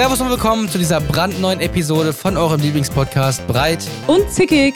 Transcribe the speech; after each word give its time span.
Servus 0.00 0.22
und 0.22 0.30
willkommen 0.30 0.66
zu 0.66 0.78
dieser 0.78 0.98
brandneuen 0.98 1.60
Episode 1.60 2.14
von 2.14 2.38
eurem 2.38 2.58
Lieblingspodcast 2.58 3.46
Breit. 3.46 3.86
Und 4.06 4.30
zickig. 4.30 4.74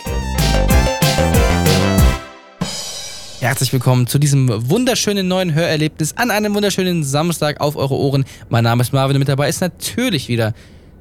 Herzlich 3.41 3.73
willkommen 3.73 4.07
zu 4.07 4.19
diesem 4.19 4.69
wunderschönen 4.69 5.27
neuen 5.27 5.55
Hörerlebnis 5.55 6.15
an 6.19 6.30
einem 6.30 6.55
wunderschönen 6.55 7.02
Samstag 7.05 7.62
auf 7.62 7.75
eure 7.77 7.95
Ohren. 7.95 8.27
Mein 8.51 8.65
Name 8.65 8.83
ist 8.83 8.93
Marvin 8.93 9.16
und 9.16 9.21
mit 9.21 9.29
dabei 9.30 9.48
ist 9.48 9.62
natürlich 9.62 10.29
wieder 10.29 10.52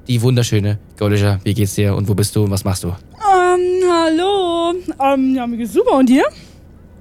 die 0.08 0.22
wunderschöne 0.22 0.80
Gaulischer. 0.96 1.42
Wie 1.44 1.54
geht's 1.54 1.76
dir 1.76 1.94
und 1.94 2.08
wo 2.08 2.14
bist 2.14 2.34
du 2.38 2.46
und 2.46 2.52
was 2.52 2.64
machst 2.64 2.86
du? 2.86 2.88
Ähm, 2.88 3.84
hallo. 3.92 4.74
Ähm, 5.04 5.36
ja, 5.36 5.46
mir 5.46 5.58
geht's 5.58 5.74
super. 5.74 5.98
Und 5.98 6.08
dir? 6.08 6.24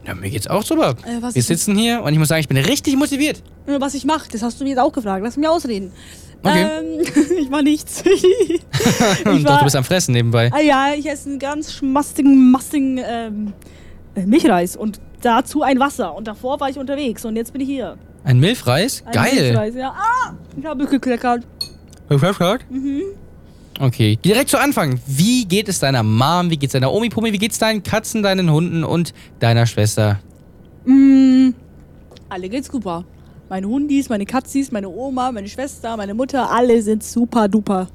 Ja, 0.05 0.17
mir 0.17 0.29
geht's 0.29 0.49
auch 0.49 0.65
super. 0.65 0.97
Äh, 1.07 1.35
Wir 1.35 1.43
sitzen 1.45 1.77
hier 1.77 2.03
und 2.03 2.13
ich 2.13 2.19
muss 2.19 2.27
sagen, 2.27 2.41
ich 2.41 2.49
bin 2.49 2.57
richtig 2.57 2.97
motiviert. 2.97 3.45
Äh, 3.69 3.79
Was 3.79 3.95
ich 3.95 4.05
mache, 4.05 4.29
das 4.29 4.43
hast 4.43 4.59
du 4.59 4.65
mir 4.65 4.71
jetzt 4.71 4.81
auch 4.81 4.93
gefragt. 4.93 5.23
Lass 5.23 5.37
mich 5.37 5.47
ausreden. 5.49 5.93
Okay. 6.43 6.67
Ähm, 6.81 7.01
ich 7.39 7.51
mach 7.51 7.63
nichts. 7.63 8.03
ich 8.07 8.61
Doch, 9.25 9.45
war, 9.45 9.59
du 9.59 9.65
bist 9.65 9.77
am 9.77 9.85
Fressen 9.85 10.13
nebenbei. 10.13 10.51
ah 10.53 10.61
ja, 10.61 10.93
ich 10.97 11.07
esse 11.07 11.31
einen 11.31 11.39
ganz 11.39 11.73
schmastigen, 11.73 12.51
mastigen 12.51 12.99
ähm, 12.99 13.53
äh, 14.15 14.27
Milchreis 14.27 14.77
und 14.77 15.01
dazu 15.21 15.63
ein 15.63 15.79
Wasser. 15.79 16.15
Und 16.15 16.27
davor 16.27 16.61
war 16.61 16.69
ich 16.69 16.79
unterwegs 16.79 17.25
und 17.25 17.37
jetzt 17.37 17.53
bin 17.53 17.61
ich 17.61 17.69
hier. 17.69 17.97
Ein 18.25 18.41
Milchreis? 18.41 19.03
Ein 19.07 19.13
Geil. 19.13 19.35
Milchreis, 19.35 19.75
ja. 19.75 19.95
Ah, 19.97 20.35
ich 20.57 20.65
habe 20.65 20.87
gekleckert. 20.87 21.43
Mhm. 22.09 23.03
Okay, 23.81 24.19
direkt 24.23 24.51
zu 24.51 24.59
Anfang. 24.59 25.01
Wie 25.07 25.45
geht 25.47 25.69
es 25.69 25.79
deiner 25.79 26.03
Mom, 26.03 26.51
wie 26.51 26.57
geht's 26.57 26.73
deiner 26.73 26.93
Omi 26.93 27.09
Pumi, 27.09 27.33
wie 27.33 27.39
geht's 27.39 27.59
deinen 27.59 27.83
Katzen, 27.83 28.23
deinen 28.23 28.51
Hunden 28.51 28.85
und 28.85 29.15
deiner 29.41 29.67
Schwester? 29.67 30.21
Mm, 30.85 31.51
alle 32.29 32.49
geht's 32.49 32.69
super. 32.71 33.05
Meine 33.53 33.69
Hundis, 33.69 34.09
meine 34.09 34.25
Katzis, 34.25 34.73
meine 34.73 34.89
Oma, 34.89 35.31
meine 35.31 35.47
Schwester, 35.47 35.95
meine 35.99 36.15
Mutter, 36.15 36.51
alle 36.51 36.81
sind 36.81 37.05
super 37.05 37.49
duper. 37.49 37.87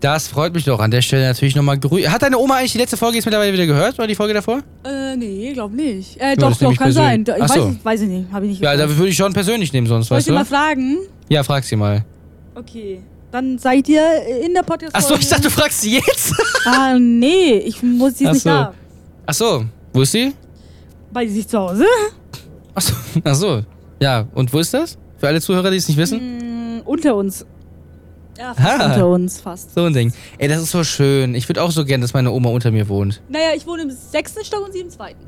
Das 0.00 0.26
freut 0.26 0.52
mich 0.52 0.64
doch. 0.64 0.80
An 0.80 0.90
der 0.90 1.00
Stelle 1.00 1.28
natürlich 1.28 1.54
nochmal 1.54 1.78
grüßen. 1.78 2.10
Hat 2.12 2.22
deine 2.22 2.36
Oma 2.36 2.56
eigentlich 2.56 2.72
die 2.72 2.78
letzte 2.78 2.96
Folge 2.96 3.14
jetzt 3.18 3.24
mittlerweile 3.24 3.52
wieder 3.52 3.66
gehört? 3.66 3.96
Oder 4.00 4.08
die 4.08 4.16
Folge 4.16 4.34
davor? 4.34 4.62
Äh, 4.84 5.14
nee, 5.14 5.52
glaub 5.52 5.72
nicht. 5.72 6.20
Äh, 6.20 6.34
doch, 6.34 6.56
doch, 6.58 6.72
ich 6.72 6.78
kann 6.78 6.90
sein. 6.90 7.22
Ich 7.24 7.32
Ach 7.34 7.48
weiß, 7.48 7.54
so. 7.54 7.68
nicht, 7.68 7.84
weiß 7.84 8.00
ich 8.00 8.08
nicht, 8.08 8.32
habe 8.32 8.46
ich 8.46 8.50
nicht 8.50 8.62
Ja, 8.64 8.76
da 8.76 8.88
würde 8.90 9.06
ich 9.08 9.16
schon 9.16 9.32
persönlich 9.32 9.72
nehmen, 9.72 9.86
sonst, 9.86 10.08
Soll 10.08 10.18
ich 10.18 10.22
weißt 10.22 10.28
dir 10.28 10.32
mal 10.32 10.42
du? 10.42 10.46
fragen? 10.48 10.98
Ja, 11.28 11.44
frag 11.44 11.62
sie 11.62 11.76
mal. 11.76 12.04
Okay. 12.56 13.00
Dann 13.30 13.58
seid 13.58 13.88
ihr 13.88 14.02
in 14.44 14.54
der 14.54 14.64
podcast 14.64 14.92
Achso, 14.92 15.14
ich 15.14 15.28
dachte, 15.28 15.42
du 15.42 15.50
fragst 15.50 15.82
sie 15.82 15.98
jetzt. 15.98 16.34
Ah, 16.64 16.96
nee, 16.98 17.58
ich 17.58 17.80
muss 17.80 18.18
sie 18.18 18.26
Ach 18.26 18.32
nicht 18.32 18.42
so. 18.42 18.48
da. 18.48 18.74
Achso, 19.24 19.66
wo 19.92 20.02
ist 20.02 20.10
sie? 20.10 20.34
Bei 21.12 21.24
sich 21.28 21.46
zu 21.46 21.60
Hause? 21.60 21.86
Achso, 22.74 22.92
achso. 23.22 23.62
Ja, 24.00 24.26
und 24.34 24.52
wo 24.52 24.58
ist 24.58 24.74
das? 24.74 24.98
Für 25.18 25.28
alle 25.28 25.40
Zuhörer, 25.40 25.70
die 25.70 25.76
es 25.78 25.88
nicht 25.88 25.96
wissen? 25.96 26.78
Mm, 26.78 26.80
unter 26.84 27.14
uns. 27.16 27.46
Ja, 28.38 28.52
fast 28.54 28.80
Ah. 28.80 28.86
unter 28.86 29.06
uns, 29.08 29.40
fast. 29.40 29.74
So 29.74 29.84
ein 29.84 29.94
Ding. 29.94 30.12
Ey, 30.36 30.48
das 30.48 30.60
ist 30.62 30.70
so 30.70 30.84
schön. 30.84 31.34
Ich 31.34 31.48
würde 31.48 31.62
auch 31.62 31.70
so 31.70 31.84
gern, 31.86 32.02
dass 32.02 32.12
meine 32.12 32.30
Oma 32.30 32.50
unter 32.50 32.70
mir 32.70 32.86
wohnt. 32.88 33.22
Naja, 33.30 33.50
ich 33.56 33.66
wohne 33.66 33.82
im 33.82 33.90
sechsten 33.90 34.44
Stock 34.44 34.64
und 34.66 34.72
sie 34.74 34.80
im 34.80 34.90
zweiten. 34.90 35.24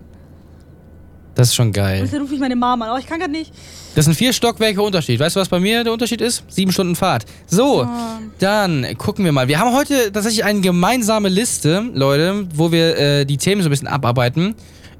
Das 1.34 1.48
ist 1.48 1.54
schon 1.54 1.68
Und 1.68 1.72
geil. 1.72 2.06
dann 2.10 2.20
rufe 2.22 2.34
ich 2.34 2.40
meine 2.40 2.56
Mama 2.56 2.84
an. 2.86 2.90
Aber 2.90 2.98
ich 2.98 3.06
kann 3.06 3.20
gerade 3.20 3.30
nicht. 3.32 3.54
Das 3.94 4.04
sind 4.06 4.14
vier 4.14 4.32
Stockwerke 4.32 4.82
Unterschied. 4.82 5.20
Weißt 5.20 5.36
du, 5.36 5.40
was 5.40 5.48
bei 5.48 5.60
mir 5.60 5.84
der 5.84 5.92
Unterschied 5.92 6.20
ist? 6.20 6.42
Sieben 6.48 6.72
Stunden 6.72 6.96
Fahrt. 6.96 7.24
So, 7.46 7.82
Ah. 7.84 8.18
dann 8.40 8.84
gucken 8.98 9.24
wir 9.24 9.30
mal. 9.32 9.46
Wir 9.48 9.60
haben 9.60 9.72
heute 9.72 10.12
tatsächlich 10.12 10.44
eine 10.44 10.60
gemeinsame 10.60 11.28
Liste, 11.28 11.88
Leute, 11.94 12.46
wo 12.54 12.72
wir 12.72 12.98
äh, 12.98 13.24
die 13.24 13.36
Themen 13.38 13.62
so 13.62 13.68
ein 13.68 13.70
bisschen 13.70 13.86
abarbeiten. 13.88 14.54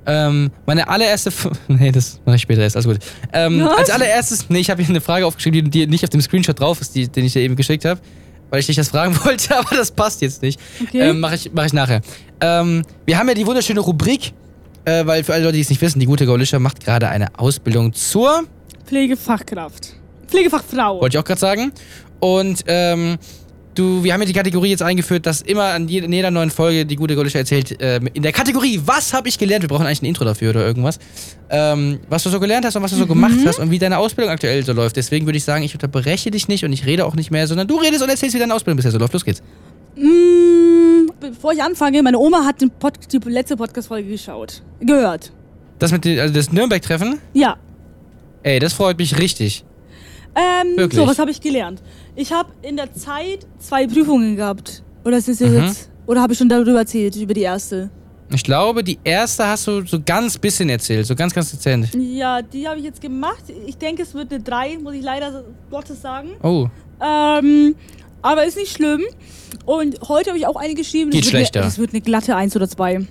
Ähm, 0.09 0.51
meine 0.64 0.89
allererste. 0.89 1.28
F 1.28 1.51
nee, 1.69 1.92
das 1.92 2.19
mache 2.25 2.37
ich 2.37 2.42
später 2.42 2.62
erst. 2.62 2.77
Alles 2.77 2.87
gut. 2.87 2.98
Ähm, 3.33 3.62
als 3.62 3.91
allererstes. 3.91 4.48
Nee, 4.48 4.61
ich 4.61 4.70
habe 4.70 4.83
hier 4.83 4.89
eine 4.89 5.03
Frage 5.03 5.27
aufgeschrieben, 5.27 5.70
die, 5.70 5.81
die 5.81 5.87
nicht 5.87 6.03
auf 6.03 6.11
dem 6.11 6.23
Screenshot 6.23 6.58
drauf 6.58 6.80
ist, 6.80 6.95
die, 6.95 7.08
den 7.08 7.27
ich 7.27 7.35
dir 7.35 7.42
eben 7.42 7.57
geschickt 7.57 7.85
habe. 7.85 8.01
Weil 8.48 8.61
ich 8.61 8.67
dich 8.67 8.77
das 8.77 8.89
fragen 8.89 9.14
wollte, 9.24 9.55
aber 9.55 9.77
das 9.77 9.91
passt 9.91 10.23
jetzt 10.23 10.41
nicht. 10.41 10.58
Okay. 10.83 11.11
Ähm, 11.11 11.20
mache 11.20 11.35
ich, 11.35 11.51
mach 11.52 11.67
ich 11.67 11.74
nachher. 11.74 12.01
Ähm, 12.41 12.83
wir 13.05 13.19
haben 13.19 13.29
ja 13.29 13.35
die 13.35 13.46
wunderschöne 13.46 13.80
Rubrik, 13.80 14.33
äh, 14.86 15.05
weil 15.05 15.23
für 15.23 15.35
alle 15.35 15.45
Leute, 15.45 15.57
die 15.57 15.61
es 15.61 15.69
nicht 15.69 15.83
wissen, 15.83 16.01
die 16.01 16.07
gute 16.07 16.25
Gaulischer 16.25 16.58
macht 16.58 16.83
gerade 16.83 17.08
eine 17.08 17.39
Ausbildung 17.39 17.92
zur 17.92 18.45
Pflegefachkraft. 18.86 19.95
Pflegefachfrau. 20.27 21.02
wollte 21.02 21.17
ich 21.17 21.20
auch 21.20 21.27
gerade 21.27 21.40
sagen. 21.40 21.73
Und 22.20 22.64
ähm, 22.67 23.19
du, 23.78 24.02
wir 24.02 24.12
haben 24.12 24.20
ja 24.20 24.27
die 24.27 24.33
Kategorie 24.33 24.70
jetzt 24.70 24.83
eingeführt, 24.83 25.27
dass 25.27 25.40
immer 25.42 25.64
an 25.64 25.89
jeder, 25.89 26.06
in 26.06 26.12
jeder 26.12 26.30
neuen 26.30 26.50
Folge 26.50 26.84
die 26.84 26.96
gute 26.96 27.14
Golische 27.14 27.39
erzählt, 27.39 27.77
ähm, 27.80 28.08
in 28.12 28.22
der 28.22 28.33
Kategorie, 28.33 28.80
was 28.84 29.12
habe 29.12 29.28
ich 29.28 29.39
gelernt? 29.39 29.62
Wir 29.62 29.68
brauchen 29.68 29.86
eigentlich 29.86 30.02
ein 30.02 30.06
Intro 30.06 30.24
dafür 30.24 30.50
oder 30.50 30.66
irgendwas. 30.66 30.98
Ähm, 31.50 32.00
was 32.08 32.24
du 32.24 32.30
so 32.30 32.40
gelernt 32.40 32.64
hast 32.66 32.77
und 32.77 32.83
was 32.83 32.90
du 32.90 32.96
so 32.96 33.06
gemacht 33.06 33.39
hast 33.46 33.58
und 33.58 33.70
wie 33.70 33.78
deine 33.78 33.98
Ausbildung 33.98 34.33
aktuell 34.33 34.64
so 34.64 34.72
läuft. 34.72 34.96
Deswegen 34.96 35.27
würde 35.27 35.39
ich 35.39 35.44
sagen, 35.44 35.62
ich 35.62 35.74
unterbreche 35.74 36.30
dich 36.30 36.48
nicht 36.48 36.64
und 36.64 36.72
ich 36.72 36.84
rede 36.84 37.06
auch 37.06 37.14
nicht 37.14 37.30
mehr, 37.30 37.46
sondern 37.46 37.68
du 37.68 37.77
redest 37.77 38.02
und 38.02 38.08
erzählst, 38.08 38.34
wie 38.34 38.40
deine 38.40 38.55
Ausbildung 38.55 38.77
bisher 38.77 38.90
so 38.90 38.98
läuft. 38.98 39.12
Los 39.12 39.24
geht's. 39.24 39.42
Mm, 39.96 41.10
bevor 41.20 41.52
ich 41.52 41.62
anfange, 41.62 42.02
meine 42.02 42.18
Oma 42.18 42.45
hat 42.45 42.56
Pod 42.78 42.95
die 43.10 43.18
letzte 43.28 43.56
Podcast-Folge 43.56 44.08
geschaut. 44.10 44.62
Gehört. 44.80 45.33
Das 45.78 45.92
mit 45.92 46.05
den, 46.05 46.18
also 46.18 46.34
das 46.34 46.52
Nürnberg-Treffen? 46.52 47.18
Ja. 47.34 47.56
Ey, 48.42 48.58
das 48.58 48.72
freut 48.72 48.98
mich 48.98 49.18
richtig. 49.18 49.64
Ähm, 50.34 50.77
Wirklich? 50.77 51.00
so, 51.00 51.06
was 51.06 51.18
habe 51.18 51.30
ich 51.30 51.40
gelernt? 51.40 51.83
Ich 52.14 52.33
habe 52.33 52.50
in 52.62 52.77
der 52.77 52.92
Zeit 52.94 53.46
zwei 53.58 53.86
Prüfungen 53.86 54.36
gehabt. 54.36 54.83
Oder 55.05 55.18
ist 55.18 55.28
das 55.28 55.40
Mhm. 55.40 55.55
jetzt. 55.64 55.90
Oder 56.06 56.22
habe 56.22 56.33
ich 56.33 56.39
schon 56.39 56.48
darüber 56.48 56.78
erzählt, 56.78 57.16
über 57.16 57.34
die 57.34 57.42
erste? 57.42 57.90
Ich 58.34 58.44
glaube, 58.44 58.84
die 58.84 58.98
erste 59.05 59.46
hast 59.46 59.66
du 59.66 59.84
so 59.86 59.98
ganz 60.05 60.36
bisschen 60.39 60.68
erzählt, 60.68 61.06
so 61.06 61.14
ganz, 61.14 61.33
ganz 61.33 61.50
dezent. 61.50 61.89
Ja, 61.94 62.42
die 62.42 62.68
habe 62.68 62.78
ich 62.78 62.84
jetzt 62.84 63.00
gemacht. 63.00 63.42
Ich 63.66 63.78
denke, 63.78 64.02
es 64.02 64.12
wird 64.14 64.30
eine 64.33 64.42
3, 64.42 64.78
muss 64.78 64.94
ich 64.94 65.02
leider 65.02 65.44
Gottes 65.70 66.02
sagen. 66.02 66.30
Oh, 66.42 66.68
Ähm, 67.00 67.74
aber 68.20 68.45
ist 68.45 68.56
nicht 68.58 68.72
schlimm. 68.72 69.02
Und 69.64 69.98
heute 70.08 70.30
habe 70.30 70.39
ich 70.39 70.46
auch 70.46 70.56
eine 70.56 70.74
geschrieben. 70.74 71.10
Geht 71.10 71.22
das 71.22 71.30
schlechter. 71.30 71.60
Eine, 71.60 71.68
das 71.68 71.78
wird 71.78 71.90
eine 71.92 72.00
glatte 72.02 72.36
1 72.36 72.55
oder 72.56 72.68
2. 72.68 73.06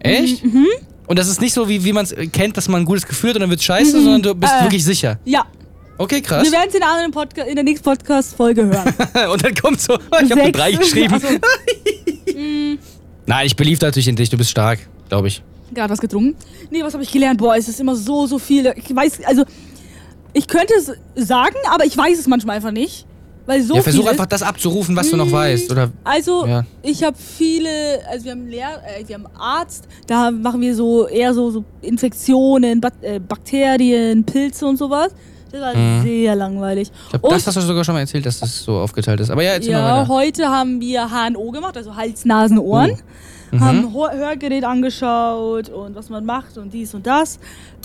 echt? 0.00 0.44
Mhm. 0.44 0.66
Und 1.06 1.18
das 1.18 1.28
ist 1.28 1.40
nicht 1.42 1.52
so, 1.52 1.68
wie, 1.68 1.84
wie 1.84 1.92
man 1.92 2.04
es 2.04 2.14
kennt, 2.32 2.56
dass 2.56 2.68
man 2.68 2.82
ein 2.82 2.84
gutes 2.86 3.06
Gefühl 3.06 3.30
hat 3.30 3.36
und 3.36 3.40
dann 3.42 3.50
wird 3.50 3.62
scheiße, 3.62 4.00
sondern 4.02 4.22
du 4.22 4.34
bist 4.34 4.52
Äh. 4.58 4.62
wirklich 4.64 4.84
sicher. 4.84 5.18
Ja, 5.26 5.44
Okay, 5.96 6.20
krass. 6.20 6.44
wir 6.44 6.52
werden 6.52 6.66
es 6.68 6.74
in, 6.74 6.80
der 6.80 6.88
anderen 6.90 7.12
Podca 7.12 7.42
in 7.42 7.54
der 7.54 7.64
nächsten 7.64 7.84
Podcast-Folge 7.84 8.64
hören. 8.66 9.30
Und 9.32 9.44
dann 9.44 9.54
kommt 9.54 9.80
so, 9.80 9.94
oh, 9.94 10.16
ich 10.22 10.30
habe. 10.30 10.50
3 10.50 10.72
geschrieben. 10.72 11.14
Also, 11.14 11.28
Nein, 13.26 13.46
ich 13.46 13.56
belief 13.56 13.80
natürlich 13.80 14.08
in 14.08 14.16
dich, 14.16 14.28
du 14.28 14.36
bist 14.36 14.50
stark, 14.50 14.80
glaube 15.08 15.28
ich. 15.28 15.42
Gerade 15.72 15.92
was 15.92 16.00
getrunken. 16.00 16.36
Nee, 16.70 16.82
was 16.82 16.92
habe 16.94 17.02
ich 17.02 17.10
gelernt? 17.12 17.38
Boah, 17.38 17.56
es 17.56 17.68
ist 17.68 17.80
immer 17.80 17.94
so, 17.96 18.26
so 18.26 18.38
viel. 18.38 18.72
Ich 18.76 18.94
weiß, 18.94 19.20
also, 19.24 19.44
ich 20.32 20.46
könnte 20.48 20.74
es 20.74 20.90
sagen, 21.26 21.56
aber 21.70 21.84
ich 21.84 21.96
weiß 21.96 22.18
es 22.18 22.26
manchmal 22.26 22.56
einfach 22.56 22.72
nicht. 22.72 23.06
Weil 23.46 23.62
so 23.62 23.74
ja, 23.74 23.82
versuch 23.82 24.06
einfach 24.06 24.24
das 24.26 24.42
abzurufen, 24.42 24.96
was 24.96 25.10
du 25.10 25.18
noch 25.18 25.26
Mm, 25.28 25.32
weißt. 25.32 25.70
Oder 25.70 25.90
Also, 26.02 26.46
Ja. 26.46 26.64
ich 26.82 27.02
habe 27.02 27.16
viele, 27.18 28.00
also 28.08 28.24
wir 28.24 28.32
haben 28.32 28.46
Lehr 28.48 28.82
äh, 28.98 29.06
wir 29.06 29.16
haben 29.16 29.26
Arzt, 29.38 29.86
da 30.06 30.30
machen 30.30 30.62
wir 30.62 30.74
so 30.74 31.06
eher 31.06 31.34
so, 31.34 31.50
so 31.50 31.62
Infektionen, 31.82 32.80
Bak 32.80 32.94
äh, 33.02 33.18
Bakterien, 33.20 34.24
Pilze 34.24 34.64
und 34.66 34.78
sowas. 34.78 35.12
Das 35.54 35.74
war 35.74 35.74
Mhm. 35.76 36.02
sehr 36.02 36.34
langweilig. 36.36 36.90
ich 37.04 37.10
glaub, 37.10 37.24
Und- 37.24 37.32
das 37.32 37.46
hast 37.46 37.56
du 37.56 37.60
sogar 37.60 37.84
schon 37.84 37.94
mal 37.94 38.00
erzählt, 38.00 38.26
dass 38.26 38.40
das 38.40 38.62
so 38.64 38.72
aufgeteilt 38.78 39.20
ist. 39.20 39.30
Aber 39.30 39.42
ja, 39.42 39.52
erzähl 39.52 39.72
mal 39.74 39.78
Ja, 39.80 39.96
weiter. 40.00 40.08
heute 40.08 40.48
haben 40.48 40.80
wir 40.80 41.08
HNO 41.10 41.50
gemacht, 41.50 41.76
also 41.76 41.94
Hals, 41.96 42.24
Nasen, 42.24 42.58
Ohren. 42.58 42.92
Oh. 43.52 43.56
Mhm. 43.56 43.60
Haben 43.60 43.94
Hör 43.94 44.12
Hörgerät 44.12 44.64
angeschaut 44.64 45.68
und 45.68 45.94
was 45.94 46.08
man 46.10 46.24
macht 46.24 46.58
und 46.58 46.72
dies 46.72 46.92
und 46.94 47.06
das. 47.06 47.38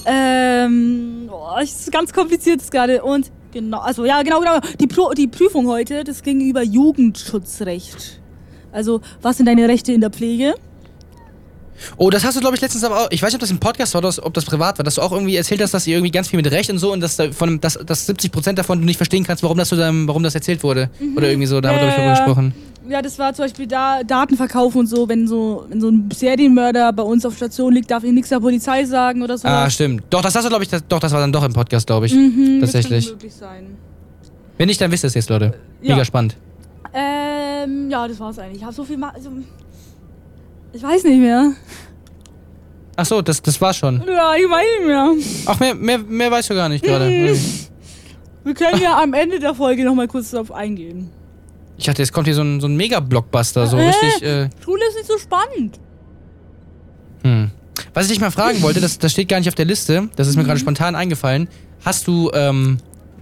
Ähm, 0.06 1.29
das 1.58 1.69
ist 1.81 1.91
ganz 1.91 2.12
kompliziert 2.13 2.62
gerade. 2.72 3.03
Und 3.03 3.31
genau, 3.52 3.79
also 3.79 4.06
ja, 4.06 4.22
genau, 4.24 4.40
genau. 4.40 4.59
Die, 4.79 4.88
Pro 4.88 5.12
die 5.13 5.28
Prüfung 5.28 5.68
heute, 5.68 6.03
das 6.03 6.24
ging 6.24 6.41
über 6.41 6.63
Jugendschutzrecht. 6.63 8.19
Also, 8.72 9.02
was 9.22 9.38
sind 9.38 9.46
deine 9.47 9.68
Rechte 9.68 9.91
in 9.94 10.02
der 10.02 10.09
Pflege? 10.12 10.56
Oh, 11.97 12.09
das 12.09 12.23
hast 12.23 12.35
du, 12.35 12.41
glaube 12.41 12.56
ich, 12.56 12.62
letztens 12.62 12.84
aber 12.84 13.01
auch. 13.06 13.07
Ich 13.11 13.22
weiß 13.22 13.29
nicht, 13.29 13.35
ob 13.35 13.41
das 13.41 13.52
im 13.52 13.59
Podcast 13.59 13.93
war 13.93 14.03
oder 14.03 14.14
ob 14.23 14.34
das 14.34 14.46
privat 14.46 14.78
war, 14.78 14.84
dass 14.84 14.96
du 14.96 15.02
auch 15.02 15.11
irgendwie 15.11 15.35
erzählt 15.35 15.61
hast, 15.61 15.73
dass 15.73 15.87
ihr 15.87 15.96
irgendwie 15.97 16.11
ganz 16.11 16.28
viel 16.28 16.37
mit 16.37 16.49
Recht 16.52 16.70
und 16.70 16.78
so 16.78 16.91
und 16.91 17.02
dass, 17.02 17.16
da 17.17 17.31
von, 17.31 17.59
dass, 17.61 17.73
dass 17.85 18.08
70% 18.09 18.53
davon 18.53 18.79
du 18.79 18.85
nicht 18.85 18.97
verstehen 18.97 19.23
kannst, 19.23 19.43
warum 19.43 19.58
das, 19.58 19.70
so 19.70 19.78
warum 19.78 20.23
das 20.23 20.35
erzählt 20.35 20.64
wurde. 20.64 20.90
Oder 21.16 21.29
irgendwie 21.29 21.47
so, 21.47 21.61
da 21.61 21.70
haben 21.70 21.76
wir, 21.76 21.79
glaube 21.81 21.91
ich, 21.91 21.97
Ja, 21.97 22.05
ja. 22.05 22.16
gesprochen. 22.16 22.53
Ja, 22.90 23.02
das 23.03 23.20
war 23.20 23.34
zum 23.34 23.46
Beispiel 23.46 23.67
da 23.67 24.02
Datenverkauf 24.03 24.76
und 24.76 24.87
so. 24.87 25.08
Wenn 25.08 25.28
so, 25.28 25.66
wenn 25.70 25.79
so 25.79 25.90
ein 25.90 26.09
Serienmörder 26.11 26.91
bei 26.91 27.03
uns 27.03 27.23
auf 27.23 27.35
Station 27.35 27.73
liegt, 27.73 27.91
darf 27.91 28.03
ich 28.03 28.11
nichts 28.11 28.29
der 28.29 28.40
Polizei 28.40 28.84
sagen 28.85 29.22
oder 29.22 29.37
so. 29.37 29.47
Ah, 29.47 29.70
stimmt. 29.70 30.03
Doch, 30.09 30.23
das 30.23 30.34
hast 30.34 30.46
du, 30.46 30.49
glaube 30.49 30.64
ich, 30.64 30.70
das, 30.70 30.84
doch, 30.87 30.99
das 30.99 31.11
war 31.11 31.20
dann 31.20 31.32
doch 31.32 31.43
im 31.43 31.53
Podcast, 31.53 31.85
glaube 31.85 32.08
ich. 32.08 32.14
mhm, 32.14 32.58
tatsächlich. 32.61 33.05
Das 33.05 33.14
möglich 33.14 33.34
sein. 33.35 33.78
Wenn 34.58 34.67
nicht, 34.67 34.82
dann 34.82 34.91
wisst 34.91 35.03
ihr 35.03 35.08
es 35.09 35.14
jetzt, 35.14 35.29
Leute. 35.29 35.53
Ja. 35.82 35.93
Mega 35.93 36.03
spannend. 36.03 36.35
Ähm, 36.93 37.90
ja, 37.90 38.08
das 38.08 38.20
war's 38.20 38.40
eigentlich. 38.40 38.58
Ich 38.58 38.64
habe 38.64 38.73
so 38.73 38.84
viel 38.84 38.97
ma 38.97 39.09
also, 39.09 39.29
Ich 40.74 40.84
weiß 40.84 41.04
nicht 41.06 41.20
mehr. 41.20 41.52
Ach 42.96 43.06
so, 43.06 43.22
das, 43.22 43.42
das 43.42 43.60
war's 43.62 43.78
schon. 43.78 44.04
Ja, 44.08 44.36
ich 44.36 44.44
weiß 44.50 44.66
nicht 44.80 44.88
mehr. 44.88 45.14
Ach, 45.46 45.60
mehr, 45.60 45.74
mehr, 45.76 45.98
mehr 46.00 46.32
weißt 46.32 46.50
du 46.50 46.56
gar 46.56 46.70
nicht 46.70 46.84
gerade. 46.84 47.10
Mhm. 47.10 47.38
Wir 48.44 48.54
können 48.54 48.82
ja 48.82 49.02
am 49.02 49.14
Ende 49.14 49.40
der 49.40 49.54
Folge 49.56 49.84
nochmal 49.84 50.08
kurz 50.08 50.32
darauf 50.32 50.52
eingehen. 50.52 51.10
Ich 51.78 51.86
dachte, 51.86 52.02
jetzt 52.02 52.12
kommt 52.12 52.28
hier 52.28 52.36
so 52.36 52.42
ein, 52.42 52.60
so 52.60 52.68
ein 52.68 52.76
Mega-Blockbuster, 52.76 53.68
so 53.68 53.78
Äh. 53.78 53.88
richtig. 53.88 54.22
Äh, 54.24 54.50
Schule 54.64 54.82
ist 54.90 54.96
nicht 54.96 55.08
so 55.08 55.18
spannend. 55.18 55.80
hm. 57.24 57.52
Was 57.94 58.06
ich 58.06 58.12
dich 58.12 58.20
mal 58.22 58.32
fragen 58.32 58.62
wollte, 58.62 58.82
das, 58.82 59.00
das 59.00 59.12
steht 59.14 59.30
gar 59.30 59.40
nicht 59.40 59.48
auf 59.48 59.56
der 59.56 59.66
Liste, 59.66 60.10
das 60.18 60.28
ist 60.28 60.36
mir 60.36 60.44
Mhm. 60.44 60.48
gerade 60.48 60.60
spontan 60.60 60.96
eingefallen. 60.96 61.48
Hast 61.84 62.08
du 62.08 62.30
ähm, 62.34 62.78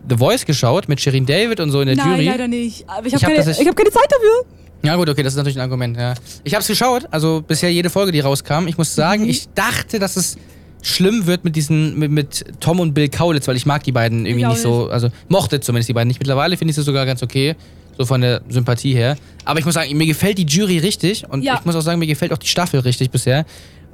The 0.09 0.17
Voice 0.17 0.45
geschaut 0.45 0.89
mit 0.89 0.99
Shirin 0.99 1.25
David 1.27 1.59
und 1.59 1.69
so 1.71 1.81
in 1.81 1.87
der 1.87 1.95
Nein, 1.97 2.09
Jury. 2.13 2.25
leider 2.25 2.47
nicht. 2.47 2.87
Aber 2.89 3.05
ich 3.05 3.13
habe 3.13 3.23
hab 3.25 3.31
keine, 3.33 3.45
das- 3.45 3.59
ich 3.59 3.67
hab 3.67 3.75
keine 3.75 3.91
Zeit 3.91 4.07
dafür. 4.09 4.45
Ja 4.83 4.95
gut, 4.95 5.09
okay, 5.09 5.23
das 5.23 5.33
ist 5.33 5.37
natürlich 5.37 5.57
ein 5.57 5.61
Argument, 5.63 5.97
ja. 5.97 6.13
Ich 6.43 6.53
hab's 6.55 6.67
geschaut, 6.67 7.05
also 7.11 7.43
bisher 7.45 7.71
jede 7.71 7.89
Folge, 7.89 8.11
die 8.11 8.19
rauskam. 8.19 8.67
Ich 8.67 8.77
muss 8.77 8.93
sagen, 8.95 9.23
Mhm. 9.23 9.29
ich 9.29 9.47
dachte, 9.55 9.99
dass 9.99 10.15
es 10.15 10.37
schlimm 10.81 11.25
wird 11.25 11.43
mit 11.43 11.55
diesen, 11.55 11.97
mit, 11.97 12.11
mit 12.11 12.45
Tom 12.59 12.79
und 12.79 12.93
Bill 12.93 13.09
Kaulitz, 13.09 13.47
weil 13.47 13.55
ich 13.57 13.65
mag 13.65 13.83
die 13.83 13.91
beiden 13.91 14.25
irgendwie 14.25 14.41
Ich 14.41 14.45
auch 14.45 14.51
nicht 14.51 14.61
so, 14.61 14.89
also 14.89 15.09
mochte 15.27 15.59
zumindest 15.59 15.89
die 15.89 15.93
beiden 15.93 16.07
nicht. 16.07 16.19
Mittlerweile 16.19 16.55
finde 16.55 16.69
ich 16.71 16.75
sie 16.75 16.83
sogar 16.83 17.05
ganz 17.05 17.23
okay, 17.23 17.55
so 17.97 18.05
von 18.05 18.21
der 18.21 18.41
Sympathie 18.47 18.93
her. 18.93 19.17
Aber 19.43 19.59
ich 19.59 19.65
muss 19.65 19.73
sagen, 19.73 19.97
mir 19.97 20.05
gefällt 20.05 20.37
die 20.37 20.45
Jury 20.45 20.77
richtig 20.77 21.27
und 21.27 21.43
Ja. 21.43 21.55
ich 21.55 21.65
muss 21.65 21.75
auch 21.75 21.81
sagen, 21.81 21.97
mir 21.99 22.05
gefällt 22.07 22.31
auch 22.31 22.37
die 22.37 22.47
Staffel 22.47 22.79
richtig 22.81 23.09
bisher. 23.09 23.45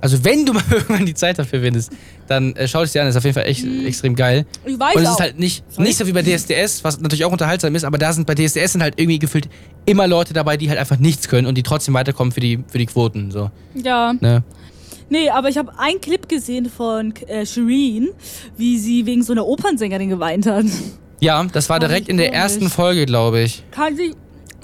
Also 0.04 0.26
wenn 0.26 0.46
du 0.46 0.52
mal 0.54 0.64
irgendwann 0.70 1.06
die 1.06 1.14
Zeit 1.14 1.40
dafür 1.40 1.62
findest, 1.62 1.94
dann 2.28 2.54
äh, 2.58 2.68
schau 2.68 2.82
es 2.82 2.92
dir 2.92 3.02
an, 3.02 3.08
das 3.08 3.16
ist 3.16 3.20
auf 3.20 3.24
jeden 3.24 3.36
Fall 3.36 3.46
echt 3.46 3.66
extrem 3.86 4.16
geil. 4.16 4.46
Ich 4.66 4.78
weiß 4.78 4.96
Und 4.96 5.02
es 5.04 5.08
auch. 5.08 5.14
ist 5.14 5.20
halt 5.22 5.40
nicht, 5.40 5.64
Sorry? 5.70 5.88
nicht 5.88 5.98
so 5.98 6.06
wie 6.06 6.12
bei 6.12 6.22
DSDS, 6.22 6.84
was 6.84 7.00
natürlich 7.00 7.24
auch 7.24 7.32
unterhaltsam 7.32 7.74
ist, 7.74 7.86
aber 7.86 7.98
da 7.98 8.12
sind 8.12 8.28
bei 8.28 8.36
DSDS 8.36 8.74
sind 8.74 8.84
halt 8.84 8.96
irgendwie 9.00 9.18
gefühlt 9.18 9.48
immer 9.86 10.06
Leute 10.06 10.34
dabei, 10.34 10.58
die 10.58 10.68
halt 10.68 10.78
einfach 10.78 10.98
nichts 11.00 11.30
können 11.30 11.48
und 11.48 11.56
die 11.58 11.64
trotzdem 11.64 11.94
weiterkommen 11.94 12.34
für 12.34 12.42
die, 12.42 12.60
für 12.68 12.80
die 12.80 12.86
Quoten. 12.86 13.32
So, 13.32 13.50
ja. 13.76 14.12
ne? 14.20 14.44
Nee, 15.10 15.30
aber 15.30 15.48
ich 15.48 15.58
habe 15.58 15.72
einen 15.80 16.02
Clip 16.02 16.28
gesehen 16.28 16.70
von 16.70 17.14
äh, 17.28 17.46
Shireen, 17.46 18.10
wie 18.58 18.78
sie 18.80 19.06
wegen 19.06 19.24
so 19.24 19.32
einer 19.32 19.46
Opernsängerin 19.46 20.10
geweint 20.10 20.48
hat. 20.48 20.66
Ja, 21.22 21.42
das 21.46 21.70
war 21.70 21.80
direkt 21.80 22.10
in 22.10 22.18
der 22.18 22.34
ersten 22.34 22.70
Folge, 22.70 23.06
glaube 23.06 23.40
ich. 23.42 23.64
Kann 23.72 23.98
ich, 23.98 24.14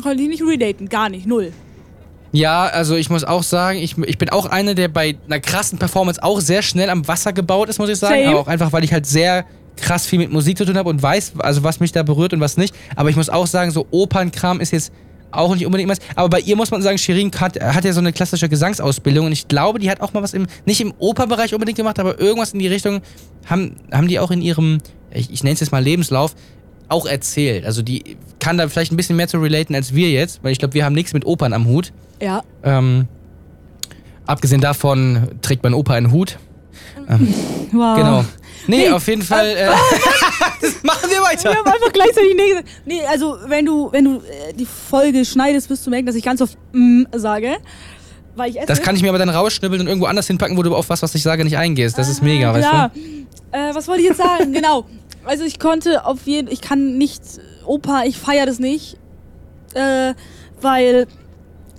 kann 0.04 0.20
ich 0.20 0.28
nicht 0.28 0.42
relaten, 0.44 0.90
gar 0.90 1.08
nicht, 1.08 1.26
null. 1.26 1.54
Ja, 2.31 2.66
also 2.66 2.96
ich 2.96 3.10
muss 3.10 3.24
auch 3.24 3.44
sagen, 3.44 3.80
ich, 3.80 3.98
ich 3.98 4.18
bin 4.18 4.30
auch 4.30 4.46
einer, 4.46 4.76
der 4.76 4.88
bei 4.88 5.18
einer 5.28 5.40
krassen 5.40 5.80
Performance 5.80 6.22
auch 6.22 6.40
sehr 6.42 6.62
schnell 6.62 6.90
am 6.90 7.08
Wasser 7.08 7.34
gebaut 7.34 7.70
ist, 7.70 7.80
muss 7.80 7.90
ich 7.90 7.98
sagen. 7.98 8.24
Same. 8.24 8.30
Aber 8.30 8.40
auch 8.42 8.48
einfach, 8.48 8.72
weil 8.72 8.84
ich 8.84 8.94
halt 8.94 9.06
sehr 9.06 9.46
krass 9.78 10.06
viel 10.06 10.20
mit 10.20 10.31
Musik 10.31 10.58
zu 10.58 10.66
tun 10.66 10.78
habe 10.78 10.90
und 10.90 11.02
weiß, 11.02 11.34
also 11.40 11.64
was 11.64 11.80
mich 11.80 11.92
da 11.92 12.04
berührt 12.04 12.34
und 12.34 12.40
was 12.40 12.58
nicht. 12.58 12.76
Aber 12.96 13.10
ich 13.10 13.16
muss 13.16 13.30
auch 13.30 13.48
sagen, 13.48 13.72
so 13.72 13.88
Opernkram 13.92 14.60
ist 14.60 14.72
jetzt 14.72 14.92
auch 15.31 15.54
nicht 15.54 15.66
unbedingt 15.66 15.90
was. 15.90 16.00
Aber 16.16 16.30
bei 16.30 16.40
ihr 16.40 16.56
muss 16.56 16.72
man 16.72 16.81
sagen, 16.81 16.98
Shirin 16.98 17.31
hat, 17.40 17.60
hat 17.60 17.86
ja 17.86 17.94
so 17.94 18.00
eine 18.00 18.12
klassische 18.14 18.50
Gesangsausbildung 18.50 19.28
und 19.28 19.31
ich 19.31 19.48
glaube, 19.48 19.80
die 19.80 19.90
hat 19.90 20.02
auch 20.02 20.14
mal 20.14 20.24
was 20.24 20.34
im, 20.34 20.48
nicht 20.66 20.81
im 20.81 20.94
Opernbereich 20.98 21.54
unbedingt 21.54 21.78
gemacht, 21.78 22.00
aber 22.00 22.20
irgendwas 22.20 22.54
in 22.54 22.60
die 22.60 22.68
Richtung 22.68 23.02
haben, 23.46 23.76
haben 23.92 24.08
die 24.08 24.20
auch 24.20 24.31
in 24.31 24.42
ihrem, 24.42 24.80
ich, 25.12 25.31
ich 25.31 25.44
nenne 25.44 25.54
es 25.54 25.60
jetzt 25.60 25.72
mal 25.72 25.84
Lebenslauf, 25.84 26.36
auch 26.90 27.06
erzählt. 27.06 27.66
Also 27.66 27.82
die 27.82 28.18
kann 28.40 28.58
da 28.58 28.68
vielleicht 28.68 28.92
ein 28.92 28.98
bisschen 28.98 29.16
mehr 29.16 29.28
zu 29.28 29.38
relaten 29.38 29.76
als 29.76 29.94
wir 29.94 30.10
jetzt, 30.10 30.44
weil 30.44 30.52
ich 30.52 30.60
glaube, 30.60 30.74
wir 30.74 30.86
haben 30.86 30.94
nichts 30.94 31.14
mit 31.14 31.26
Opern 31.26 31.54
am 31.54 31.66
Hut. 31.66 31.94
Ja. 32.22 32.44
Ähm, 32.64 33.08
abgesehen 34.26 34.62
davon 34.62 35.30
trägt 35.42 35.64
mein 35.64 35.74
Opa 35.74 35.94
einen 35.94 36.12
Hut. 36.12 36.38
Wow. 37.72 37.98
Genau. 37.98 38.26
Nee, 38.66 38.78
Nee, 38.86 38.90
auf 38.90 39.08
jeden 39.08 39.22
Fall. 39.22 39.48
Äh, 39.48 39.68
das 40.62 40.84
machen 40.84 41.10
wir 41.10 41.22
weiter. 41.22 41.52
Wir 41.52 41.58
haben 41.60 41.68
einfach 41.68 41.94
gleichzeitig 41.94 42.36
nee 42.36 42.50
gesagt. 42.50 42.68
Nee, 42.86 43.02
also 43.08 43.38
wenn 43.46 43.66
du, 43.66 43.92
wenn 43.92 44.06
du 44.06 44.16
äh, 44.18 44.54
die 44.54 44.66
Folge 44.66 45.26
schneidest, 45.26 45.70
wirst 45.70 45.86
du 45.86 45.92
merken, 45.92 46.08
dass 46.08 46.16
ich 46.16 46.24
ganz 46.24 46.42
oft 46.42 46.58
mm 46.72 47.04
sage. 47.14 47.58
Weil 48.36 48.52
ich 48.52 48.58
esse. 48.58 48.68
Das 48.68 48.82
kann 48.82 48.96
ich 48.96 49.02
mir 49.02 49.10
aber 49.10 49.18
dann 49.18 49.30
rausschnibbeln 49.30 49.82
und 49.82 49.88
irgendwo 49.88 50.08
anders 50.08 50.28
hinpacken, 50.28 50.58
wo 50.58 50.64
du 50.64 50.76
auf 50.76 50.90
was, 50.90 51.02
was 51.02 51.14
ich 51.16 51.24
sage, 51.24 51.44
nicht 51.44 51.58
eingehst. 51.58 51.98
Das 51.98 52.10
ist 52.10 52.22
mega, 52.24 52.54
weißt 52.54 52.68
ja. 52.72 52.92
du? 52.94 53.58
Äh, 53.58 53.76
was 53.76 53.88
wollte 53.88 54.02
ich 54.02 54.08
jetzt 54.10 54.18
sagen? 54.18 54.54
genau. 54.54 54.86
Also 55.30 55.44
ich 55.44 55.60
konnte 55.60 56.06
auf 56.08 56.26
jeden 56.26 56.50
ich 56.52 56.60
kann 56.60 56.98
nicht 56.98 57.22
Opa, 57.66 58.04
ich 58.04 58.18
feiere 58.18 58.48
das 58.48 58.58
nicht. 58.58 58.98
Äh, 59.76 60.16
weil 60.60 61.06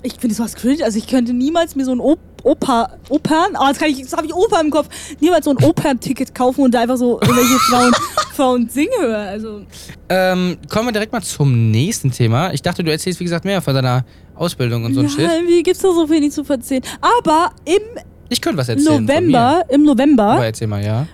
ich 0.04 0.14
finde 0.14 0.36
sowas 0.36 0.54
cringe. 0.54 0.84
Also 0.84 0.98
ich 0.98 1.08
könnte 1.08 1.32
niemals 1.32 1.74
mir 1.74 1.84
so 1.84 1.92
ein 1.92 2.00
Op 2.00 2.20
Oper, 2.42 2.96
Opern, 3.10 3.54
oh, 3.60 3.66
jetzt, 3.68 3.78
kann 3.78 3.90
ich, 3.90 3.98
jetzt 3.98 4.16
habe 4.16 4.26
ich 4.26 4.32
Oper 4.32 4.62
im 4.62 4.70
Kopf, 4.70 4.88
niemals 5.20 5.44
so 5.44 5.50
ein 5.50 5.62
Opern-Ticket 5.62 6.34
kaufen 6.34 6.62
und 6.62 6.72
da 6.72 6.80
einfach 6.80 6.96
so 6.96 7.20
irgendwelche 7.20 7.58
Frauen, 7.68 7.92
Frauen 8.34 8.68
singen 8.70 8.98
hören. 8.98 9.28
Also, 9.28 9.60
Ähm, 10.08 10.56
kommen 10.70 10.88
wir 10.88 10.92
direkt 10.92 11.12
mal 11.12 11.20
zum 11.20 11.70
nächsten 11.70 12.10
Thema. 12.10 12.50
Ich 12.54 12.62
dachte, 12.62 12.82
du 12.82 12.90
erzählst, 12.90 13.20
wie 13.20 13.24
gesagt, 13.24 13.44
mehr 13.44 13.60
von 13.60 13.74
deiner 13.74 14.06
Ausbildung 14.34 14.84
und 14.86 14.94
so 14.94 15.00
ein 15.00 15.10
Shit. 15.10 15.28
irgendwie 15.30 15.62
gibt's 15.62 15.82
da 15.82 15.92
so 15.92 16.08
wenig 16.08 16.32
zu 16.32 16.42
erzählen. 16.48 16.82
Aber 17.02 17.50
im 17.66 17.82
Ich 18.30 18.40
könnte 18.40 18.56
was 18.56 18.70
erzählen. 18.70 19.04
November, 19.04 19.64
im 19.68 19.82
mir. 19.82 19.90
Aber 19.90 19.96
November 19.96 20.46
erzähl 20.46 20.66
mal, 20.66 20.82
ja. 20.82 21.06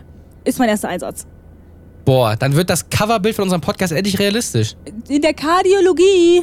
ist 0.44 0.61
mein 0.61 0.69
erster 0.69 0.91
Einsatz. 0.91 1.27
Boah, 2.06 2.37
dann 2.37 2.55
wird 2.55 2.70
das 2.70 2.88
Coverbild 2.88 3.35
von 3.35 3.43
unserem 3.43 3.61
Podcast 3.61 3.93
endlich 3.93 4.19
realistisch. 4.19 4.75
In 5.08 5.20
der 5.20 5.35
Kardiologie. 5.35 6.43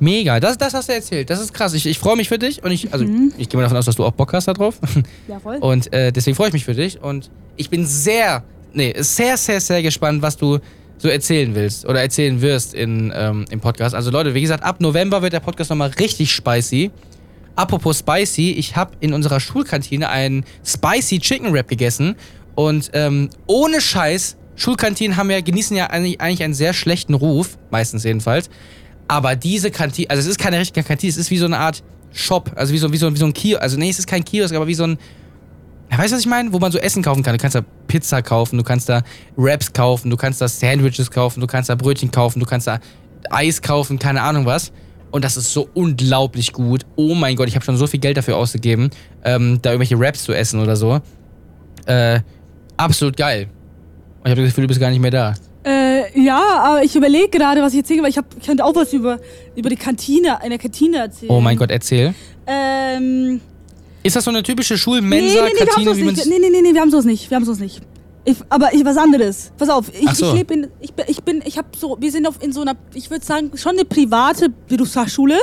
Mega, 0.00 0.40
das, 0.40 0.56
das 0.58 0.72
hast 0.74 0.88
du 0.88 0.94
erzählt. 0.94 1.28
Das 1.30 1.38
ist 1.38 1.52
krass. 1.54 1.74
Ich, 1.74 1.84
ich 1.86 1.98
freue 1.98 2.16
mich 2.16 2.28
für 2.28 2.38
dich 2.38 2.64
und 2.64 2.70
ich, 2.70 2.92
also 2.92 3.04
Mhm. 3.04 3.32
ich 3.36 3.48
gehe 3.48 3.56
mal 3.58 3.62
davon 3.64 3.76
aus, 3.76 3.84
dass 3.84 3.96
du 3.96 4.04
auch 4.04 4.12
Bock 4.12 4.32
hast 4.32 4.48
da 4.48 4.54
drauf. 4.54 4.78
Ja, 5.28 5.38
voll. 5.38 5.58
Und 5.58 5.92
äh, 5.92 6.12
deswegen 6.12 6.34
freue 6.34 6.48
ich 6.48 6.54
mich 6.54 6.64
für 6.64 6.74
dich. 6.74 7.02
Und 7.02 7.30
ich 7.56 7.68
bin 7.70 7.84
sehr, 7.86 8.42
nee, 8.72 8.94
sehr, 8.98 9.36
sehr, 9.36 9.60
sehr 9.60 9.82
gespannt, 9.82 10.22
was 10.22 10.36
du 10.38 10.58
so 10.98 11.08
erzählen 11.08 11.54
willst 11.54 11.84
oder 11.86 12.00
erzählen 12.00 12.40
wirst 12.40 12.72
in, 12.72 13.12
ähm, 13.14 13.44
im 13.50 13.60
Podcast. 13.60 13.94
Also 13.94 14.10
Leute, 14.10 14.32
wie 14.32 14.40
gesagt, 14.40 14.64
ab 14.64 14.80
November 14.80 15.20
wird 15.20 15.34
der 15.34 15.40
Podcast 15.40 15.68
nochmal 15.68 15.90
richtig 16.00 16.32
spicy. 16.32 16.90
Apropos 17.54 17.98
spicy, 17.98 18.52
ich 18.52 18.76
habe 18.76 18.92
in 19.00 19.12
unserer 19.12 19.40
Schulkantine 19.40 20.08
einen 20.08 20.44
spicy 20.64 21.18
Chicken 21.20 21.52
Wrap 21.52 21.68
gegessen. 21.68 22.16
Und 22.54 22.90
ähm, 22.94 23.28
ohne 23.46 23.82
Scheiß, 23.82 24.36
Schulkantinen 24.56 25.16
haben 25.16 25.30
ja, 25.30 25.40
genießen 25.40 25.76
ja 25.76 25.86
eigentlich, 25.86 26.20
eigentlich 26.20 26.42
einen 26.42 26.54
sehr 26.54 26.72
schlechten 26.72 27.14
Ruf, 27.14 27.58
meistens 27.70 28.04
jedenfalls. 28.04 28.50
Aber 29.08 29.36
diese 29.36 29.70
Kantine, 29.70 30.10
also 30.10 30.20
es 30.20 30.26
ist 30.26 30.38
keine 30.38 30.58
richtige 30.58 30.86
Kantine, 30.86 31.10
es 31.10 31.16
ist 31.16 31.30
wie 31.30 31.38
so 31.38 31.44
eine 31.44 31.58
Art 31.58 31.82
Shop, 32.12 32.50
also 32.56 32.72
wie 32.72 32.78
so, 32.78 32.92
wie 32.92 32.96
so, 32.96 33.12
wie 33.12 33.18
so 33.18 33.26
ein 33.26 33.34
Kiosk. 33.34 33.62
Also 33.62 33.78
nee, 33.78 33.90
es 33.90 33.98
ist 33.98 34.06
kein 34.06 34.24
Kiosk, 34.24 34.54
aber 34.54 34.66
wie 34.66 34.74
so 34.74 34.84
ein, 34.84 34.98
weißt 35.90 36.10
du, 36.10 36.16
was 36.16 36.20
ich 36.20 36.26
meine? 36.26 36.52
Wo 36.52 36.58
man 36.58 36.72
so 36.72 36.78
Essen 36.78 37.02
kaufen 37.02 37.22
kann. 37.22 37.36
Du 37.36 37.40
kannst 37.40 37.54
da 37.54 37.62
Pizza 37.86 38.22
kaufen, 38.22 38.56
du 38.56 38.64
kannst 38.64 38.88
da 38.88 39.02
Wraps 39.36 39.72
kaufen, 39.72 40.10
du 40.10 40.16
kannst 40.16 40.40
da 40.40 40.48
Sandwiches 40.48 41.10
kaufen, 41.10 41.40
du 41.40 41.46
kannst 41.46 41.68
da 41.68 41.74
Brötchen 41.74 42.10
kaufen, 42.10 42.40
du 42.40 42.46
kannst 42.46 42.66
da 42.66 42.80
Eis 43.30 43.62
kaufen, 43.62 43.98
keine 43.98 44.22
Ahnung 44.22 44.46
was. 44.46 44.72
Und 45.10 45.24
das 45.24 45.36
ist 45.36 45.52
so 45.52 45.68
unglaublich 45.74 46.52
gut. 46.52 46.84
Oh 46.96 47.14
mein 47.14 47.36
Gott, 47.36 47.48
ich 47.48 47.54
habe 47.54 47.64
schon 47.64 47.76
so 47.76 47.86
viel 47.86 48.00
Geld 48.00 48.16
dafür 48.16 48.36
ausgegeben, 48.36 48.90
ähm, 49.24 49.60
da 49.62 49.70
irgendwelche 49.70 49.98
Wraps 49.98 50.24
zu 50.24 50.32
essen 50.32 50.60
oder 50.60 50.76
so. 50.76 51.00
Äh, 51.86 52.20
absolut 52.76 53.16
geil. 53.16 53.48
Ich 54.26 54.30
habe 54.32 54.42
das 54.42 54.50
Gefühl, 54.50 54.62
du 54.64 54.68
bist 54.68 54.80
gar 54.80 54.90
nicht 54.90 55.00
mehr 55.00 55.10
da. 55.12 55.34
Äh, 55.64 56.20
ja, 56.20 56.40
aber 56.64 56.82
ich 56.82 56.94
überlege 56.96 57.28
gerade, 57.28 57.62
was 57.62 57.72
ich 57.72 57.78
erzähle, 57.78 58.02
weil 58.02 58.10
ich, 58.10 58.18
hab, 58.18 58.26
ich 58.38 58.44
könnte 58.44 58.64
auch 58.64 58.74
was 58.74 58.92
über, 58.92 59.18
über 59.54 59.70
die 59.70 59.76
Kantine, 59.76 60.38
in 60.42 60.50
der 60.50 60.58
Kantine 60.58 60.98
erzählen. 60.98 61.30
Oh 61.30 61.40
mein 61.40 61.56
Gott, 61.56 61.70
erzähl. 61.70 62.12
Ähm, 62.46 63.40
Ist 64.02 64.16
das 64.16 64.24
so 64.24 64.30
eine 64.30 64.42
typische 64.42 64.74
nee, 64.74 64.78
nee, 64.78 64.82
Schulmensa-Kantine, 64.82 65.90
nee, 65.92 65.96
wie 65.96 66.00
sowas 66.02 66.16
nicht. 66.16 66.26
Nee, 66.40 66.48
nee, 66.50 66.60
nee, 66.62 66.74
wir 66.74 66.80
haben 66.80 66.90
sowas 66.90 67.04
nicht. 67.04 67.30
Wir 67.30 67.36
haben 67.36 67.44
sowas 67.44 67.58
nicht. 67.60 67.80
Ich, 68.24 68.36
aber 68.48 68.74
ich, 68.74 68.84
was 68.84 68.96
anderes. 68.96 69.52
Pass 69.56 69.68
auf, 69.68 69.86
ich, 69.92 70.10
so. 70.10 70.26
ich 70.28 70.32
lebe 70.34 70.54
in, 70.54 70.66
ich, 70.80 70.92
bin- 70.92 71.04
ich 71.08 71.22
bin, 71.22 71.42
ich 71.44 71.56
habe 71.58 71.68
so, 71.76 71.96
wir 72.00 72.10
sind 72.10 72.26
auf, 72.26 72.42
in 72.42 72.52
so 72.52 72.62
einer, 72.62 72.74
ich 72.94 73.08
würde 73.10 73.24
sagen, 73.24 73.52
schon 73.54 73.72
eine 73.72 73.84
private 73.84 74.48
Berufsfachschule. 74.68 75.36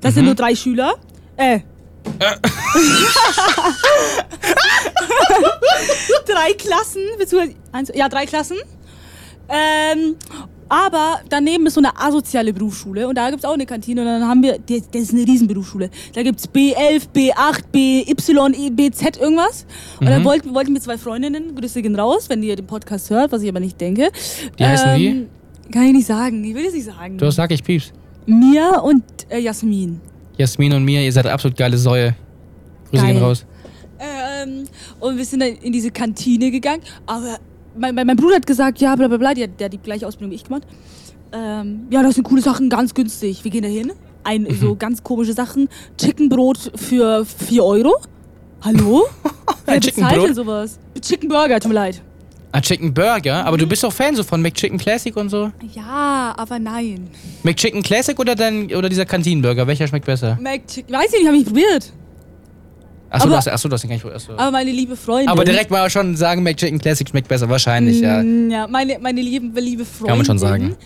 Das 0.00 0.12
Mhm. 0.12 0.14
sind 0.16 0.24
nur 0.26 0.34
drei 0.34 0.54
Schüler. 0.56 0.94
Äh. 1.36 1.60
drei 6.26 6.52
Klassen, 6.54 7.02
beziehungsweise, 7.18 7.56
eins, 7.72 7.90
ja, 7.94 8.08
drei 8.08 8.26
Klassen. 8.26 8.56
Ähm, 9.48 10.16
aber 10.68 11.20
daneben 11.28 11.66
ist 11.66 11.74
so 11.74 11.80
eine 11.80 11.98
asoziale 11.98 12.52
Berufsschule 12.52 13.06
und 13.06 13.16
da 13.16 13.30
gibt 13.30 13.44
es 13.44 13.48
auch 13.48 13.54
eine 13.54 13.66
Kantine 13.66 14.00
und 14.00 14.06
dann 14.06 14.26
haben 14.26 14.42
wir, 14.42 14.58
das, 14.58 14.90
das 14.90 15.02
ist 15.02 15.12
eine 15.12 15.26
Riesenberufsschule. 15.26 15.90
Da 16.14 16.22
gibt 16.22 16.40
es 16.40 16.48
B11, 16.48 17.08
B8, 17.14 17.64
BY, 17.70 18.66
E, 18.66 18.70
BZ 18.70 19.18
irgendwas. 19.18 19.66
Und 20.00 20.06
dann 20.06 20.24
wollten, 20.24 20.54
wollten 20.54 20.72
wir 20.72 20.80
zwei 20.80 20.96
Freundinnen, 20.96 21.54
Grüße 21.54 21.82
gehen 21.82 21.94
raus, 21.94 22.28
wenn 22.28 22.42
ihr 22.42 22.56
den 22.56 22.66
Podcast 22.66 23.10
hört, 23.10 23.32
was 23.32 23.42
ich 23.42 23.48
aber 23.48 23.60
nicht 23.60 23.80
denke. 23.80 24.10
Die 24.58 24.64
heißen 24.64 24.96
wie? 24.96 25.26
Kann 25.70 25.84
ich 25.84 25.92
nicht 25.92 26.06
sagen, 26.06 26.42
ich 26.44 26.54
will 26.54 26.66
es 26.66 26.74
nicht 26.74 26.86
sagen. 26.86 27.18
Du 27.18 27.30
sag 27.30 27.50
ich 27.50 27.62
pieps. 27.62 27.92
Mia 28.26 28.80
und 28.80 29.04
äh, 29.28 29.38
Jasmin. 29.38 30.00
Jasmin 30.36 30.72
und 30.74 30.84
mir, 30.84 31.02
ihr 31.02 31.12
seid 31.12 31.26
absolut 31.26 31.56
geile 31.56 31.76
Säue. 31.78 32.14
Grüße 32.90 33.04
gehen 33.06 33.14
Geil. 33.16 33.24
raus. 33.24 33.46
Ähm, 33.98 34.64
und 35.00 35.16
wir 35.16 35.24
sind 35.24 35.40
dann 35.40 35.50
in 35.56 35.72
diese 35.72 35.90
Kantine 35.90 36.50
gegangen. 36.50 36.82
Aber 37.06 37.38
mein, 37.76 37.94
mein, 37.94 38.06
mein 38.06 38.16
Bruder 38.16 38.36
hat 38.36 38.46
gesagt, 38.46 38.80
ja, 38.80 38.94
bla 38.96 39.08
bla 39.08 39.16
bla, 39.16 39.34
der, 39.34 39.48
der 39.48 39.66
hat 39.66 39.72
die 39.72 39.78
gleiche 39.78 40.06
Ausbildung 40.06 40.32
wie 40.32 40.36
ich 40.36 40.44
gemacht. 40.44 40.64
Ähm, 41.32 41.86
ja, 41.90 42.02
das 42.02 42.14
sind 42.16 42.24
coole 42.24 42.42
Sachen, 42.42 42.68
ganz 42.68 42.94
günstig. 42.94 43.42
Wir 43.44 43.50
gehen 43.50 43.62
da 43.62 43.68
hin. 43.68 43.92
Ein, 44.22 44.42
Mhm. 44.42 44.54
So 44.54 44.74
ganz 44.76 45.02
komische 45.02 45.32
Sachen. 45.32 45.68
Chickenbrot 45.98 46.72
für 46.76 47.24
4 47.24 47.64
Euro. 47.64 47.94
Hallo? 48.62 49.04
Wer 49.66 49.80
bezahlt 49.80 50.22
denn 50.22 50.34
sowas? 50.34 50.78
Chicken 51.00 51.28
Burger, 51.28 51.60
tut 51.60 51.68
mir 51.68 51.74
leid. 51.74 52.02
Ah, 52.56 52.60
Chicken 52.60 52.94
Burger, 52.94 53.44
aber 53.44 53.56
Mhm. 53.56 53.62
du 53.62 53.66
bist 53.66 53.82
doch 53.82 53.92
Fan 53.92 54.14
so 54.14 54.22
von 54.22 54.40
McChicken 54.40 54.78
Classic 54.78 55.16
und 55.16 55.28
so. 55.28 55.50
Ja, 55.74 56.32
aber 56.36 56.60
nein. 56.60 57.08
McChicken 57.42 57.82
Classic 57.82 58.16
oder 58.18 58.36
dein 58.36 58.72
oder 58.72 58.88
dieser 58.88 59.04
Kantinenburger? 59.04 59.66
Welcher 59.66 59.88
schmeckt 59.88 60.06
besser? 60.06 60.38
McChicken, 60.40 60.94
weiß 60.94 61.06
ich 61.14 61.18
nicht, 61.18 61.26
habe 61.26 61.36
ich 61.36 61.44
probiert. 61.46 61.92
Achso, 63.10 63.26
du 63.26 63.30
Aber- 63.32 63.38
hast, 63.38 63.48
achso, 63.48 63.68
du 63.68 63.74
hast 63.74 63.82
den 63.82 63.88
gar 63.90 63.96
nicht. 63.96 64.06
Achso. 64.06 64.32
Aber 64.34 64.50
meine 64.52 64.70
liebe 64.70 64.94
Freundin. 64.96 65.28
Aber 65.30 65.44
direkt 65.44 65.70
mal 65.72 65.88
schon 65.90 66.14
sagen, 66.16 66.44
McChicken 66.44 66.78
Classic 66.78 67.08
schmeckt 67.08 67.26
besser, 67.26 67.48
wahrscheinlich, 67.48 68.00
ja. 68.00 68.22
Mm, 68.22 68.50
Ja, 68.50 68.66
meine, 68.68 68.98
meine 69.00 69.20
liebe, 69.20 69.60
liebe 69.60 69.84
Freundin. 69.84 70.06
Kann 70.08 70.16
man 70.18 70.26
schon 70.26 70.38
sagen. 70.38 70.76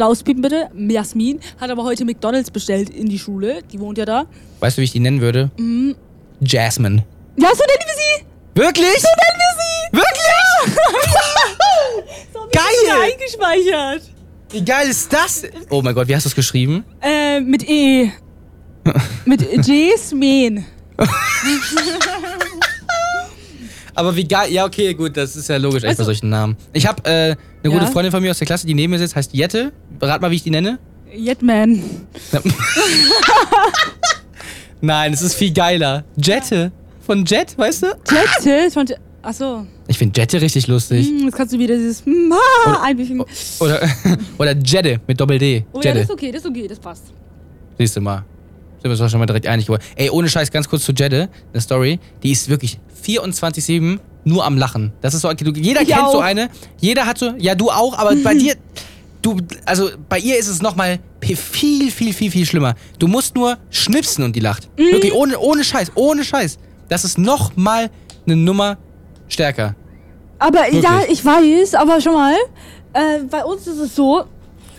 Rauspiepen 0.00 0.40
bitte. 0.42 0.68
Jasmin 0.74 1.40
hat 1.60 1.70
aber 1.70 1.84
heute 1.84 2.04
McDonalds 2.06 2.50
bestellt 2.50 2.88
in 2.88 3.08
die 3.08 3.18
Schule. 3.18 3.60
Die 3.72 3.78
wohnt 3.80 3.98
ja 3.98 4.04
da. 4.06 4.24
Weißt 4.60 4.78
du, 4.78 4.80
wie 4.80 4.84
ich 4.84 4.92
die 4.92 5.00
nennen 5.00 5.20
würde? 5.20 5.50
Mhm. 5.58 5.94
Jasmine. 6.40 7.04
Ja, 7.36 7.48
so 7.54 7.64
nennen 7.64 7.84
wir 7.86 7.94
sie. 7.94 8.24
Wirklich? 8.54 9.00
So 9.00 9.08
nennen 9.08 9.38
wir 9.38 9.54
sie! 9.60 9.96
Wirklich? 9.96 10.27
So 12.32 12.40
Geil! 12.52 13.10
eingespeichert. 13.12 14.02
Wie 14.50 14.64
geil 14.64 14.88
ist 14.88 15.12
das? 15.12 15.42
Oh 15.70 15.82
mein 15.82 15.94
Gott, 15.94 16.08
wie 16.08 16.14
hast 16.16 16.24
du 16.24 16.28
es 16.28 16.34
geschrieben? 16.34 16.84
Äh, 17.02 17.40
mit 17.40 17.68
E. 17.68 18.10
mit 19.26 19.42
Jasmin. 19.66 20.64
Aber 23.94 24.14
wie 24.16 24.26
geil. 24.26 24.50
Ja, 24.52 24.64
okay, 24.64 24.94
gut, 24.94 25.16
das 25.16 25.36
ist 25.36 25.48
ja 25.48 25.56
logisch, 25.56 25.82
echt 25.82 25.84
bei 25.84 25.88
Also- 25.90 26.04
solchen 26.04 26.28
Namen. 26.30 26.56
Ich 26.72 26.86
habe 26.86 27.02
äh, 27.04 27.10
eine 27.12 27.36
Ja? 27.64 27.70
gute 27.70 27.86
Freundin 27.92 28.10
von 28.12 28.22
mir 28.22 28.30
aus 28.30 28.38
der 28.38 28.46
Klasse, 28.46 28.66
die 28.66 28.74
neben 28.74 28.90
mir 28.92 28.98
sitzt, 28.98 29.16
heißt 29.16 29.34
Jette. 29.34 29.72
Rat 30.00 30.20
mal, 30.22 30.30
wie 30.30 30.36
ich 30.36 30.42
die 30.44 30.50
nenne. 30.50 30.78
Jetman. 31.14 31.82
Nein, 34.80 35.12
es 35.12 35.22
ist 35.22 35.34
viel 35.34 35.52
geiler. 35.52 36.04
Jette. 36.16 36.70
Von 37.04 37.24
Jet, 37.24 37.56
weißt 37.58 37.82
du? 37.82 37.86
Jette? 38.10 38.66
Ich 38.68 38.76
fand, 39.22 39.26
achso. 39.26 39.66
Ich 39.86 39.98
finde 39.98 40.20
Jette 40.20 40.40
richtig 40.40 40.66
lustig. 40.66 41.06
Hm, 41.08 41.24
jetzt 41.26 41.36
kannst 41.36 41.52
du 41.54 41.58
wieder 41.58 41.76
dieses 41.76 42.04
hm, 42.04 42.32
ah, 42.66 42.82
einwickeln. 42.82 43.22
Oder, 43.60 43.80
oder 44.38 44.56
Jette 44.56 45.00
mit 45.06 45.20
Doppel-D. 45.20 45.64
Oh 45.72 45.78
ja, 45.78 45.84
Jette. 45.84 45.98
das 46.00 46.08
ist 46.08 46.12
okay, 46.12 46.32
das 46.32 46.42
ist 46.42 46.48
okay, 46.48 46.66
das 46.68 46.78
passt. 46.78 47.04
Siehst 47.78 47.96
du 47.96 48.00
mal. 48.00 48.24
Sind 48.82 48.90
wir 48.92 49.00
uns 49.00 49.10
schon 49.10 49.18
mal 49.20 49.26
direkt 49.26 49.46
einig 49.46 49.66
geworden. 49.66 49.82
Ey, 49.96 50.08
ohne 50.10 50.28
Scheiß, 50.28 50.50
ganz 50.50 50.68
kurz 50.68 50.84
zu 50.84 50.92
Jette, 50.92 51.28
eine 51.52 51.60
Story. 51.60 51.98
Die 52.22 52.30
ist 52.30 52.48
wirklich 52.48 52.78
24-7 53.04 53.98
nur 54.24 54.44
am 54.44 54.56
Lachen. 54.56 54.92
Das 55.00 55.14
ist 55.14 55.22
so, 55.22 55.32
du- 55.32 55.52
jeder 55.52 55.82
Ich 55.82 55.88
kennt 55.88 56.10
so 56.10 56.18
auch. 56.18 56.22
eine. 56.22 56.48
Jeder 56.80 57.06
hat 57.06 57.18
so, 57.18 57.34
ja, 57.38 57.54
du 57.54 57.70
auch, 57.70 57.98
aber 57.98 58.14
bei 58.16 58.34
dir, 58.38 58.54
du, 59.22 59.38
also 59.64 59.90
bei 60.08 60.18
ihr 60.18 60.38
ist 60.38 60.48
es 60.48 60.62
nochmal 60.62 61.00
viel, 61.20 61.90
viel, 61.90 62.12
viel, 62.12 62.30
viel 62.30 62.46
schlimmer. 62.46 62.74
Du 62.98 63.08
musst 63.08 63.34
nur 63.34 63.58
schnipsen 63.70 64.22
und 64.24 64.36
die 64.36 64.40
lacht. 64.40 64.68
Mhm. 64.78 64.92
Wirklich, 64.92 65.12
ohne, 65.12 65.38
ohne 65.38 65.64
Scheiß, 65.64 65.92
ohne 65.94 66.22
Scheiß. 66.24 66.58
Das 66.88 67.04
ist 67.04 67.18
nochmal 67.18 67.90
eine 68.26 68.36
Nummer 68.36 68.78
stärker. 69.28 69.74
Aber 70.38 70.66
ja, 70.72 70.82
Wirklich? 71.00 71.10
ich 71.20 71.24
weiß, 71.24 71.74
aber 71.74 72.00
schon 72.00 72.12
mal, 72.14 72.34
äh, 72.92 73.20
bei 73.30 73.44
uns 73.44 73.66
ist 73.66 73.78
es 73.78 73.94
so, 73.96 74.24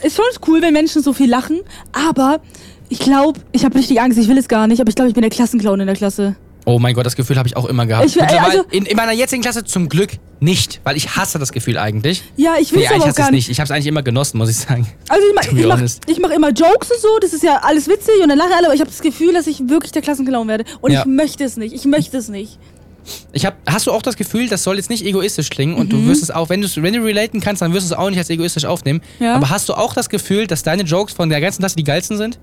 ist 0.01 0.15
schon 0.15 0.25
cool, 0.47 0.61
wenn 0.61 0.73
Menschen 0.73 1.01
so 1.03 1.11
viel 1.13 1.29
lachen, 1.29 1.59
aber 1.91 2.39
ich 2.87 2.99
glaube, 2.99 3.39
ich 3.51 3.65
habe 3.65 3.75
richtig 3.77 3.99
Angst, 4.01 4.17
ich 4.17 4.27
will 4.27 4.37
es 4.37 4.47
gar 4.47 4.67
nicht, 4.67 4.79
aber 4.79 4.89
ich 4.89 4.95
glaube, 4.95 5.09
ich 5.09 5.13
bin 5.13 5.21
der 5.21 5.29
Klassenclown 5.29 5.81
in 5.81 5.87
der 5.87 5.95
Klasse. 5.95 6.35
Oh 6.65 6.77
mein 6.77 6.93
Gott, 6.93 7.05
das 7.05 7.15
Gefühl 7.15 7.37
habe 7.37 7.47
ich 7.47 7.55
auch 7.57 7.65
immer 7.65 7.85
gehabt. 7.85 8.05
Ich 8.05 8.21
also- 8.21 8.63
in, 8.69 8.85
in 8.85 8.95
meiner 8.95 9.11
jetzigen 9.11 9.41
Klasse 9.41 9.63
zum 9.63 9.89
Glück 9.89 10.11
nicht, 10.39 10.81
weil 10.83 10.95
ich 10.97 11.15
hasse 11.15 11.39
das 11.39 11.51
Gefühl 11.51 11.77
eigentlich. 11.77 12.23
Ja, 12.35 12.55
ich 12.59 12.71
will 12.73 12.79
Nee, 12.79 12.85
es 12.85 12.91
aber 12.91 13.05
auch 13.09 13.15
gar 13.15 13.27
es 13.27 13.31
nicht. 13.31 13.49
Ich 13.49 13.59
habe 13.59 13.65
es 13.65 13.71
eigentlich 13.71 13.87
immer 13.87 14.03
genossen, 14.03 14.37
muss 14.37 14.49
ich 14.49 14.57
sagen. 14.57 14.85
Also 15.07 15.23
ich, 15.27 15.33
mach, 15.65 15.81
ich, 15.81 15.97
ich 16.07 16.19
mach 16.19 16.29
immer 16.29 16.49
Jokes 16.49 16.91
und 16.91 17.01
so, 17.01 17.07
das 17.21 17.33
ist 17.33 17.43
ja 17.43 17.59
alles 17.63 17.87
witzig 17.87 18.15
und 18.21 18.29
dann 18.29 18.37
lachen 18.37 18.51
alle, 18.55 18.67
aber 18.67 18.75
ich 18.75 18.81
habe 18.81 18.89
das 18.91 19.01
Gefühl, 19.01 19.33
dass 19.33 19.47
ich 19.47 19.67
wirklich 19.67 19.91
der 19.93 20.01
Klassenclown 20.01 20.47
werde. 20.47 20.63
Und 20.81 20.91
Ja. 20.91 20.99
ich 21.01 21.05
möchte 21.05 21.43
es 21.43 21.57
nicht, 21.57 21.73
ich 21.73 21.85
möchte 21.85 22.17
es 22.17 22.29
nicht. 22.29 22.59
Ich 23.31 23.45
hab, 23.45 23.55
hast 23.67 23.87
du 23.87 23.91
auch 23.91 24.01
das 24.01 24.15
Gefühl, 24.17 24.47
das 24.47 24.63
soll 24.63 24.77
jetzt 24.77 24.89
nicht 24.89 25.05
egoistisch 25.05 25.49
klingen 25.49 25.75
und 25.75 25.87
Mhm. 25.91 26.03
du 26.03 26.07
wirst 26.07 26.23
es 26.23 26.31
auch, 26.31 26.49
wenn, 26.49 26.63
wenn 26.63 26.93
du 26.93 27.03
relaten 27.03 27.39
kannst, 27.41 27.61
dann 27.61 27.73
wirst 27.73 27.89
du 27.89 27.93
es 27.93 27.99
auch 27.99 28.09
nicht 28.09 28.17
als 28.19 28.29
egoistisch 28.29 28.65
aufnehmen. 28.65 29.01
Ja. 29.19 29.35
Aber 29.35 29.49
hast 29.49 29.67
du 29.69 29.73
auch 29.73 29.93
das 29.93 30.09
Gefühl, 30.09 30.47
dass 30.47 30.63
deine 30.63 30.83
Jokes 30.83 31.13
von 31.13 31.29
der 31.29 31.41
ganzen 31.41 31.61
Klasse 31.61 31.75
die 31.75 31.83
geilsten 31.83 32.17
sind? 32.17 32.39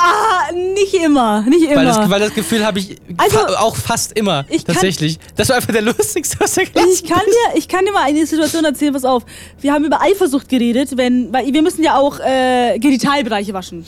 Ah, 0.00 0.52
nicht 0.52 0.94
immer, 0.94 1.42
nicht 1.42 1.64
immer. 1.64 1.76
Weil 1.76 1.84
das, 1.86 2.10
weil 2.10 2.20
das 2.20 2.34
Gefühl 2.34 2.64
habe 2.64 2.78
ich 2.78 2.96
Also, 3.16 3.38
fa 3.38 3.46
auch 3.60 3.76
fast 3.76 4.12
immer. 4.18 4.44
ich 4.48 4.64
kann- 4.64 4.74
tatsächlich. 4.74 5.18
Das 5.36 5.48
war 5.48 5.56
einfach 5.56 5.72
der 5.72 5.82
lustigste 5.82 6.42
aus 6.42 6.54
der 6.54 6.66
Klasse. 6.66 6.88
Ich 6.92 7.04
kann 7.04 7.20
dir, 7.26 7.58
ich 7.58 7.68
kann 7.68 7.84
dir 7.84 7.92
mal 7.92 8.04
eine 8.04 8.26
Situation 8.26 8.64
erzählen, 8.64 8.92
pass 8.92 9.04
auf. 9.04 9.24
Wir 9.60 9.72
haben 9.72 9.84
über 9.84 10.00
Eifersucht 10.00 10.48
geredet, 10.48 10.96
wenn, 10.96 11.32
weil 11.32 11.52
wir 11.52 11.62
müssen 11.62 11.82
ja 11.82 11.96
auch 11.98 12.18
äh, 12.20 12.78
Genitalbereiche 12.78 13.52
waschen. 13.52 13.84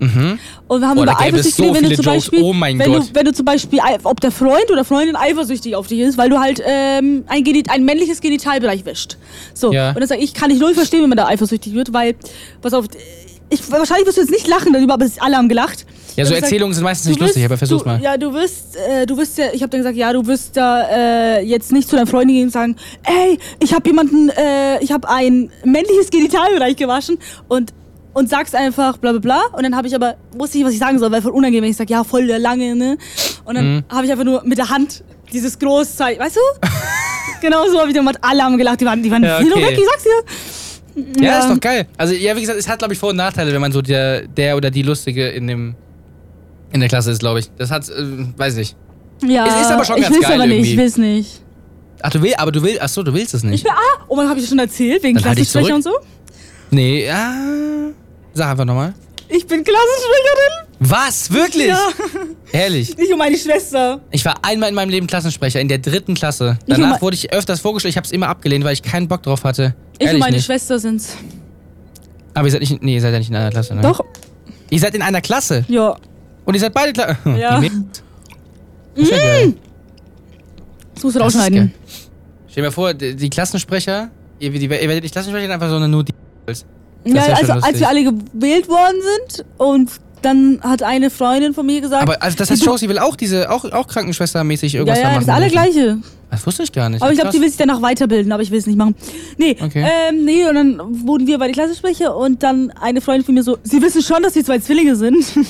Mhm. 0.00 0.38
Und 0.68 0.80
wir 0.80 0.88
haben 0.88 0.98
Oh, 0.98 1.02
über 1.04 1.18
Eifersucht 1.20 1.54
so 1.56 1.74
wenn 1.74 1.84
du 1.88 1.94
zum. 1.96 2.04
Beispiel, 2.04 2.42
Oh 2.42 2.52
wenn. 2.52 2.78
Du, 2.78 3.00
wenn 3.14 3.24
du 3.24 3.32
zum 3.32 3.44
Beispiel, 3.44 3.80
ei- 3.80 3.98
ob 4.02 4.20
der 4.20 4.30
Freund 4.32 4.70
oder 4.70 4.84
Freundin 4.84 5.16
eifersüchtig 5.16 5.76
auf 5.76 5.86
dich 5.86 6.00
ist, 6.00 6.18
weil 6.18 6.28
du 6.30 6.38
halt 6.40 6.60
ähm, 6.66 7.24
ein, 7.28 7.44
Geni- 7.44 7.68
ein 7.70 7.84
männliches 7.84 8.20
Genitalbereich 8.20 8.84
wäscht. 8.84 9.16
So, 9.54 9.72
Ja. 9.72 9.90
und 9.90 10.00
dann 10.00 10.08
sag 10.08 10.18
ich, 10.20 10.34
kann 10.34 10.50
ich 10.50 10.58
null 10.58 10.74
verstehen, 10.74 11.02
wenn 11.02 11.08
man 11.10 11.18
da 11.18 11.26
eifersüchtig 11.26 11.74
wird, 11.74 11.92
weil, 11.92 12.14
pass 12.60 12.74
auf, 12.74 12.86
ich, 13.50 13.70
wahrscheinlich 13.70 14.06
wirst 14.06 14.16
du 14.16 14.22
jetzt 14.22 14.30
nicht 14.30 14.48
lachen 14.48 14.72
darüber, 14.72 14.94
aber 14.94 15.06
alle 15.20 15.36
haben 15.36 15.48
gelacht. 15.48 15.86
Ja, 16.16 16.24
so 16.24 16.30
ich 16.32 16.36
sag, 16.36 16.44
Erzählungen 16.44 16.74
sind 16.74 16.84
meistens 16.84 17.08
nicht 17.10 17.20
lustig, 17.20 17.42
wirst- 17.42 17.46
aber 17.50 17.58
versuch's 17.58 17.82
du, 17.82 17.88
mal. 17.88 18.00
Ja, 18.02 18.16
du 18.16 18.32
wirst, 18.32 18.76
äh, 18.76 19.04
du 19.06 19.16
wirst 19.16 19.36
ja, 19.38 19.46
ich 19.52 19.62
habe 19.62 19.70
dann 19.70 19.80
gesagt, 19.80 19.96
ja, 19.96 20.12
du 20.12 20.26
wirst 20.26 20.56
da 20.56 20.82
äh, 21.38 21.40
jetzt 21.44 21.72
nicht 21.72 21.88
zu 21.88 21.96
deiner 21.96 22.06
Freundin 22.08 22.36
gehen 22.36 22.44
und 22.46 22.52
sagen, 22.52 22.76
ey, 23.04 23.38
ich 23.60 23.72
habe 23.74 23.88
jemanden, 23.88 24.28
äh, 24.30 24.82
ich 24.82 24.92
habe 24.92 25.08
ein 25.08 25.50
männliches 25.64 26.10
Genitalbereich 26.10 26.76
gewaschen 26.76 27.18
und 27.48 27.72
und 28.14 28.30
sagst 28.30 28.54
einfach 28.54 28.96
bla 28.96 29.10
bla 29.12 29.20
bla 29.20 29.42
und 29.56 29.62
dann 29.64 29.76
habe 29.76 29.86
ich 29.88 29.94
aber 29.94 30.16
wusste 30.36 30.56
nicht, 30.58 30.66
was 30.66 30.72
ich 30.72 30.78
sagen 30.78 30.98
soll, 30.98 31.10
weil 31.12 31.20
voll 31.22 31.32
unangenehm, 31.32 31.64
wenn 31.64 31.70
ich 31.70 31.76
sag, 31.76 31.90
ja, 31.90 32.02
voll 32.04 32.26
der 32.26 32.38
lange, 32.38 32.74
ne? 32.74 32.96
Und 33.44 33.56
dann 33.56 33.76
Mhm. 33.76 33.84
habe 33.90 34.06
ich 34.06 34.12
einfach 34.12 34.24
nur 34.24 34.42
mit 34.44 34.56
der 34.58 34.70
Hand 34.70 35.04
dieses 35.32 35.58
Großzeichen, 35.58 36.20
weißt 36.22 36.36
du? 36.36 36.40
genau 37.42 37.68
so 37.68 37.78
habe 37.78 37.88
ich 37.90 37.94
gemacht, 37.94 38.16
alle 38.22 38.42
haben 38.42 38.56
gelacht, 38.56 38.80
die 38.80 38.86
waren, 38.86 39.02
die 39.02 39.10
waren 39.10 39.22
Ja, 39.22 39.38
okay. 39.38 39.50
weg, 39.62 39.78
ich 39.78 39.84
sag's 39.90 40.04
dir. 40.04 41.24
Ja, 41.24 41.40
ist 41.40 41.48
doch 41.50 41.60
geil. 41.60 41.86
Also, 41.96 42.14
ja, 42.14 42.36
wie 42.36 42.40
gesagt, 42.40 42.56
es 42.58 42.68
hat, 42.68 42.78
glaube 42.78 42.94
ich, 42.94 43.00
Vor- 43.00 43.10
und 43.10 43.16
Nachteile, 43.16 43.52
wenn 43.52 43.60
man 43.60 43.72
so 43.72 43.82
der, 43.82 44.28
der 44.28 44.56
oder 44.56 44.70
die 44.70 44.82
Lustige 44.82 45.28
in 45.28 45.48
dem 45.48 45.74
in 46.72 46.78
der 46.80 46.88
Klasse 46.88 47.10
ist, 47.10 47.18
glaube 47.20 47.40
ich. 47.40 47.50
Das 47.58 47.70
hat, 47.72 47.88
äh, 47.88 47.92
weiß 48.36 48.56
ich. 48.58 48.76
Ja, 49.24 49.46
Es 49.46 49.60
ist 49.66 49.72
aber 49.72 49.84
schon 49.84 49.96
ich 49.96 50.02
ganz 50.04 50.14
will's 50.16 50.26
geil 50.26 50.34
aber 50.40 50.46
nicht, 50.46 50.58
ich 50.60 50.66
irgendwie. 50.70 50.78
will's 50.82 50.96
nicht. 50.96 51.42
Ach, 52.02 52.10
du 52.10 52.22
willst, 52.22 52.38
aber 52.38 52.52
du 52.52 52.62
willst, 52.62 52.80
ach 52.82 52.88
so, 52.88 53.02
du 53.02 53.12
willst 53.14 53.32
es 53.34 53.42
Ich 53.44 53.50
nicht. 53.50 53.64
will, 53.64 53.72
ah, 53.72 54.04
oh, 54.08 54.14
man 54.16 54.28
habe 54.28 54.38
ich 54.38 54.44
das 54.44 54.50
schon 54.50 54.58
erzählt, 54.58 55.02
wegen 55.02 55.16
Dann 55.16 55.24
halt 55.24 55.36
Klassensprecher 55.36 55.74
und 55.74 55.82
so. 55.82 55.92
Nee, 56.70 57.06
ja. 57.06 57.32
Sag 58.34 58.50
einfach 58.50 58.64
nochmal. 58.64 58.94
Ich 59.28 59.46
bin 59.46 59.64
Klassensprecherin. 59.64 60.68
Was? 60.80 61.32
Wirklich? 61.32 61.68
Ja. 61.68 61.88
Ehrlich. 62.52 62.96
Ich 62.98 63.10
und 63.12 63.18
meine 63.18 63.36
Schwester. 63.38 64.00
Ich 64.10 64.24
war 64.24 64.34
einmal 64.42 64.68
in 64.68 64.74
meinem 64.74 64.90
Leben 64.90 65.06
Klassensprecher, 65.06 65.60
in 65.60 65.68
der 65.68 65.78
dritten 65.78 66.14
Klasse. 66.14 66.58
Ich 66.66 66.74
Danach 66.74 66.94
und 66.96 67.02
wurde 67.02 67.14
ich 67.14 67.32
öfters 67.32 67.60
vorgestellt, 67.60 67.92
ich 67.92 67.96
habe 67.96 68.04
es 68.04 68.12
immer 68.12 68.28
abgelehnt, 68.28 68.64
weil 68.64 68.74
ich 68.74 68.82
keinen 68.82 69.08
Bock 69.08 69.22
drauf 69.22 69.44
hatte. 69.44 69.74
Ich 69.98 70.12
und 70.12 70.18
meine 70.18 70.36
nicht. 70.36 70.44
Schwester 70.44 70.78
sind's. 70.78 71.16
Aber 72.34 72.46
ihr 72.46 72.50
seid 72.50 72.60
nicht, 72.60 72.82
nee, 72.82 72.94
ihr 72.96 73.00
seid 73.00 73.12
ja 73.12 73.18
nicht 73.18 73.30
in 73.30 73.36
einer 73.36 73.50
Klasse, 73.50 73.74
ne? 73.74 73.82
Doch, 73.82 74.00
Ihr 74.70 74.78
seid 74.80 74.94
in 74.94 75.02
einer 75.02 75.20
Klasse. 75.20 75.64
ja. 75.68 75.96
Und 76.44 76.54
ihr 76.54 76.60
seid 76.60 76.74
beide 76.74 76.92
Klasse. 76.92 77.16
Ja. 77.38 77.60
Das 77.60 79.02
ist 79.04 79.10
ja 79.10 79.16
geil. 79.18 79.54
Das 80.94 81.02
musst 81.02 81.16
du 81.16 81.18
Das 81.20 81.26
rausschneiden. 81.34 81.72
Stell 82.48 82.62
dir 82.62 82.68
mal 82.68 82.72
vor, 82.72 82.92
die, 82.94 83.16
die 83.16 83.30
Klassensprecher, 83.30 84.10
ihr, 84.38 84.50
die, 84.50 84.64
ihr 84.64 84.70
werdet 84.70 85.02
nicht 85.02 85.12
Klassensprecher, 85.12 85.52
einfach 85.52 85.70
so 85.70 85.76
eine 85.76 85.88
nur 85.88 86.04
die. 86.04 86.12
Das 87.04 87.14
Ja, 87.14 87.36
schon 87.36 87.50
also 87.50 87.66
als 87.66 87.80
wir 87.80 87.88
alle 87.88 88.04
gewählt 88.04 88.68
worden 88.68 88.96
sind 89.28 89.44
und 89.58 89.90
dann 90.22 90.58
hat 90.62 90.82
eine 90.82 91.10
Freundin 91.10 91.52
von 91.52 91.66
mir 91.66 91.82
gesagt, 91.82 92.02
Aber 92.02 92.22
also 92.22 92.34
das 92.38 92.50
heißt, 92.50 92.64
Josie 92.64 92.88
will 92.88 92.98
auch 92.98 93.14
diese, 93.14 93.50
auch, 93.50 93.64
auch 93.72 93.86
Krankenschwestermäßig 93.86 94.72
ja, 94.72 94.80
irgendwas 94.80 94.98
ja, 94.98 95.04
da 95.10 95.14
das 95.16 95.26
machen. 95.26 95.28
ist 95.28 95.42
alle 95.42 95.50
gleiche. 95.50 95.98
Das 96.30 96.46
wusste 96.46 96.62
ich 96.62 96.72
gar 96.72 96.88
nicht. 96.88 97.02
Aber 97.02 97.12
ich 97.12 97.18
glaube, 97.18 97.32
die 97.36 97.40
will 97.42 97.48
sich 97.48 97.58
danach 97.58 97.82
weiterbilden, 97.82 98.32
aber 98.32 98.42
ich 98.42 98.50
will 98.50 98.58
es 98.58 98.66
nicht 98.66 98.78
machen. 98.78 98.94
Nee, 99.36 99.54
Okay. 99.60 99.86
ähm, 100.08 100.24
nee, 100.24 100.46
und 100.48 100.54
dann 100.54 101.06
wurden 101.06 101.26
wir 101.26 101.38
bei 101.38 101.46
den 101.46 101.52
Klassensprecher 101.54 102.16
und 102.16 102.42
dann 102.42 102.70
eine 102.80 103.02
Freundin 103.02 103.24
von 103.26 103.34
mir 103.34 103.42
so, 103.42 103.58
sie 103.64 103.82
wissen 103.82 104.00
schon, 104.02 104.22
dass 104.22 104.34
wir 104.34 104.42
zwei 104.44 104.58
Zwillinge 104.58 104.96
sind. 104.96 105.24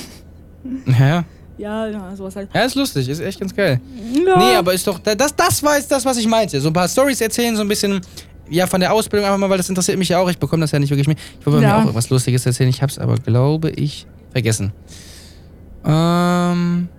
Ja. 0.99 1.23
ja, 1.57 1.87
ja, 1.87 2.15
sowas 2.15 2.35
halt. 2.35 2.49
ja, 2.53 2.63
ist 2.63 2.75
lustig, 2.75 3.07
ist 3.07 3.19
echt 3.21 3.39
ganz 3.39 3.55
geil. 3.55 3.79
Ja. 4.25 4.37
Nee, 4.37 4.55
aber 4.55 4.73
ist 4.73 4.85
doch, 4.87 4.97
das, 4.99 5.35
das 5.35 5.61
war 5.63 5.77
jetzt 5.77 5.91
das, 5.91 6.03
was 6.03 6.17
ich 6.17 6.27
meinte. 6.27 6.59
So 6.59 6.69
ein 6.69 6.73
paar 6.73 6.87
Stories 6.89 7.21
erzählen, 7.21 7.55
so 7.55 7.61
ein 7.61 7.67
bisschen, 7.67 8.01
ja, 8.49 8.67
von 8.67 8.79
der 8.79 8.93
Ausbildung 8.93 9.25
einfach 9.25 9.39
mal, 9.39 9.49
weil 9.49 9.57
das 9.57 9.69
interessiert 9.69 9.97
mich 9.97 10.09
ja 10.09 10.19
auch. 10.19 10.29
Ich 10.29 10.37
bekomme 10.37 10.61
das 10.61 10.71
ja 10.71 10.79
nicht 10.79 10.89
wirklich 10.89 11.07
mit. 11.07 11.17
Ich 11.39 11.45
wollte 11.45 11.61
Ja. 11.61 11.69
mir 11.69 11.75
auch 11.75 11.79
irgendwas 11.81 12.09
Lustiges 12.09 12.45
erzählen. 12.45 12.69
Ich 12.69 12.81
hab's 12.81 12.97
aber, 12.99 13.15
glaube 13.15 13.69
ich, 13.71 14.05
vergessen. 14.31 14.71
Ähm. 15.85 16.89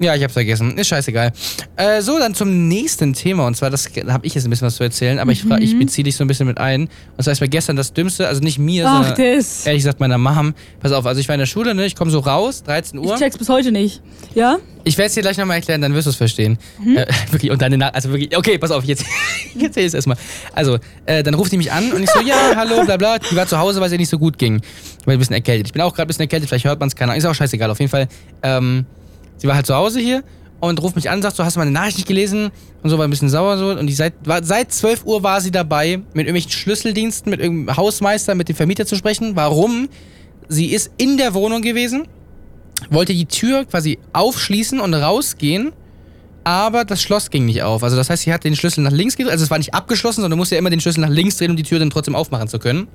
Ja, 0.00 0.14
ich 0.14 0.22
hab's 0.22 0.32
vergessen. 0.34 0.78
Ist 0.78 0.86
scheißegal. 0.88 1.32
Äh, 1.76 2.02
so, 2.02 2.18
dann 2.18 2.34
zum 2.34 2.68
nächsten 2.68 3.14
Thema. 3.14 3.46
Und 3.46 3.56
zwar, 3.56 3.68
das 3.70 3.88
da 4.04 4.12
habe 4.12 4.26
ich 4.26 4.34
jetzt 4.34 4.44
ein 4.44 4.50
bisschen 4.50 4.66
was 4.66 4.76
zu 4.76 4.84
erzählen, 4.84 5.18
aber 5.18 5.32
ich, 5.32 5.42
fra- 5.42 5.58
ich 5.58 5.76
beziehe 5.78 6.04
dich 6.04 6.14
so 6.16 6.22
ein 6.24 6.28
bisschen 6.28 6.46
mit 6.46 6.58
ein. 6.58 6.88
Und 7.16 7.24
zwar 7.24 7.32
ist 7.32 7.40
mir 7.40 7.48
gestern 7.48 7.74
das 7.76 7.92
Dümmste, 7.92 8.28
also 8.28 8.40
nicht 8.40 8.58
mir, 8.58 8.86
Ach, 8.86 9.04
sondern 9.16 9.36
das. 9.36 9.66
ehrlich 9.66 9.80
gesagt 9.82 9.98
meiner 9.98 10.16
Mom. 10.18 10.54
Pass 10.80 10.92
auf, 10.92 11.04
also 11.04 11.20
ich 11.20 11.26
war 11.28 11.34
in 11.34 11.40
der 11.40 11.46
Schule, 11.46 11.74
ne? 11.74 11.84
Ich 11.86 11.96
komme 11.96 12.10
so 12.12 12.20
raus, 12.20 12.62
13 12.62 13.02
Ich 13.02 13.08
Uhr. 13.08 13.16
check's 13.16 13.36
bis 13.38 13.48
heute 13.48 13.72
nicht. 13.72 14.00
Ja? 14.34 14.58
Ich 14.84 14.96
werde 14.96 15.08
es 15.08 15.14
dir 15.14 15.20
gleich 15.22 15.36
nochmal 15.36 15.56
erklären, 15.56 15.80
dann 15.80 15.92
wirst 15.94 16.06
du 16.06 16.10
es 16.10 16.16
verstehen. 16.16 16.58
Mhm. 16.82 16.96
Äh, 16.96 17.06
wirklich, 17.32 17.50
und 17.50 17.60
deine 17.60 17.92
also 17.92 18.10
wirklich, 18.10 18.36
okay, 18.36 18.56
pass 18.58 18.70
auf, 18.70 18.84
jetzt, 18.84 19.04
jetzt 19.54 19.64
erzähl 19.64 19.82
ich 19.82 19.88
es 19.88 19.94
erstmal. 19.94 20.16
Also, 20.54 20.78
äh, 21.06 21.22
dann 21.24 21.34
ruft 21.34 21.50
die 21.52 21.56
mich 21.56 21.72
an 21.72 21.90
und 21.92 22.02
ich 22.04 22.10
so, 22.10 22.20
ja, 22.20 22.36
hallo, 22.54 22.84
bla 22.84 22.96
bla. 22.96 23.18
Die 23.18 23.34
war 23.34 23.46
zu 23.48 23.58
Hause, 23.58 23.80
weil 23.80 23.86
es 23.88 23.92
ihr 23.92 23.98
nicht 23.98 24.08
so 24.10 24.18
gut 24.18 24.38
ging. 24.38 24.60
Ich 25.00 25.06
war 25.06 25.12
ein 25.12 25.18
bisschen 25.18 25.34
erkältet. 25.34 25.66
Ich 25.66 25.72
bin 25.72 25.82
auch 25.82 25.92
gerade 25.92 26.02
ein 26.04 26.06
bisschen 26.08 26.22
erkältet, 26.22 26.48
vielleicht 26.48 26.64
hört 26.66 26.78
man 26.78 26.88
es 26.88 26.94
keiner. 26.94 27.16
Ist 27.16 27.24
auch 27.26 27.34
scheißegal, 27.34 27.68
auf 27.70 27.80
jeden 27.80 27.90
Fall. 27.90 28.06
Ähm, 28.42 28.86
sie 29.38 29.48
war 29.48 29.56
halt 29.56 29.66
zu 29.66 29.74
Hause 29.74 30.00
hier 30.00 30.22
und 30.60 30.82
ruft 30.82 30.96
mich 30.96 31.08
an, 31.08 31.22
sagt 31.22 31.36
so, 31.36 31.44
hast 31.44 31.56
du 31.56 31.60
meine 31.60 31.70
Nachricht 31.70 31.98
nicht 31.98 32.08
gelesen? 32.08 32.50
Und 32.82 32.90
so, 32.90 32.98
war 32.98 33.06
ein 33.06 33.10
bisschen 33.10 33.28
sauer 33.28 33.58
so. 33.58 33.70
Und 33.70 33.86
die 33.86 33.92
seit, 33.92 34.14
war, 34.24 34.42
seit 34.42 34.72
12 34.72 35.04
Uhr 35.04 35.22
war 35.22 35.40
sie 35.40 35.50
dabei, 35.50 35.98
mit 36.14 36.26
irgendwelchen 36.26 36.50
Schlüsseldiensten, 36.50 37.30
mit 37.30 37.40
irgendeinem 37.40 37.76
Hausmeister, 37.76 38.34
mit 38.34 38.48
dem 38.48 38.56
Vermieter 38.56 38.86
zu 38.86 38.96
sprechen. 38.96 39.36
Warum? 39.36 39.88
Sie 40.48 40.66
ist 40.66 40.90
in 40.96 41.16
der 41.16 41.34
Wohnung 41.34 41.62
gewesen, 41.62 42.08
wollte 42.90 43.12
die 43.12 43.26
Tür 43.26 43.64
quasi 43.66 43.98
aufschließen 44.12 44.80
und 44.80 44.94
rausgehen, 44.94 45.72
aber 46.42 46.84
das 46.84 47.02
Schloss 47.02 47.30
ging 47.30 47.44
nicht 47.44 47.62
auf. 47.62 47.82
Also 47.82 47.96
das 47.96 48.08
heißt, 48.08 48.22
sie 48.22 48.32
hat 48.32 48.44
den 48.44 48.56
Schlüssel 48.56 48.82
nach 48.82 48.92
links 48.92 49.16
gedreht, 49.16 49.32
also 49.32 49.44
es 49.44 49.50
war 49.50 49.58
nicht 49.58 49.74
abgeschlossen, 49.74 50.22
sondern 50.22 50.30
du 50.32 50.36
musst 50.38 50.50
ja 50.50 50.58
immer 50.58 50.70
den 50.70 50.80
Schlüssel 50.80 51.00
nach 51.00 51.10
links 51.10 51.36
drehen, 51.36 51.50
um 51.50 51.56
die 51.56 51.64
Tür 51.64 51.78
dann 51.78 51.90
trotzdem 51.90 52.14
aufmachen 52.14 52.48
zu 52.48 52.58
können. 52.58 52.88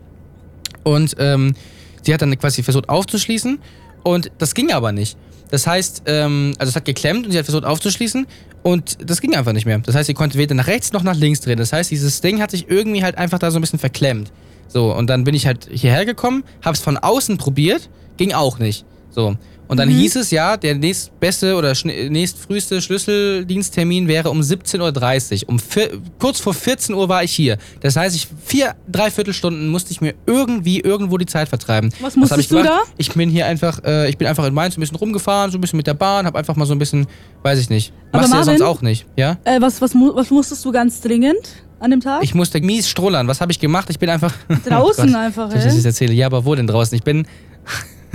Und 0.83 1.15
ähm, 1.19 1.53
sie 2.01 2.13
hat 2.13 2.21
dann 2.23 2.37
quasi 2.39 2.63
versucht 2.63 2.89
aufzuschließen 2.89 3.59
und 4.03 4.31
das 4.39 4.55
ging 4.55 4.71
aber 4.71 4.91
nicht. 4.91 5.17
Das 5.53 5.67
heißt, 5.67 6.01
ähm, 6.07 6.55
also 6.57 6.71
es 6.71 6.75
hat 6.75 6.83
geklemmt 6.83 7.27
und 7.27 7.31
sie 7.31 7.37
hat 7.37 7.45
versucht 7.45 7.63
aufzuschließen 7.63 8.25
und 8.63 8.97
das 9.07 9.21
ging 9.21 9.35
einfach 9.35 9.53
nicht 9.53 9.67
mehr. 9.67 9.77
Das 9.77 9.93
heißt, 9.93 10.07
sie 10.07 10.15
konnte 10.15 10.39
weder 10.39 10.55
nach 10.55 10.65
rechts 10.65 10.93
noch 10.93 11.03
nach 11.03 11.15
links 11.15 11.41
drehen. 11.41 11.59
Das 11.59 11.71
heißt, 11.71 11.91
dieses 11.91 12.21
Ding 12.21 12.41
hat 12.41 12.49
sich 12.49 12.71
irgendwie 12.71 13.03
halt 13.03 13.19
einfach 13.19 13.37
da 13.37 13.51
so 13.51 13.59
ein 13.59 13.61
bisschen 13.61 13.77
verklemmt. 13.77 14.31
So, 14.67 14.91
und 14.95 15.11
dann 15.11 15.25
bin 15.25 15.35
ich 15.35 15.45
halt 15.45 15.69
hierher 15.71 16.05
gekommen, 16.05 16.43
hab's 16.63 16.79
von 16.79 16.97
außen 16.97 17.37
probiert, 17.37 17.91
ging 18.17 18.33
auch 18.33 18.57
nicht. 18.57 18.83
So. 19.11 19.37
Und 19.73 19.77
dann 19.77 19.89
Mhm. 19.89 19.93
hieß 19.97 20.17
es 20.17 20.29
ja, 20.29 20.55
der 20.55 20.75
nächstbeste 20.75 21.55
oder 21.55 21.73
nächstfrüheste 21.83 22.79
Schlüsseldiensttermin 22.79 24.07
wäre 24.07 24.29
um 24.29 24.39
17.30 24.41 25.43
Uhr. 25.45 25.49
Um 25.49 25.57
vier, 25.57 25.89
kurz 26.19 26.39
vor 26.39 26.53
14 26.53 26.93
Uhr 26.93 27.09
war 27.09 27.23
ich 27.23 27.31
hier. 27.31 27.57
Das 27.81 27.95
heißt, 27.95 28.15
ich 28.15 28.27
vier, 28.45 28.75
dreiviertel 28.87 29.33
Stunden 29.33 29.69
musste 29.69 29.89
ich 29.91 29.99
mir 29.99 30.13
irgendwie 30.27 30.79
irgendwo 30.79 31.17
die 31.17 31.25
Zeit 31.25 31.49
vertreiben. 31.49 31.89
Was 32.01 32.15
musstest 32.15 32.41
ich 32.41 32.47
du 32.49 32.61
da? 32.61 32.81
Ich 32.97 33.11
bin 33.13 33.31
hier 33.31 33.47
einfach, 33.47 33.83
äh, 33.83 34.07
ich 34.09 34.17
bin 34.19 34.27
einfach 34.27 34.45
in 34.45 34.53
Mainz 34.53 34.77
ein 34.77 34.81
bisschen 34.81 34.97
rumgefahren, 34.97 35.49
so 35.49 35.57
ein 35.57 35.61
bisschen 35.61 35.77
mit 35.77 35.87
der 35.87 35.95
Bahn, 35.95 36.27
hab 36.27 36.35
einfach 36.35 36.55
mal 36.55 36.65
so 36.65 36.73
ein 36.75 36.79
bisschen, 36.79 37.07
weiß 37.41 37.57
ich 37.57 37.71
nicht. 37.71 37.91
Machst 38.11 38.31
du 38.31 38.37
ja 38.37 38.43
sonst 38.43 38.61
auch 38.61 38.83
nicht, 38.83 39.07
ja? 39.17 39.37
Äh, 39.43 39.59
was, 39.59 39.81
was, 39.81 39.95
was 39.95 40.29
musstest 40.29 40.63
du 40.65 40.71
ganz 40.71 41.01
dringend 41.01 41.63
an 41.79 41.89
dem 41.89 41.99
Tag? 41.99 42.23
Ich 42.23 42.35
musste 42.35 42.61
mies 42.61 42.87
strollern. 42.87 43.27
Was 43.27 43.41
habe 43.41 43.51
ich 43.51 43.59
gemacht? 43.59 43.89
Ich 43.89 43.97
bin 43.97 44.09
einfach. 44.09 44.33
Draußen 44.65 45.15
Oh 45.15 45.17
einfach, 45.17 45.49
Soll 45.49 45.57
ich 45.59 45.65
das 45.65 45.77
ey. 45.77 45.85
erzähle? 45.85 46.13
Ja, 46.13 46.27
aber 46.27 46.45
wo 46.45 46.53
denn 46.53 46.67
draußen? 46.67 46.95
Ich 46.95 47.03
bin 47.03 47.25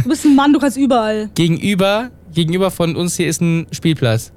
Du 0.02 0.08
bist 0.08 0.24
ein 0.24 0.34
Mann, 0.34 0.52
du 0.52 0.58
kannst 0.58 0.76
überall. 0.76 1.28
gegenüber, 1.34 2.10
gegenüber 2.32 2.70
von 2.70 2.96
uns 2.96 3.16
hier 3.16 3.28
ist 3.28 3.40
ein 3.40 3.66
Spielplatz. 3.72 4.32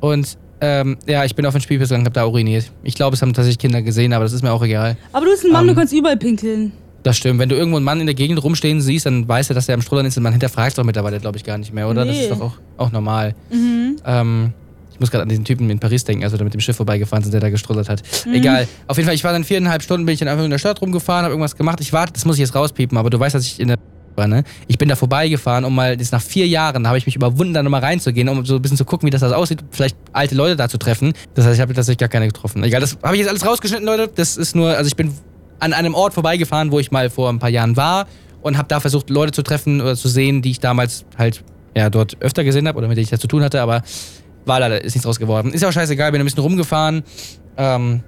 Und 0.00 0.36
ähm, 0.60 0.96
ja, 1.06 1.24
ich 1.24 1.34
bin 1.34 1.46
auf 1.46 1.54
den 1.54 1.60
Spielplatz 1.60 1.90
gegangen, 1.90 2.06
hab 2.06 2.14
da 2.14 2.26
uriniert. 2.26 2.70
Ich 2.82 2.94
glaube, 2.94 3.14
es 3.14 3.22
haben 3.22 3.32
tatsächlich 3.32 3.58
Kinder 3.58 3.82
gesehen, 3.82 4.12
aber 4.12 4.24
das 4.24 4.32
ist 4.32 4.42
mir 4.42 4.52
auch 4.52 4.62
egal. 4.62 4.96
Aber 5.12 5.24
du 5.26 5.30
bist 5.30 5.44
ein 5.44 5.52
Mann, 5.52 5.62
Ähm, 5.62 5.74
du 5.74 5.74
kannst 5.80 5.92
überall 5.92 6.16
pinkeln. 6.16 6.72
Das 7.02 7.16
stimmt. 7.16 7.38
Wenn 7.38 7.48
du 7.48 7.54
irgendwo 7.54 7.76
einen 7.76 7.84
Mann 7.84 8.00
in 8.00 8.06
der 8.06 8.14
Gegend 8.16 8.42
rumstehen 8.42 8.80
siehst, 8.80 9.06
dann 9.06 9.28
weißt 9.28 9.50
du, 9.50 9.54
dass 9.54 9.68
er 9.68 9.74
am 9.74 9.82
Strollern 9.82 10.06
ist 10.06 10.16
und 10.16 10.22
man 10.24 10.32
hinterfragt 10.32 10.76
doch 10.76 10.82
mittlerweile, 10.84 11.20
glaube 11.20 11.36
ich, 11.38 11.44
gar 11.44 11.56
nicht 11.56 11.72
mehr, 11.72 11.88
oder? 11.88 12.04
Das 12.04 12.16
Nee. 12.16 12.22
ist 12.22 12.30
doch 12.30 12.40
auch, 12.40 12.54
auch 12.78 12.90
normal. 12.90 13.34
Mhm. 13.52 13.96
Ähm, 14.04 14.52
ich 14.92 14.98
muss 14.98 15.10
gerade 15.10 15.22
an 15.22 15.28
diesen 15.28 15.44
Typen 15.44 15.68
in 15.70 15.78
Paris 15.78 16.04
denken, 16.04 16.24
also 16.24 16.36
der 16.36 16.44
mit 16.44 16.54
dem 16.54 16.60
Schiff 16.60 16.76
vorbeigefahren 16.76 17.22
sind, 17.22 17.32
der 17.32 17.40
da 17.40 17.50
gestrollert 17.50 17.88
hat. 17.88 18.02
Mhm. 18.26 18.34
Egal. 18.34 18.66
Auf 18.88 18.96
jeden 18.96 19.06
Fall, 19.06 19.14
ich 19.14 19.22
war 19.22 19.32
dann 19.32 19.44
viereinhalb 19.44 19.82
Stunden, 19.82 20.04
bin 20.06 20.14
ich 20.14 20.18
dann 20.18 20.28
einfach 20.28 20.44
in 20.44 20.50
der 20.50 20.58
Stadt 20.58 20.80
rumgefahren, 20.80 21.24
habe 21.24 21.32
irgendwas 21.32 21.54
gemacht. 21.56 21.80
Ich 21.80 21.92
warte, 21.92 22.12
das 22.14 22.24
muss 22.24 22.36
ich 22.36 22.40
jetzt 22.40 22.54
rauspiepen, 22.54 22.98
aber 22.98 23.10
du 23.10 23.20
weißt, 23.20 23.34
dass 23.36 23.44
ich 23.46 23.60
in 23.60 23.68
der 23.68 23.76
war, 24.16 24.28
ne? 24.28 24.44
Ich 24.66 24.78
bin 24.78 24.88
da 24.88 24.96
vorbeigefahren, 24.96 25.64
um 25.64 25.74
mal, 25.74 25.96
das 25.96 26.12
nach 26.12 26.22
vier 26.22 26.46
Jahren 26.46 26.86
habe 26.86 26.98
ich 26.98 27.06
mich 27.06 27.16
überwunden, 27.16 27.54
da 27.54 27.62
nochmal 27.62 27.80
reinzugehen, 27.80 28.28
um 28.28 28.44
so 28.44 28.56
ein 28.56 28.62
bisschen 28.62 28.76
zu 28.76 28.84
gucken, 28.84 29.06
wie 29.06 29.10
das, 29.10 29.22
aussieht, 29.22 29.64
vielleicht 29.70 29.96
alte 30.12 30.34
Leute 30.34 30.56
da 30.56 30.68
zu 30.68 30.78
treffen. 30.78 31.12
Das 31.34 31.44
heißt, 31.44 31.56
ich 31.56 31.60
habe 31.60 31.74
tatsächlich 31.74 31.98
gar 31.98 32.08
keine 32.08 32.26
getroffen. 32.26 32.62
Egal, 32.62 32.80
das 32.80 32.96
habe 33.02 33.14
ich 33.14 33.20
jetzt 33.20 33.28
alles 33.28 33.46
rausgeschnitten, 33.46 33.86
Leute. 33.86 34.08
Das 34.14 34.36
ist 34.36 34.54
nur, 34.56 34.76
also 34.76 34.86
ich 34.86 34.96
bin 34.96 35.12
an 35.58 35.72
einem 35.72 35.94
Ort 35.94 36.14
vorbeigefahren, 36.14 36.70
wo 36.70 36.78
ich 36.78 36.90
mal 36.90 37.10
vor 37.10 37.28
ein 37.28 37.38
paar 37.38 37.50
Jahren 37.50 37.76
war 37.76 38.06
und 38.42 38.58
habe 38.58 38.68
da 38.68 38.80
versucht, 38.80 39.10
Leute 39.10 39.32
zu 39.32 39.42
treffen 39.42 39.80
oder 39.80 39.96
zu 39.96 40.08
sehen, 40.08 40.42
die 40.42 40.50
ich 40.50 40.60
damals 40.60 41.04
halt 41.18 41.42
ja 41.74 41.90
dort 41.90 42.16
öfter 42.20 42.44
gesehen 42.44 42.68
habe 42.68 42.78
oder 42.78 42.88
mit 42.88 42.96
denen 42.96 43.04
ich 43.04 43.10
da 43.10 43.18
zu 43.18 43.28
tun 43.28 43.42
hatte, 43.42 43.60
aber 43.60 43.82
war 44.44 44.60
leider, 44.60 44.82
ist 44.82 44.94
nichts 44.94 45.04
draus 45.04 45.18
geworden. 45.18 45.52
Ist 45.52 45.64
auch 45.64 45.72
scheißegal, 45.72 46.12
bin 46.12 46.20
ein 46.20 46.24
bisschen 46.24 46.42
rumgefahren. 46.42 47.02
Ähm, 47.56 48.02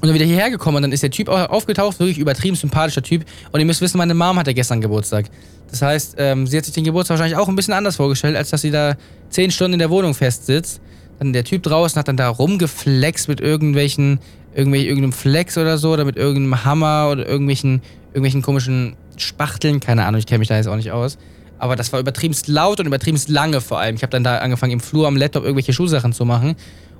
und 0.00 0.08
dann 0.08 0.14
wieder 0.14 0.26
hierher 0.26 0.50
gekommen 0.50 0.76
und 0.76 0.82
dann 0.82 0.92
ist 0.92 1.02
der 1.02 1.10
Typ 1.10 1.28
auch 1.28 1.48
aufgetaucht, 1.48 1.98
wirklich 1.98 2.18
übertrieben 2.18 2.54
sympathischer 2.54 3.02
Typ. 3.02 3.24
Und 3.50 3.60
ihr 3.60 3.66
müsst 3.66 3.80
wissen, 3.80 3.96
meine 3.96 4.14
Mom 4.14 4.38
hatte 4.38 4.52
gestern 4.52 4.80
Geburtstag. 4.80 5.26
Das 5.70 5.82
heißt, 5.82 6.16
ähm, 6.18 6.46
sie 6.46 6.58
hat 6.58 6.64
sich 6.64 6.74
den 6.74 6.84
Geburtstag 6.84 7.18
wahrscheinlich 7.18 7.38
auch 7.38 7.48
ein 7.48 7.56
bisschen 7.56 7.74
anders 7.74 7.96
vorgestellt, 7.96 8.36
als 8.36 8.50
dass 8.50 8.60
sie 8.60 8.70
da 8.70 8.96
zehn 9.30 9.50
Stunden 9.50 9.74
in 9.74 9.78
der 9.78 9.90
Wohnung 9.90 10.14
festsitzt. 10.14 10.80
Dann 11.18 11.32
der 11.32 11.44
Typ 11.44 11.62
draußen 11.62 11.98
hat 11.98 12.08
dann 12.08 12.18
da 12.18 12.28
rumgeflext 12.28 13.28
mit 13.28 13.40
irgendwelchen, 13.40 14.20
irgendwelchen 14.54 14.88
irgendeinem 14.88 15.12
Flex 15.12 15.56
oder 15.56 15.78
so 15.78 15.92
oder 15.92 16.04
mit 16.04 16.16
irgendeinem 16.16 16.64
Hammer 16.64 17.08
oder 17.10 17.26
irgendwelchen, 17.26 17.80
irgendwelchen 18.08 18.42
komischen 18.42 18.96
Spachteln. 19.16 19.80
Keine 19.80 20.04
Ahnung, 20.04 20.18
ich 20.18 20.26
kenne 20.26 20.40
mich 20.40 20.48
da 20.48 20.56
jetzt 20.56 20.68
auch 20.68 20.76
nicht 20.76 20.92
aus. 20.92 21.16
Aber 21.58 21.74
das 21.74 21.90
war 21.92 22.00
übertriebenst 22.00 22.48
laut 22.48 22.80
und 22.80 22.86
übertriebenst 22.86 23.30
lange 23.30 23.62
vor 23.62 23.78
allem. 23.78 23.96
Ich 23.96 24.02
habe 24.02 24.10
dann 24.10 24.24
da 24.24 24.38
angefangen, 24.38 24.72
im 24.72 24.80
Flur 24.80 25.08
am 25.08 25.16
Laptop 25.16 25.42
irgendwelche 25.42 25.72
Schulsachen 25.72 26.12
zu 26.12 26.26
machen. 26.26 26.54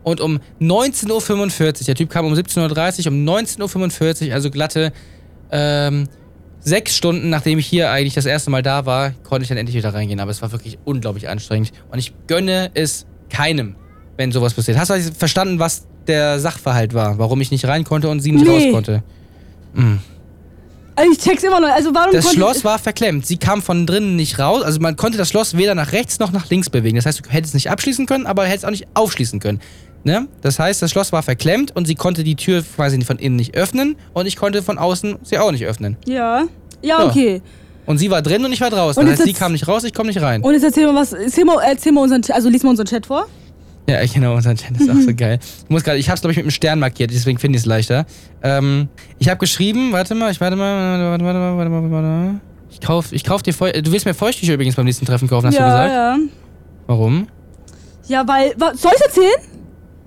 Und 0.06 0.20
um 0.20 0.38
19.45 0.60 1.64
Uhr, 1.66 1.72
der 1.72 1.94
Typ 1.96 2.10
kam 2.10 2.26
um 2.26 2.32
17.30 2.32 3.06
Uhr, 3.06 3.12
um 3.12 3.24
19.45 3.24 4.28
Uhr, 4.28 4.34
also 4.34 4.50
glatte 4.52 4.92
ähm, 5.50 6.06
sechs 6.60 6.96
Stunden, 6.96 7.28
nachdem 7.28 7.58
ich 7.58 7.66
hier 7.66 7.90
eigentlich 7.90 8.14
das 8.14 8.24
erste 8.24 8.50
Mal 8.50 8.62
da 8.62 8.86
war, 8.86 9.10
konnte 9.24 9.42
ich 9.42 9.48
dann 9.48 9.58
endlich 9.58 9.76
wieder 9.76 9.92
reingehen. 9.92 10.20
Aber 10.20 10.30
es 10.30 10.40
war 10.42 10.52
wirklich 10.52 10.78
unglaublich 10.84 11.28
anstrengend. 11.28 11.72
Und 11.90 11.98
ich 11.98 12.14
gönne 12.28 12.70
es 12.74 13.04
keinem, 13.30 13.74
wenn 14.16 14.30
sowas 14.30 14.54
passiert. 14.54 14.78
Hast 14.78 14.90
du 14.90 15.00
verstanden, 15.12 15.58
was 15.58 15.88
der 16.06 16.38
Sachverhalt 16.38 16.94
war? 16.94 17.18
Warum 17.18 17.40
ich 17.40 17.50
nicht 17.50 17.64
rein 17.64 17.82
konnte 17.82 18.08
und 18.08 18.20
sie 18.20 18.30
nicht 18.30 18.46
Nee. 18.46 18.66
raus 18.66 18.72
konnte? 18.72 19.02
Mm. 19.74 19.96
Also 20.94 21.12
ich 21.12 21.18
check's 21.18 21.42
immer 21.42 21.60
noch. 21.60 21.68
Also 21.68 21.92
warum 21.92 22.12
Das 22.12 22.32
Schloss 22.32 22.64
war 22.64 22.78
verklemmt. 22.78 23.26
Sie 23.26 23.36
kam 23.36 23.60
von 23.60 23.86
drinnen 23.86 24.16
nicht 24.16 24.38
raus. 24.38 24.62
Also 24.62 24.80
man 24.80 24.96
konnte 24.96 25.18
das 25.18 25.28
Schloss 25.28 25.56
weder 25.56 25.74
nach 25.74 25.92
rechts 25.92 26.18
noch 26.20 26.32
nach 26.32 26.48
links 26.48 26.70
bewegen. 26.70 26.96
Das 26.96 27.04
heißt, 27.06 27.26
du 27.26 27.28
hättest 27.28 27.50
es 27.50 27.54
nicht 27.54 27.70
abschließen 27.70 28.06
können, 28.06 28.26
aber 28.26 28.46
hättest 28.46 28.64
auch 28.64 28.70
nicht 28.70 28.86
aufschließen 28.94 29.38
können. 29.38 29.60
Ne? 30.06 30.28
Das 30.40 30.60
heißt, 30.60 30.80
das 30.82 30.92
Schloss 30.92 31.10
war 31.10 31.24
verklemmt 31.24 31.74
und 31.74 31.86
sie 31.88 31.96
konnte 31.96 32.22
die 32.22 32.36
Tür 32.36 32.62
quasi 32.62 33.00
von 33.02 33.18
innen 33.18 33.34
nicht 33.34 33.56
öffnen 33.56 33.96
und 34.12 34.26
ich 34.26 34.36
konnte 34.36 34.62
von 34.62 34.78
außen 34.78 35.16
sie 35.24 35.36
auch 35.36 35.50
nicht 35.50 35.64
öffnen. 35.66 35.96
Ja. 36.06 36.44
Ja, 36.80 37.00
Ja. 37.00 37.06
okay. 37.06 37.42
Und 37.86 37.98
sie 37.98 38.08
war 38.08 38.22
drin 38.22 38.44
und 38.44 38.52
ich 38.52 38.60
war 38.60 38.70
draußen. 38.70 39.00
Und 39.02 39.08
Das 39.10 39.18
heißt, 39.18 39.26
sie 39.26 39.32
kam 39.32 39.50
nicht 39.50 39.66
raus, 39.66 39.82
ich 39.82 39.92
komme 39.92 40.08
nicht 40.10 40.20
rein. 40.22 40.42
Und 40.42 40.52
jetzt 40.54 40.62
erzähl 40.62 40.86
mal 40.86 40.94
was. 40.94 41.12
Erzähl 41.12 41.44
mal, 41.44 41.58
erzähl 41.60 41.90
mal 41.90 42.02
unseren, 42.02 42.22
also 42.30 42.48
lies 42.48 42.62
mal 42.62 42.70
unseren 42.70 42.86
Chat 42.86 43.04
vor. 43.06 43.26
Ja, 43.88 44.04
genau, 44.06 44.34
unser 44.36 44.54
Chat 44.54 44.80
ist 44.80 44.88
auch 44.88 44.94
so 44.94 45.12
geil. 45.16 45.40
Ich 45.64 45.70
muss 45.70 45.82
gerade, 45.82 45.98
ich 45.98 46.08
hab's 46.08 46.20
glaube 46.20 46.30
ich 46.32 46.36
mit 46.36 46.44
einem 46.44 46.50
Stern 46.52 46.78
markiert, 46.78 47.10
deswegen 47.12 47.38
finde 47.40 47.56
ich 47.56 47.62
es 47.62 47.66
leichter. 47.66 48.06
Ähm, 48.44 48.86
ich 49.18 49.28
habe 49.28 49.38
geschrieben, 49.38 49.90
warte 49.90 50.14
mal, 50.14 50.30
ich 50.30 50.40
warte 50.40 50.54
mal, 50.54 51.10
warte, 51.10 51.24
warte, 51.24 51.40
warte, 51.40 51.70
warte, 51.72 51.90
warte, 51.90 51.90
warte. 51.90 52.40
Ich 52.70 52.80
kauf, 52.80 53.12
ich 53.12 53.24
kauf 53.24 53.42
dir 53.42 53.52
Feu 53.54 53.72
Du 53.72 53.90
willst 53.90 54.06
mir 54.06 54.14
Feuchttücher 54.14 54.54
übrigens 54.54 54.76
beim 54.76 54.84
nächsten 54.86 55.04
Treffen 55.06 55.26
kaufen, 55.28 55.46
hast 55.48 55.54
ja, 55.54 55.60
du 55.60 55.66
gesagt? 55.66 55.92
ja. 55.92 56.18
Warum? 56.86 57.26
Ja, 58.08 58.26
weil. 58.28 58.54
Soll 58.76 58.92
ich 58.96 59.02
erzählen? 59.04 59.55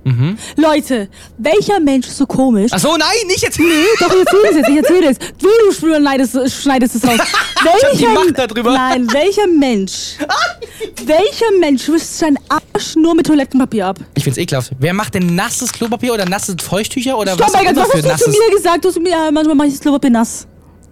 Mhm. 0.04 0.38
Leute, 0.56 1.10
welcher 1.38 1.80
Mensch 1.80 2.08
ist 2.08 2.18
so 2.18 2.26
komisch? 2.26 2.72
Ach 2.74 2.80
so, 2.80 2.96
nein, 2.96 3.10
nicht 3.28 3.42
jetzt. 3.42 3.60
Nee, 3.60 3.66
doch, 4.00 4.12
ich 4.12 4.20
erzähle 4.20 4.50
es 4.50 4.56
jetzt, 4.56 4.70
ich 4.70 4.78
erzähle 4.78 5.10
es. 5.10 5.18
Du, 5.38 5.48
du 5.48 6.00
schneidest, 6.00 6.62
schneidest 6.62 6.96
es 6.96 7.08
raus. 7.08 7.20
hab 7.56 7.98
die 7.98 8.06
Macht 8.06 8.38
da 8.38 8.48
drüber. 8.48 8.74
Nein, 8.74 9.12
welcher 9.12 9.48
Mensch? 9.48 10.16
welcher 11.06 11.52
Mensch 11.60 11.88
wischt 11.90 12.06
seinen 12.06 12.38
Arsch 12.48 12.96
nur 12.96 13.16
mit 13.16 13.28
Toilettenpapier 13.28 13.88
ab? 13.88 14.00
Ich 14.16 14.24
find's 14.24 14.38
ekelhaft. 14.38 14.72
Wer 14.80 14.94
macht 14.94 15.16
denn 15.16 15.36
nasses 15.36 15.72
Klopapier 15.72 16.14
oder 16.14 16.26
nasses 16.26 16.56
Feuchttücher 16.62 17.18
oder 17.18 17.34
Stopp, 17.34 17.48
was 17.48 17.56
auch 17.56 17.60
Gott, 17.60 17.72
immer 17.72 17.82
was 17.82 17.92
für 17.92 18.12
hast 18.12 18.28
du 18.28 18.32
zu 18.32 18.40
mir 18.40 18.56
gesagt? 18.56 18.86
Du 18.86 18.90
hast 18.90 19.00
mir, 19.00 19.10
ja, 19.10 19.30
manchmal 19.32 19.56
mache 19.56 19.68
ich 19.68 19.74
das 19.74 19.82
Klopapier 19.82 20.12
nass. 20.12 20.48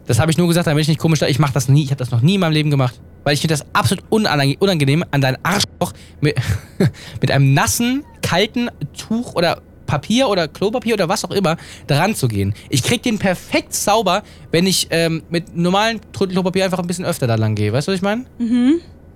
Das 0.05 0.19
habe 0.19 0.31
ich 0.31 0.37
nur 0.37 0.47
gesagt, 0.47 0.67
damit 0.67 0.81
ich 0.81 0.87
nicht 0.87 0.99
komisch 0.99 1.19
da. 1.19 1.27
Ich 1.27 1.39
mache 1.39 1.53
das 1.53 1.67
nie. 1.67 1.83
Ich 1.83 1.89
habe 1.91 1.99
das 1.99 2.11
noch 2.11 2.21
nie 2.21 2.35
in 2.35 2.39
meinem 2.39 2.53
Leben 2.53 2.71
gemacht. 2.71 2.99
Weil 3.27 3.33
ich 3.33 3.41
finde 3.41 3.55
das 3.55 3.65
absolut 3.75 4.05
unange- 4.09 4.57
unangenehm, 4.59 5.03
an 5.11 5.19
deinen 5.19 5.37
Arschloch 5.43 5.91
mit, 6.21 6.37
mit 7.21 7.29
einem 7.29 7.53
nassen, 7.53 8.05
kalten 8.21 8.69
Tuch 8.97 9.35
oder 9.35 9.61
Papier 9.85 10.29
oder 10.29 10.47
Klopapier 10.47 10.93
oder 10.93 11.09
was 11.09 11.25
auch 11.25 11.31
immer 11.31 11.57
dran 11.87 12.15
zu 12.15 12.29
gehen. 12.29 12.53
Ich 12.69 12.83
krieg 12.83 13.03
den 13.03 13.19
perfekt 13.19 13.73
sauber, 13.73 14.23
wenn 14.51 14.65
ich 14.65 14.87
ähm, 14.91 15.23
mit 15.29 15.53
normalem 15.53 15.99
Klopapier 16.13 16.63
einfach 16.63 16.79
ein 16.79 16.87
bisschen 16.87 17.03
öfter 17.03 17.27
da 17.27 17.35
lang 17.35 17.53
gehe. 17.55 17.73
Weißt 17.73 17.89
du, 17.89 17.91
was 17.91 17.97
ich 17.97 18.01
meine? 18.01 18.23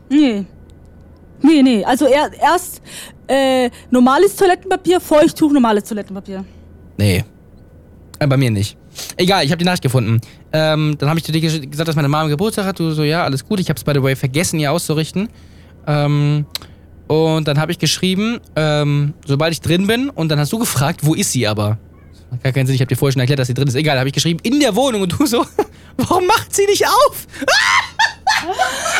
Nee. 0.09 0.43
Nee, 1.41 1.61
nee. 1.63 1.85
Also 1.85 2.05
er, 2.05 2.31
erst 2.37 2.81
äh, 3.27 3.69
normales 3.91 4.35
Toilettenpapier, 4.35 4.99
Feuchttuch, 4.99 5.53
normales 5.53 5.85
Toilettenpapier. 5.85 6.43
Nee. 6.97 7.23
Äh, 8.19 8.27
bei 8.27 8.35
mir 8.35 8.51
nicht. 8.51 8.75
Egal, 9.15 9.45
ich 9.45 9.51
habe 9.51 9.59
die 9.59 9.63
Nachricht 9.65 9.83
gefunden. 9.83 10.19
Ähm, 10.53 10.95
dann 10.97 11.07
habe 11.09 11.19
ich 11.19 11.25
zu 11.25 11.31
dir 11.31 11.39
ges- 11.41 11.65
gesagt, 11.69 11.87
dass 11.87 11.95
meine 11.95 12.09
Mama 12.09 12.27
Geburtstag 12.29 12.65
hat. 12.65 12.79
Du 12.79 12.91
so, 12.91 13.03
ja, 13.03 13.23
alles 13.23 13.45
gut. 13.45 13.59
Ich 13.59 13.69
habe 13.69 13.77
es, 13.77 13.83
by 13.83 13.91
the 13.93 14.03
way, 14.03 14.15
vergessen, 14.15 14.59
ihr 14.59 14.71
auszurichten. 14.71 15.29
Ähm, 15.87 16.45
und 17.07 17.47
dann 17.47 17.59
habe 17.59 17.71
ich 17.71 17.79
geschrieben, 17.79 18.39
ähm, 18.55 19.13
sobald 19.25 19.53
ich 19.53 19.61
drin 19.61 19.87
bin. 19.87 20.09
Und 20.09 20.29
dann 20.29 20.39
hast 20.39 20.51
du 20.53 20.59
gefragt, 20.59 21.01
wo 21.03 21.13
ist 21.13 21.31
sie 21.31 21.47
aber? 21.47 21.77
Gar 22.43 22.53
keinen 22.53 22.65
Sinn, 22.65 22.75
ich 22.75 22.81
habe 22.81 22.87
dir 22.87 22.95
vorher 22.95 23.11
schon 23.13 23.19
erklärt, 23.19 23.39
dass 23.39 23.47
sie 23.47 23.53
drin 23.53 23.67
ist. 23.67 23.75
Egal, 23.75 23.97
habe 23.97 24.07
ich 24.07 24.13
geschrieben, 24.13 24.39
in 24.43 24.59
der 24.59 24.75
Wohnung. 24.75 25.01
Und 25.01 25.11
du 25.19 25.25
so, 25.25 25.45
warum 25.97 26.25
macht 26.27 26.53
sie 26.55 26.65
nicht 26.65 26.85
auf? 26.85 27.27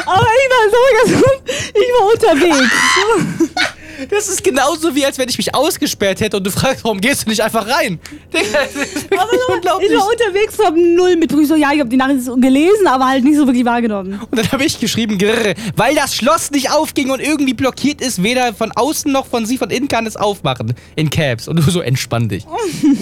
Aber 0.06 0.28
ich 0.28 0.50
war 0.50 0.70
so, 0.72 1.26
ich 1.74 1.92
war 1.92 2.08
unterwegs. 2.12 2.72
Das 4.10 4.28
ist 4.30 4.44
genauso 4.44 4.96
wie, 4.96 5.06
als 5.06 5.20
wenn 5.20 5.30
ich 5.30 5.38
mich 5.38 5.54
ausgesperrt 5.54 6.22
hätte 6.22 6.38
und 6.38 6.44
du 6.44 6.50
fragst, 6.50 6.84
warum 6.84 7.00
gehst 7.00 7.26
du 7.26 7.30
nicht 7.30 7.42
einfach 7.42 7.68
rein? 7.68 8.00
Digga, 8.34 8.60
das 8.64 8.76
ist 8.76 9.14
Aber 9.14 9.30
so, 9.48 9.54
unglaublich. 9.54 9.92
ich 9.92 9.98
war 9.98 10.08
unterwegs, 10.08 10.58
hab 10.64 10.76
null 10.76 11.18
mitbekommen. 11.18 11.46
So, 11.46 11.56
ja, 11.56 11.70
ich 11.72 11.80
habe 11.80 11.90
die 11.90 11.98
Nachricht 11.98 12.26
gelesen, 12.38 12.88
aber 12.88 13.08
halt 13.08 13.24
nicht 13.24 13.38
so 13.38 13.46
wirklich 13.46 13.66
wahrgenommen. 13.66 14.20
Und 14.20 14.38
dann 14.40 14.52
habe 14.52 14.64
ich 14.66 14.80
geschrieben, 14.80 15.20
grrr, 15.20 15.54
weil 15.76 15.94
das 15.94 16.16
Schloss 16.16 16.50
nicht 16.50 16.72
aufging 16.72 17.12
und 17.12 17.20
irgendwie 17.20 17.54
blockiert 17.54 18.02
ist, 18.02 18.24
weder 18.24 18.56
von 18.56 18.72
außen 18.72 19.12
noch 19.12 19.28
von 19.28 19.46
sie, 19.46 19.60
von 19.60 19.70
innen 19.70 19.88
kann 19.88 20.08
es 20.08 20.16
aufmachen. 20.18 20.74
In 20.96 21.12
Caps. 21.12 21.48
Und 21.48 21.58
du 21.58 21.62
so, 21.70 21.82
entspann 21.82 22.28
dich. 22.28 22.46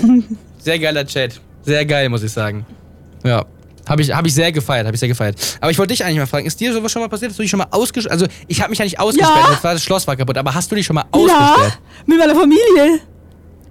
Sehr 0.58 0.80
geiler 0.80 1.06
Chat. 1.08 1.40
Sehr 1.64 1.86
geil, 1.86 2.10
muss 2.10 2.24
ich 2.24 2.32
sagen. 2.34 2.66
Ja. 3.24 3.46
Habe 3.90 4.02
ich, 4.04 4.12
hab 4.16 4.26
ich 4.26 4.34
sehr 4.34 4.52
gefeiert, 4.52 4.86
habe 4.86 4.96
ich 4.96 5.00
sehr 5.00 5.10
gefeiert. 5.10 5.36
Aber 5.60 5.72
ich 5.72 5.78
wollte 5.80 5.94
dich 5.94 6.06
eigentlich 6.06 6.20
mal 6.20 6.28
fragen, 6.28 6.46
ist 6.46 6.60
dir 6.60 6.72
sowas 6.74 6.92
schon 6.92 7.02
mal 7.02 7.10
passiert? 7.10 7.32
Hast 7.32 7.40
du 7.40 7.42
dich 7.44 7.50
schon 7.50 7.58
mal 7.58 7.68
ausgesperrt? 7.72 8.12
Also, 8.14 8.28
ich 8.48 8.62
habe 8.62 8.70
mich 8.70 8.80
ja 8.80 8.86
nicht 8.86 9.00
ausgesperrt, 9.00 9.36
Ja. 9.44 9.50
das, 9.52 9.64
war, 9.64 9.74
das 9.74 9.84
Schloss 9.84 10.08
war 10.08 10.16
kaputt, 10.16 10.38
aber 10.38 10.54
hast 10.54 10.72
du 10.72 10.76
dich 10.76 10.86
schon 10.86 10.94
mal 10.96 11.04
Ja, 11.14 11.20
ausgesperrt? 11.20 11.80
mit 12.06 12.18
meiner 12.20 12.36
Familie. 12.36 13.00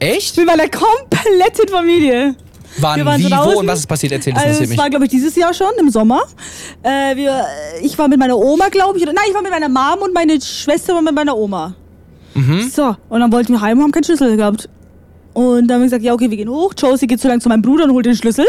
Echt? 0.01 0.37
Mit 0.37 0.47
meiner 0.47 0.69
kompletten 0.69 1.69
Familie. 1.71 2.35
Wann, 2.81 2.97
Wir 2.99 3.07
waren 3.07 3.19
wie, 3.21 3.25
wo 3.25 3.29
draußen. 3.31 3.57
und 3.57 3.67
was 3.67 3.79
ist 3.81 3.87
passiert? 3.87 4.13
Erzähl, 4.13 4.35
das 4.35 4.45
Also, 4.45 4.65
mich. 4.67 4.77
war, 4.79 4.91
glaube 4.91 5.07
ich, 5.07 5.11
dieses 5.11 5.35
Jahr 5.35 5.55
schon, 5.55 5.71
im 5.81 5.91
Sommer. 5.91 6.23
Äh, 6.83 7.17
wir, 7.17 7.45
ich 7.83 7.97
war 7.99 8.07
mit 8.09 8.19
meiner 8.19 8.37
Oma, 8.37 8.69
glaube 8.69 8.99
ich. 8.99 9.03
Oder, 9.05 9.13
nein, 9.15 9.25
ich 9.29 9.35
war 9.35 9.43
mit 9.43 9.51
meiner 9.51 9.69
Mom 9.69 10.01
und 10.03 10.13
meine 10.15 10.41
Schwester 10.41 10.95
war 10.95 11.03
mit 11.03 11.15
meiner 11.15 11.37
Oma. 11.37 11.75
Mhm. 12.35 12.71
So, 12.75 12.95
und 13.09 13.21
dann 13.21 13.33
wollten 13.33 13.53
wir 13.55 13.61
heim 13.61 13.79
und 13.79 13.85
haben 13.85 13.93
keinen 13.93 14.05
Schlüssel 14.05 14.37
gehabt. 14.37 14.69
Und 15.33 15.67
dann 15.69 15.77
haben 15.77 15.81
wir 15.83 15.87
gesagt, 15.87 16.03
ja, 16.03 16.13
okay, 16.13 16.31
wir 16.31 16.37
gehen 16.37 16.49
hoch. 16.49 16.73
Josie 16.77 17.07
geht 17.07 17.21
so 17.21 17.29
lange 17.29 17.41
zu 17.41 17.49
meinem 17.49 17.63
Bruder 17.63 17.85
und 17.85 17.93
holt 17.93 18.07
den 18.07 18.15
Schlüssel. 18.17 18.47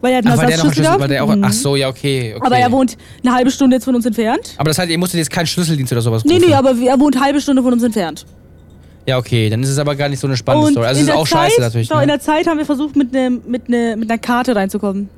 Weil 0.00 0.12
er 0.12 0.18
hat 0.18 0.26
einen 0.26 0.34
Ach, 0.38 0.42
Ersatzschlüssel 0.42 0.74
Schlüssel, 0.84 1.00
weil 1.00 1.08
der 1.08 1.24
auch, 1.24 1.26
gehabt. 1.28 1.42
ach 1.44 1.48
Mhm. 1.48 1.52
so, 1.52 1.74
ja, 1.76 1.88
okay, 1.88 2.34
okay. 2.36 2.46
Aber 2.46 2.56
er 2.56 2.70
wohnt 2.70 2.96
eine 3.24 3.34
halbe 3.34 3.50
Stunde 3.50 3.76
jetzt 3.76 3.84
von 3.84 3.94
uns 3.96 4.06
entfernt. 4.06 4.54
Aber 4.56 4.70
das 4.70 4.78
heißt, 4.78 4.90
ihr 4.90 4.98
musstet 4.98 5.18
jetzt 5.18 5.30
keinen 5.30 5.46
Schlüsseldienst 5.46 5.92
oder 5.92 6.02
sowas 6.02 6.24
Nee, 6.24 6.34
rufen? 6.34 6.48
nee, 6.48 6.54
aber 6.54 6.70
er 6.70 7.00
wohnt 7.00 7.16
eine 7.16 7.24
halbe 7.24 7.40
Stunde 7.40 7.62
von 7.62 7.72
uns 7.72 7.82
entfernt. 7.82 8.24
Ja, 9.06 9.16
okay, 9.18 9.48
dann 9.50 9.62
ist 9.62 9.70
es 9.70 9.78
aber 9.78 9.96
gar 9.96 10.08
nicht 10.08 10.20
so 10.20 10.26
eine 10.26 10.36
spannende 10.36 10.66
und 10.68 10.72
Story. 10.74 10.86
Also 10.86 11.00
in 11.00 11.06
es 11.08 11.12
ist 11.14 11.18
auch 11.18 11.26
Zeit, 11.26 11.50
scheiße 11.50 11.60
natürlich. 11.62 11.88
doch, 11.88 11.96
in 11.96 12.02
Ne? 12.02 12.06
der 12.12 12.20
Zeit 12.20 12.46
haben 12.46 12.58
wir 12.58 12.66
versucht, 12.66 12.94
mit, 12.94 13.10
ne, 13.12 13.30
mit, 13.30 13.68
ne, 13.68 13.96
mit 13.98 14.10
einer 14.10 14.18
Karte 14.18 14.54
reinzukommen. 14.54 15.08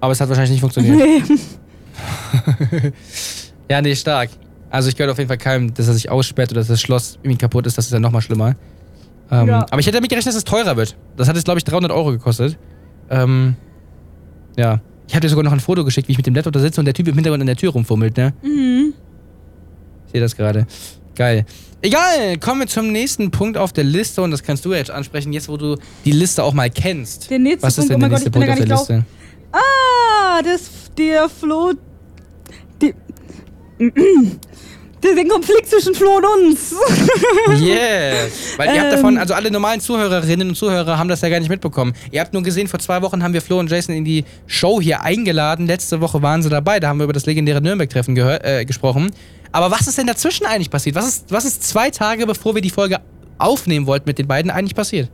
Aber 0.00 0.12
es 0.12 0.20
hat 0.20 0.28
wahrscheinlich 0.28 0.52
nicht 0.52 0.60
funktioniert. 0.60 0.96
Nee. 0.96 1.22
Ja, 3.70 3.82
nee, 3.82 3.94
stark. 3.94 4.30
Also 4.70 4.88
ich 4.88 4.96
gehöre 4.96 5.12
auf 5.12 5.18
jeden 5.18 5.28
Fall 5.28 5.38
keinem, 5.38 5.72
dass 5.74 5.88
er 5.88 5.94
sich 5.94 6.10
aussperrt 6.10 6.50
oder 6.52 6.60
dass 6.60 6.68
das 6.68 6.80
Schloss 6.80 7.18
irgendwie 7.22 7.36
kaputt 7.38 7.66
ist. 7.66 7.76
Das 7.76 7.86
ist 7.86 7.92
ja 7.92 8.00
nochmal 8.00 8.22
schlimmer. 8.22 8.54
Ähm, 9.30 9.46
Ja. 9.48 9.66
Aber 9.70 9.78
ich 9.80 9.86
hätte 9.86 9.96
damit 9.98 10.08
gerechnet, 10.10 10.32
dass 10.34 10.38
es 10.38 10.44
teurer 10.44 10.76
wird. 10.76 10.96
Das 11.16 11.28
hat 11.28 11.36
jetzt, 11.36 11.44
glaube 11.44 11.58
ich, 11.58 11.64
300 11.64 11.90
Euro 11.92 12.10
gekostet. 12.10 12.56
Ähm, 13.10 13.56
ja. 14.58 14.80
Ich 15.06 15.14
habe 15.14 15.22
dir 15.22 15.30
sogar 15.30 15.44
noch 15.44 15.52
ein 15.52 15.60
Foto 15.60 15.84
geschickt, 15.84 16.08
wie 16.08 16.12
ich 16.12 16.18
mit 16.18 16.26
dem 16.26 16.34
Laptop 16.34 16.52
da 16.52 16.60
sitze 16.60 16.80
und 16.80 16.84
der 16.84 16.92
Typ 16.92 17.08
im 17.08 17.14
Hintergrund 17.14 17.40
an 17.40 17.46
der 17.46 17.56
Tür 17.56 17.72
rumfummelt, 17.72 18.16
ne? 18.16 18.34
Mhm. 18.42 18.92
Ich 20.06 20.12
sehe 20.12 20.20
das 20.20 20.36
gerade. 20.36 20.66
Geil. 21.14 21.46
Egal, 21.80 22.38
kommen 22.38 22.60
wir 22.60 22.66
zum 22.66 22.92
nächsten 22.92 23.30
Punkt 23.30 23.56
auf 23.56 23.72
der 23.72 23.84
Liste 23.84 24.20
und 24.20 24.32
das 24.32 24.42
kannst 24.42 24.64
du 24.64 24.74
jetzt 24.74 24.90
ansprechen, 24.90 25.32
jetzt 25.32 25.48
wo 25.48 25.56
du 25.56 25.76
die 26.04 26.12
Liste 26.12 26.42
auch 26.42 26.52
mal 26.52 26.68
kennst. 26.70 27.30
Der 27.30 27.38
nächste 27.38 27.62
Was 27.62 27.78
ist 27.78 27.88
Punkt, 27.88 27.90
denn 27.90 27.96
oh 27.96 28.00
der 28.00 28.08
Gott, 28.08 28.18
nächste 28.18 28.30
bin 28.30 28.42
Punkt 28.42 28.70
da 28.70 28.74
auf 28.74 28.86
gar 28.86 28.86
der 28.86 28.96
Liste? 28.98 29.06
Ah, 29.52 30.42
das, 30.42 30.70
der 30.96 31.28
Flo. 31.28 31.72
Die, 32.82 32.94
den 35.02 35.28
Konflikt 35.28 35.68
zwischen 35.68 35.94
Flo 35.94 36.16
und 36.16 36.24
uns. 36.24 36.74
Yeah! 37.60 38.26
Weil 38.56 38.74
ihr 38.74 38.80
habt 38.80 38.84
Ähm. 38.84 38.96
davon, 38.96 39.18
also 39.18 39.34
alle 39.34 39.50
normalen 39.50 39.80
Zuhörerinnen 39.80 40.48
und 40.50 40.54
Zuhörer 40.54 40.98
haben 40.98 41.08
das 41.08 41.20
ja 41.20 41.28
gar 41.28 41.38
nicht 41.40 41.48
mitbekommen. 41.48 41.92
Ihr 42.10 42.20
habt 42.20 42.32
nur 42.32 42.42
gesehen, 42.42 42.68
vor 42.68 42.78
zwei 42.80 43.00
Wochen 43.02 43.22
haben 43.22 43.32
wir 43.32 43.42
Flo 43.42 43.58
und 43.58 43.70
Jason 43.70 43.94
in 43.94 44.04
die 44.04 44.24
Show 44.46 44.80
hier 44.80 45.02
eingeladen. 45.02 45.66
Letzte 45.66 46.00
Woche 46.00 46.20
waren 46.22 46.42
sie 46.42 46.48
dabei, 46.50 46.80
da 46.80 46.88
haben 46.88 46.98
wir 46.98 47.04
über 47.04 47.12
das 47.12 47.26
legendäre 47.26 47.60
Nürnberg-Treffen 47.60 48.16
äh, 48.16 48.64
gesprochen. 48.64 49.10
Aber 49.52 49.70
was 49.70 49.86
ist 49.86 49.96
denn 49.98 50.06
dazwischen 50.06 50.46
eigentlich 50.46 50.70
passiert? 50.70 50.94
Was 50.94 51.08
ist, 51.08 51.24
was 51.30 51.44
ist 51.44 51.62
zwei 51.64 51.90
Tage, 51.90 52.26
bevor 52.26 52.54
wir 52.54 52.62
die 52.62 52.70
Folge 52.70 52.98
aufnehmen 53.38 53.86
wollten 53.86 54.08
mit 54.08 54.18
den 54.18 54.26
beiden, 54.26 54.50
eigentlich 54.50 54.74
passiert? 54.74 55.08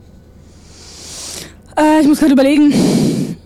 Äh, 1.79 2.01
ich 2.01 2.07
muss 2.07 2.19
gerade 2.21 2.33
überlegen. 2.33 3.37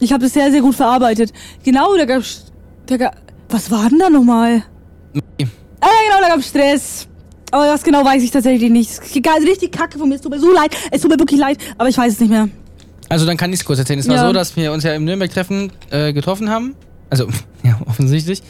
Ich 0.00 0.12
habe 0.12 0.24
das 0.24 0.32
sehr, 0.32 0.50
sehr 0.50 0.60
gut 0.60 0.74
verarbeitet. 0.74 1.32
Genau, 1.64 1.96
da 1.96 2.04
gab's. 2.04 2.46
Da 2.86 2.96
ga, 2.96 3.12
was 3.48 3.70
war 3.70 3.88
denn 3.88 3.98
da 3.98 4.10
nochmal? 4.10 4.64
Ja, 5.82 5.88
genau, 6.08 6.20
da 6.20 6.28
gab's 6.34 6.48
Stress. 6.48 7.06
Aber 7.50 7.66
was 7.68 7.82
genau 7.82 8.04
weiß 8.04 8.22
ich 8.22 8.30
tatsächlich 8.30 8.70
nicht. 8.70 8.90
Es 8.90 8.98
ist 8.98 9.16
egal, 9.16 9.38
richtig 9.42 9.72
kacke 9.72 9.98
von 9.98 10.08
mir. 10.08 10.14
Es 10.14 10.20
tut 10.22 10.30
mir 10.32 10.40
so 10.40 10.52
leid. 10.52 10.74
Es 10.90 11.02
tut 11.02 11.10
mir 11.10 11.18
wirklich 11.18 11.38
leid, 11.38 11.58
aber 11.76 11.88
ich 11.88 11.98
weiß 11.98 12.14
es 12.14 12.20
nicht 12.20 12.30
mehr. 12.30 12.48
Also 13.08 13.26
dann 13.26 13.36
kann 13.36 13.52
ich 13.52 13.60
es 13.60 13.64
kurz 13.66 13.78
erzählen. 13.78 13.98
Es 13.98 14.08
war 14.08 14.16
Ja. 14.16 14.26
so, 14.26 14.32
dass 14.32 14.56
wir 14.56 14.72
uns 14.72 14.84
ja 14.84 14.94
im 14.94 15.04
Nürnberg-Treffen 15.04 15.70
äh, 15.90 16.12
getroffen 16.14 16.48
haben. 16.48 16.74
Also, 17.10 17.26
ja, 17.62 17.78
offensichtlich. 17.86 18.42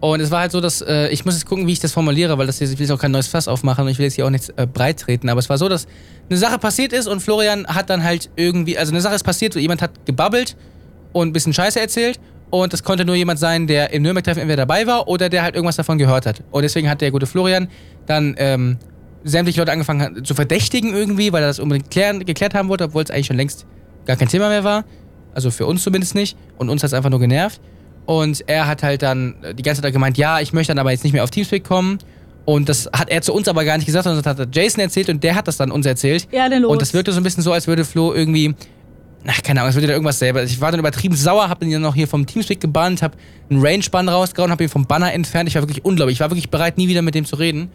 Und 0.00 0.20
es 0.20 0.30
war 0.30 0.40
halt 0.40 0.52
so, 0.52 0.60
dass, 0.60 0.80
äh, 0.82 1.08
ich 1.08 1.24
muss 1.24 1.34
jetzt 1.34 1.46
gucken, 1.46 1.66
wie 1.66 1.72
ich 1.72 1.80
das 1.80 1.92
formuliere, 1.92 2.36
weil 2.38 2.46
das 2.46 2.58
hier, 2.58 2.66
ich 2.66 2.78
will 2.78 2.86
jetzt 2.86 2.90
auch 2.92 2.98
kein 3.00 3.10
neues 3.12 3.28
Fass 3.28 3.48
aufmachen 3.48 3.84
und 3.84 3.90
ich 3.90 3.98
will 3.98 4.04
jetzt 4.04 4.14
hier 4.14 4.26
auch 4.26 4.30
nichts 4.30 4.48
äh, 4.56 4.66
breit 4.66 4.98
treten. 5.00 5.28
Aber 5.30 5.38
es 5.38 5.48
war 5.48 5.56
so, 5.58 5.68
dass 5.68 5.86
eine 6.28 6.38
Sache 6.38 6.58
passiert 6.58 6.92
ist 6.92 7.06
und 7.06 7.20
Florian 7.20 7.66
hat 7.66 7.88
dann 7.90 8.02
halt 8.04 8.30
irgendwie, 8.36 8.76
also 8.78 8.92
eine 8.92 9.00
Sache 9.00 9.14
ist 9.14 9.24
passiert, 9.24 9.54
jemand 9.56 9.80
hat 9.82 9.90
gebabbelt 10.06 10.56
und 11.12 11.28
ein 11.28 11.32
bisschen 11.32 11.52
Scheiße 11.52 11.78
erzählt. 11.80 12.18
Und 12.50 12.72
das 12.72 12.82
konnte 12.82 13.04
nur 13.04 13.14
jemand 13.14 13.38
sein, 13.38 13.66
der 13.66 13.92
im 13.92 14.02
Nürnberg-Treffen 14.02 14.40
entweder 14.40 14.66
dabei 14.66 14.86
war 14.86 15.08
oder 15.08 15.28
der 15.28 15.42
halt 15.42 15.54
irgendwas 15.54 15.76
davon 15.76 15.98
gehört 15.98 16.26
hat. 16.26 16.42
Und 16.50 16.62
deswegen 16.62 16.90
hat 16.90 17.00
der 17.00 17.12
gute 17.12 17.26
Florian 17.26 17.68
dann 18.06 18.34
ähm, 18.38 18.76
sämtliche 19.22 19.60
Leute 19.60 19.72
angefangen 19.72 20.02
hat, 20.02 20.26
zu 20.26 20.34
verdächtigen 20.34 20.92
irgendwie, 20.92 21.32
weil 21.32 21.42
er 21.42 21.48
das 21.48 21.60
unbedingt 21.60 21.90
klären, 21.90 22.24
geklärt 22.24 22.54
haben 22.54 22.68
wollte, 22.68 22.84
obwohl 22.84 23.04
es 23.04 23.10
eigentlich 23.10 23.26
schon 23.26 23.36
längst 23.36 23.66
gar 24.04 24.16
kein 24.16 24.28
Thema 24.28 24.48
mehr 24.48 24.64
war. 24.64 24.84
Also 25.32 25.50
für 25.50 25.66
uns 25.66 25.82
zumindest 25.82 26.14
nicht. 26.14 26.36
Und 26.58 26.68
uns 26.68 26.82
hat 26.82 26.88
es 26.88 26.94
einfach 26.94 27.10
nur 27.10 27.20
genervt. 27.20 27.60
Und 28.06 28.42
er 28.48 28.66
hat 28.66 28.82
halt 28.82 29.02
dann 29.02 29.36
die 29.56 29.62
ganze 29.62 29.82
Zeit 29.82 29.92
gemeint, 29.92 30.18
ja, 30.18 30.40
ich 30.40 30.52
möchte 30.52 30.72
dann 30.72 30.80
aber 30.80 30.90
jetzt 30.90 31.04
nicht 31.04 31.12
mehr 31.12 31.22
auf 31.22 31.30
Teamspeak 31.30 31.62
kommen. 31.62 31.98
Und 32.44 32.68
das 32.68 32.90
hat 32.92 33.10
er 33.10 33.22
zu 33.22 33.32
uns 33.32 33.46
aber 33.46 33.64
gar 33.64 33.76
nicht 33.76 33.86
gesagt, 33.86 34.04
sondern 34.04 34.24
das 34.24 34.38
hat 34.38 34.56
Jason 34.56 34.80
erzählt 34.80 35.08
und 35.08 35.22
der 35.22 35.36
hat 35.36 35.46
das 35.46 35.56
dann 35.56 35.70
uns 35.70 35.86
erzählt. 35.86 36.26
Ja, 36.32 36.48
denn 36.48 36.62
los. 36.62 36.72
Und 36.72 36.82
das 36.82 36.94
wirkte 36.94 37.12
so 37.12 37.20
ein 37.20 37.22
bisschen 37.22 37.44
so, 37.44 37.52
als 37.52 37.68
würde 37.68 37.84
Flo 37.84 38.12
irgendwie, 38.12 38.56
ach, 39.26 39.42
keine 39.42 39.60
Ahnung, 39.60 39.68
als 39.68 39.76
würde 39.76 39.88
da 39.88 39.92
irgendwas 39.92 40.18
selber. 40.18 40.42
Ich 40.42 40.60
war 40.60 40.70
dann 40.70 40.80
übertrieben 40.80 41.14
sauer, 41.14 41.48
hab 41.48 41.62
ihn 41.62 41.70
dann 41.70 41.82
noch 41.82 41.94
hier 41.94 42.08
vom 42.08 42.26
Teamspeak 42.26 42.60
gebannt, 42.60 43.02
hab 43.02 43.16
einen 43.50 43.60
Range-Bann 43.60 44.08
rausgehauen, 44.08 44.50
hab 44.50 44.60
ihn 44.60 44.68
vom 44.68 44.86
Banner 44.86 45.12
entfernt. 45.12 45.48
Ich 45.48 45.54
war 45.54 45.62
wirklich 45.62 45.84
unglaublich. 45.84 46.16
Ich 46.16 46.20
war 46.20 46.30
wirklich 46.30 46.50
bereit, 46.50 46.78
nie 46.78 46.88
wieder 46.88 47.02
mit 47.02 47.14
dem 47.14 47.24
zu 47.24 47.36
reden. 47.36 47.70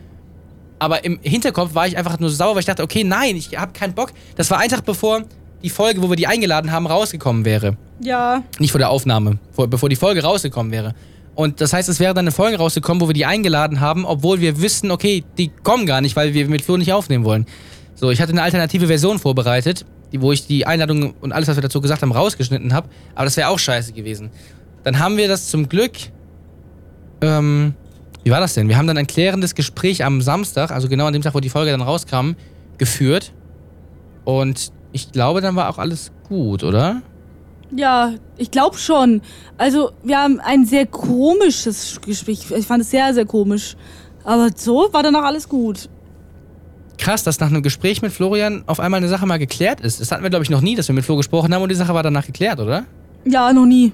Aber 0.79 1.05
im 1.05 1.19
Hinterkopf 1.21 1.73
war 1.73 1.87
ich 1.87 1.97
einfach 1.97 2.19
nur 2.19 2.29
sauer, 2.29 2.55
weil 2.55 2.59
ich 2.59 2.65
dachte, 2.65 2.83
okay, 2.83 3.03
nein, 3.03 3.35
ich 3.35 3.57
hab 3.57 3.73
keinen 3.73 3.93
Bock. 3.93 4.11
Das 4.35 4.49
war 4.51 4.59
ein 4.59 4.69
Tag 4.69 4.83
bevor 4.85 5.23
die 5.63 5.69
Folge, 5.69 6.01
wo 6.01 6.09
wir 6.09 6.15
die 6.15 6.27
eingeladen 6.27 6.71
haben, 6.71 6.85
rausgekommen 6.85 7.45
wäre. 7.45 7.77
Ja. 8.01 8.43
Nicht 8.59 8.71
vor 8.71 8.79
der 8.79 8.89
Aufnahme, 8.89 9.39
vor, 9.51 9.67
bevor 9.67 9.89
die 9.89 9.95
Folge 9.95 10.21
rausgekommen 10.21 10.71
wäre. 10.71 10.93
Und 11.33 11.59
das 11.59 11.73
heißt, 11.73 11.89
es 11.89 11.99
wäre 11.99 12.13
dann 12.13 12.25
eine 12.25 12.31
Folge 12.31 12.57
rausgekommen, 12.57 13.01
wo 13.01 13.07
wir 13.07 13.13
die 13.13 13.25
eingeladen 13.25 13.79
haben, 13.79 14.05
obwohl 14.05 14.39
wir 14.41 14.61
wissen, 14.61 14.91
okay, 14.91 15.23
die 15.37 15.49
kommen 15.63 15.85
gar 15.85 16.01
nicht, 16.01 16.15
weil 16.15 16.33
wir 16.33 16.47
mit 16.47 16.61
Flo 16.61 16.77
nicht 16.77 16.93
aufnehmen 16.93 17.25
wollen. 17.25 17.45
So, 17.95 18.09
ich 18.11 18.21
hatte 18.21 18.31
eine 18.31 18.43
alternative 18.43 18.87
Version 18.87 19.19
vorbereitet, 19.19 19.85
die, 20.15 20.21
wo 20.21 20.31
ich 20.31 20.47
die 20.47 20.65
Einladung 20.65 21.13
und 21.21 21.31
alles, 21.33 21.47
was 21.47 21.57
wir 21.57 21.61
dazu 21.61 21.81
gesagt 21.81 22.01
haben, 22.01 22.11
rausgeschnitten 22.11 22.73
habe. 22.73 22.89
Aber 23.15 23.25
das 23.25 23.37
wäre 23.37 23.49
auch 23.49 23.59
scheiße 23.59 23.93
gewesen. 23.93 24.29
Dann 24.83 24.99
haben 24.99 25.17
wir 25.17 25.27
das 25.27 25.49
zum 25.49 25.67
Glück. 25.67 25.93
Ähm, 27.21 27.73
wie 28.23 28.31
war 28.31 28.39
das 28.39 28.53
denn? 28.53 28.67
Wir 28.69 28.77
haben 28.77 28.87
dann 28.87 28.97
ein 28.97 29.07
klärendes 29.07 29.55
Gespräch 29.55 30.03
am 30.03 30.21
Samstag, 30.21 30.71
also 30.71 30.87
genau 30.87 31.05
an 31.05 31.13
dem 31.13 31.21
Tag, 31.21 31.35
wo 31.35 31.39
die 31.39 31.49
Folge 31.49 31.71
dann 31.71 31.81
rauskam, 31.81 32.31
geführt. 32.77 33.33
Und 34.23 34.71
ich 34.91 35.11
glaube, 35.11 35.41
dann 35.41 35.55
war 35.55 35.69
auch 35.69 35.77
alles 35.77 36.11
gut, 36.27 36.63
oder? 36.63 37.01
Ja, 37.75 38.13
ich 38.37 38.51
glaube 38.51 38.77
schon. 38.77 39.21
Also, 39.57 39.91
wir 40.03 40.17
haben 40.17 40.39
ein 40.39 40.65
sehr 40.65 40.85
komisches 40.85 41.99
Gespräch. 42.01 42.51
Ich 42.51 42.65
fand 42.65 42.81
es 42.81 42.91
sehr, 42.91 43.13
sehr 43.13 43.25
komisch. 43.25 43.75
Aber 44.23 44.49
so 44.55 44.87
war 44.91 45.03
danach 45.03 45.23
alles 45.23 45.49
gut. 45.49 45.89
Krass, 46.97 47.23
dass 47.23 47.39
nach 47.39 47.47
einem 47.47 47.63
Gespräch 47.63 48.01
mit 48.01 48.11
Florian 48.11 48.63
auf 48.67 48.79
einmal 48.79 48.99
eine 48.99 49.07
Sache 49.07 49.25
mal 49.25 49.39
geklärt 49.39 49.81
ist. 49.81 50.01
Das 50.01 50.11
hatten 50.11 50.23
wir, 50.23 50.29
glaube 50.29 50.43
ich, 50.43 50.49
noch 50.49 50.61
nie, 50.61 50.75
dass 50.75 50.87
wir 50.87 50.95
mit 50.95 51.05
Flo 51.05 51.15
gesprochen 51.15 51.53
haben 51.53 51.61
und 51.61 51.69
die 51.69 51.75
Sache 51.75 51.93
war 51.93 52.03
danach 52.03 52.25
geklärt, 52.25 52.59
oder? 52.59 52.85
Ja, 53.25 53.51
noch 53.53 53.65
nie. 53.65 53.91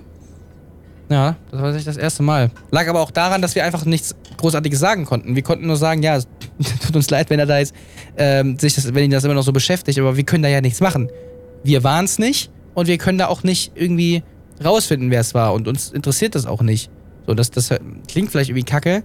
Ja, 1.09 1.35
das 1.51 1.59
war 1.59 1.67
tatsächlich 1.67 1.93
das 1.93 1.97
erste 1.97 2.23
Mal. 2.23 2.51
Lag 2.71 2.87
aber 2.87 3.01
auch 3.01 3.11
daran, 3.11 3.41
dass 3.41 3.53
wir 3.55 3.65
einfach 3.65 3.83
nichts 3.83 4.15
Großartiges 4.37 4.79
sagen 4.79 5.03
konnten. 5.03 5.35
Wir 5.35 5.43
konnten 5.43 5.67
nur 5.67 5.75
sagen, 5.75 6.01
ja, 6.03 6.15
es 6.15 6.27
tut 6.85 6.95
uns 6.95 7.09
leid, 7.09 7.29
wenn 7.29 7.39
er 7.39 7.45
da 7.45 7.59
jetzt, 7.59 7.75
ähm, 8.17 8.57
sich 8.57 8.75
das, 8.75 8.93
wenn 8.93 9.03
ihn 9.03 9.11
das 9.11 9.25
immer 9.25 9.33
noch 9.33 9.43
so 9.43 9.51
beschäftigt, 9.51 9.99
aber 9.99 10.15
wir 10.15 10.23
können 10.23 10.43
da 10.43 10.49
ja 10.49 10.61
nichts 10.61 10.79
machen. 10.79 11.09
Wir 11.63 11.83
waren 11.83 12.05
es 12.05 12.17
nicht 12.17 12.49
und 12.73 12.87
wir 12.87 12.97
können 12.97 13.17
da 13.17 13.27
auch 13.27 13.43
nicht 13.43 13.73
irgendwie 13.75 14.23
rausfinden, 14.63 15.11
wer 15.11 15.19
es 15.19 15.33
war 15.33 15.53
und 15.53 15.67
uns 15.67 15.91
interessiert 15.91 16.35
das 16.35 16.45
auch 16.45 16.61
nicht. 16.61 16.89
So, 17.27 17.33
das, 17.33 17.51
das 17.51 17.69
klingt 18.07 18.31
vielleicht 18.31 18.49
irgendwie 18.49 18.65
kacke 18.65 19.03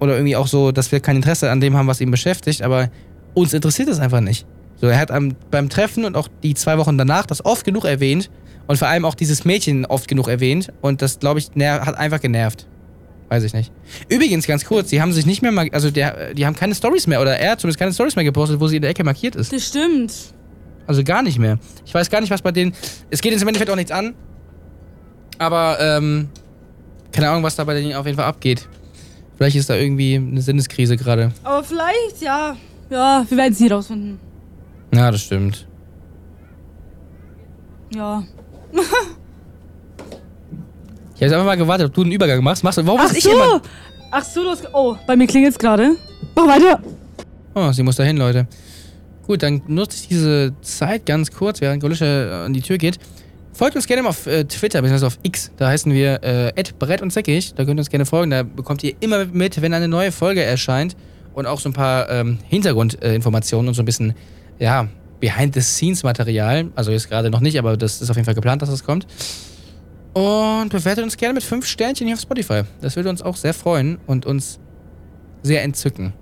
oder 0.00 0.14
irgendwie 0.14 0.36
auch 0.36 0.46
so, 0.46 0.72
dass 0.72 0.92
wir 0.92 1.00
kein 1.00 1.16
Interesse 1.16 1.50
an 1.50 1.60
dem 1.60 1.76
haben, 1.76 1.88
was 1.88 2.00
ihn 2.00 2.10
beschäftigt, 2.10 2.62
aber 2.62 2.88
uns 3.34 3.52
interessiert 3.52 3.88
das 3.88 4.00
einfach 4.00 4.20
nicht. 4.20 4.46
So, 4.80 4.86
er 4.86 4.98
hat 4.98 5.10
am, 5.10 5.34
beim 5.50 5.68
Treffen 5.68 6.04
und 6.04 6.16
auch 6.16 6.28
die 6.42 6.54
zwei 6.54 6.78
Wochen 6.78 6.96
danach 6.98 7.26
das 7.26 7.44
oft 7.44 7.64
genug 7.64 7.84
erwähnt 7.84 8.30
und 8.66 8.76
vor 8.76 8.88
allem 8.88 9.04
auch 9.04 9.14
dieses 9.14 9.44
Mädchen 9.44 9.86
oft 9.86 10.08
genug 10.08 10.28
erwähnt 10.28 10.72
und 10.80 11.02
das, 11.02 11.18
glaube 11.18 11.40
ich, 11.40 11.50
hat 11.56 11.96
einfach 11.96 12.20
genervt. 12.20 12.66
Weiß 13.28 13.42
ich 13.42 13.52
nicht. 13.52 13.72
Übrigens, 14.08 14.46
ganz 14.46 14.64
kurz, 14.64 14.88
die 14.88 15.02
haben 15.02 15.12
sich 15.12 15.26
nicht 15.26 15.42
mehr, 15.42 15.52
also 15.72 15.90
der, 15.90 16.32
die 16.32 16.46
haben 16.46 16.54
keine 16.54 16.74
Stories 16.74 17.06
mehr 17.06 17.20
oder 17.20 17.36
er 17.36 17.52
hat 17.52 17.60
zumindest 17.60 17.78
keine 17.78 17.92
Stories 17.92 18.16
mehr 18.16 18.24
gepostet, 18.24 18.60
wo 18.60 18.68
sie 18.68 18.76
in 18.76 18.82
der 18.82 18.90
Ecke 18.90 19.04
markiert 19.04 19.36
ist. 19.36 19.52
Das 19.52 19.66
stimmt. 19.66 20.12
Also 20.86 21.04
gar 21.04 21.22
nicht 21.22 21.38
mehr. 21.38 21.58
Ich 21.84 21.92
weiß 21.92 22.08
gar 22.08 22.20
nicht, 22.20 22.30
was 22.30 22.40
bei 22.40 22.52
denen. 22.52 22.72
Es 23.10 23.20
geht 23.20 23.32
jetzt 23.32 23.42
im 23.42 23.48
Endeffekt 23.48 23.70
auch 23.70 23.76
nichts 23.76 23.92
an. 23.92 24.14
Aber, 25.38 25.78
ähm, 25.80 26.30
keine 27.12 27.28
Ahnung, 27.28 27.42
was 27.42 27.56
da 27.56 27.64
bei 27.64 27.74
denen 27.74 27.94
auf 27.94 28.06
jeden 28.06 28.16
Fall 28.16 28.26
abgeht. 28.26 28.66
Vielleicht 29.36 29.56
ist 29.56 29.68
da 29.68 29.76
irgendwie 29.76 30.16
eine 30.16 30.40
Sinneskrise 30.40 30.96
gerade. 30.96 31.32
Aber 31.44 31.62
vielleicht, 31.62 32.22
ja. 32.22 32.56
Ja, 32.90 33.24
wir 33.28 33.36
werden 33.36 33.52
es 33.52 33.60
nie 33.60 33.68
rausfinden. 33.68 34.18
Ja, 34.94 35.10
das 35.10 35.22
stimmt. 35.22 35.66
Ja. 37.94 38.22
Ich 41.20 41.24
habe 41.24 41.34
einfach 41.34 41.46
mal 41.46 41.56
gewartet, 41.56 41.88
ob 41.88 41.94
du 41.94 42.02
einen 42.02 42.12
Übergang 42.12 42.44
machst. 42.44 42.62
Machst 42.62 42.78
du, 42.78 42.86
warum 42.86 43.00
Ach 43.02 43.12
ich 43.12 43.24
so! 43.24 43.30
immer? 43.30 43.60
Ach 44.12 44.22
so, 44.22 44.44
du 44.44 44.50
hast. 44.50 44.68
Oh, 44.72 44.96
bei 45.04 45.16
mir 45.16 45.26
klingelt's 45.26 45.58
gerade. 45.58 45.96
Mach 46.36 46.46
weiter. 46.46 46.80
Oh, 47.56 47.72
sie 47.72 47.82
muss 47.82 47.96
da 47.96 48.04
hin, 48.04 48.16
Leute. 48.16 48.46
Gut, 49.26 49.42
dann 49.42 49.60
nutze 49.66 49.96
ich 49.96 50.08
diese 50.08 50.54
Zeit 50.62 51.06
ganz 51.06 51.32
kurz, 51.32 51.60
während 51.60 51.82
Golische 51.82 52.42
an 52.46 52.52
die 52.52 52.62
Tür 52.62 52.78
geht. 52.78 53.00
Folgt 53.52 53.74
uns 53.74 53.88
gerne 53.88 54.02
mal 54.02 54.10
auf 54.10 54.28
äh, 54.28 54.44
Twitter, 54.44 54.80
bzw. 54.80 55.06
auf 55.06 55.18
X. 55.24 55.50
Da 55.56 55.66
heißen 55.66 55.92
wir 55.92 56.22
äh, 56.22 56.52
Brett 56.78 57.02
und 57.02 57.12
Säckig. 57.12 57.52
Da 57.54 57.64
könnt 57.64 57.78
ihr 57.78 57.82
uns 57.82 57.90
gerne 57.90 58.06
folgen. 58.06 58.30
Da 58.30 58.44
bekommt 58.44 58.84
ihr 58.84 58.94
immer 59.00 59.24
mit, 59.24 59.60
wenn 59.60 59.74
eine 59.74 59.88
neue 59.88 60.12
Folge 60.12 60.44
erscheint. 60.44 60.96
Und 61.38 61.46
auch 61.46 61.60
so 61.60 61.68
ein 61.68 61.72
paar 61.72 62.10
ähm, 62.10 62.38
Hintergrundinformationen 62.48 63.68
und 63.68 63.74
so 63.74 63.82
ein 63.82 63.84
bisschen, 63.84 64.12
ja, 64.58 64.88
Behind-the-Scenes-Material. 65.20 66.72
Also 66.74 66.90
jetzt 66.90 67.08
gerade 67.08 67.30
noch 67.30 67.38
nicht, 67.38 67.60
aber 67.60 67.76
das 67.76 68.02
ist 68.02 68.10
auf 68.10 68.16
jeden 68.16 68.24
Fall 68.24 68.34
geplant, 68.34 68.60
dass 68.60 68.70
das 68.70 68.82
kommt. 68.82 69.06
Und 70.14 70.70
bewertet 70.70 71.04
uns 71.04 71.16
gerne 71.16 71.34
mit 71.34 71.44
fünf 71.44 71.64
Sternchen 71.64 72.08
hier 72.08 72.16
auf 72.16 72.20
Spotify. 72.22 72.62
Das 72.80 72.96
würde 72.96 73.08
uns 73.08 73.22
auch 73.22 73.36
sehr 73.36 73.54
freuen 73.54 74.00
und 74.08 74.26
uns 74.26 74.58
sehr 75.44 75.62
entzücken. 75.62 76.12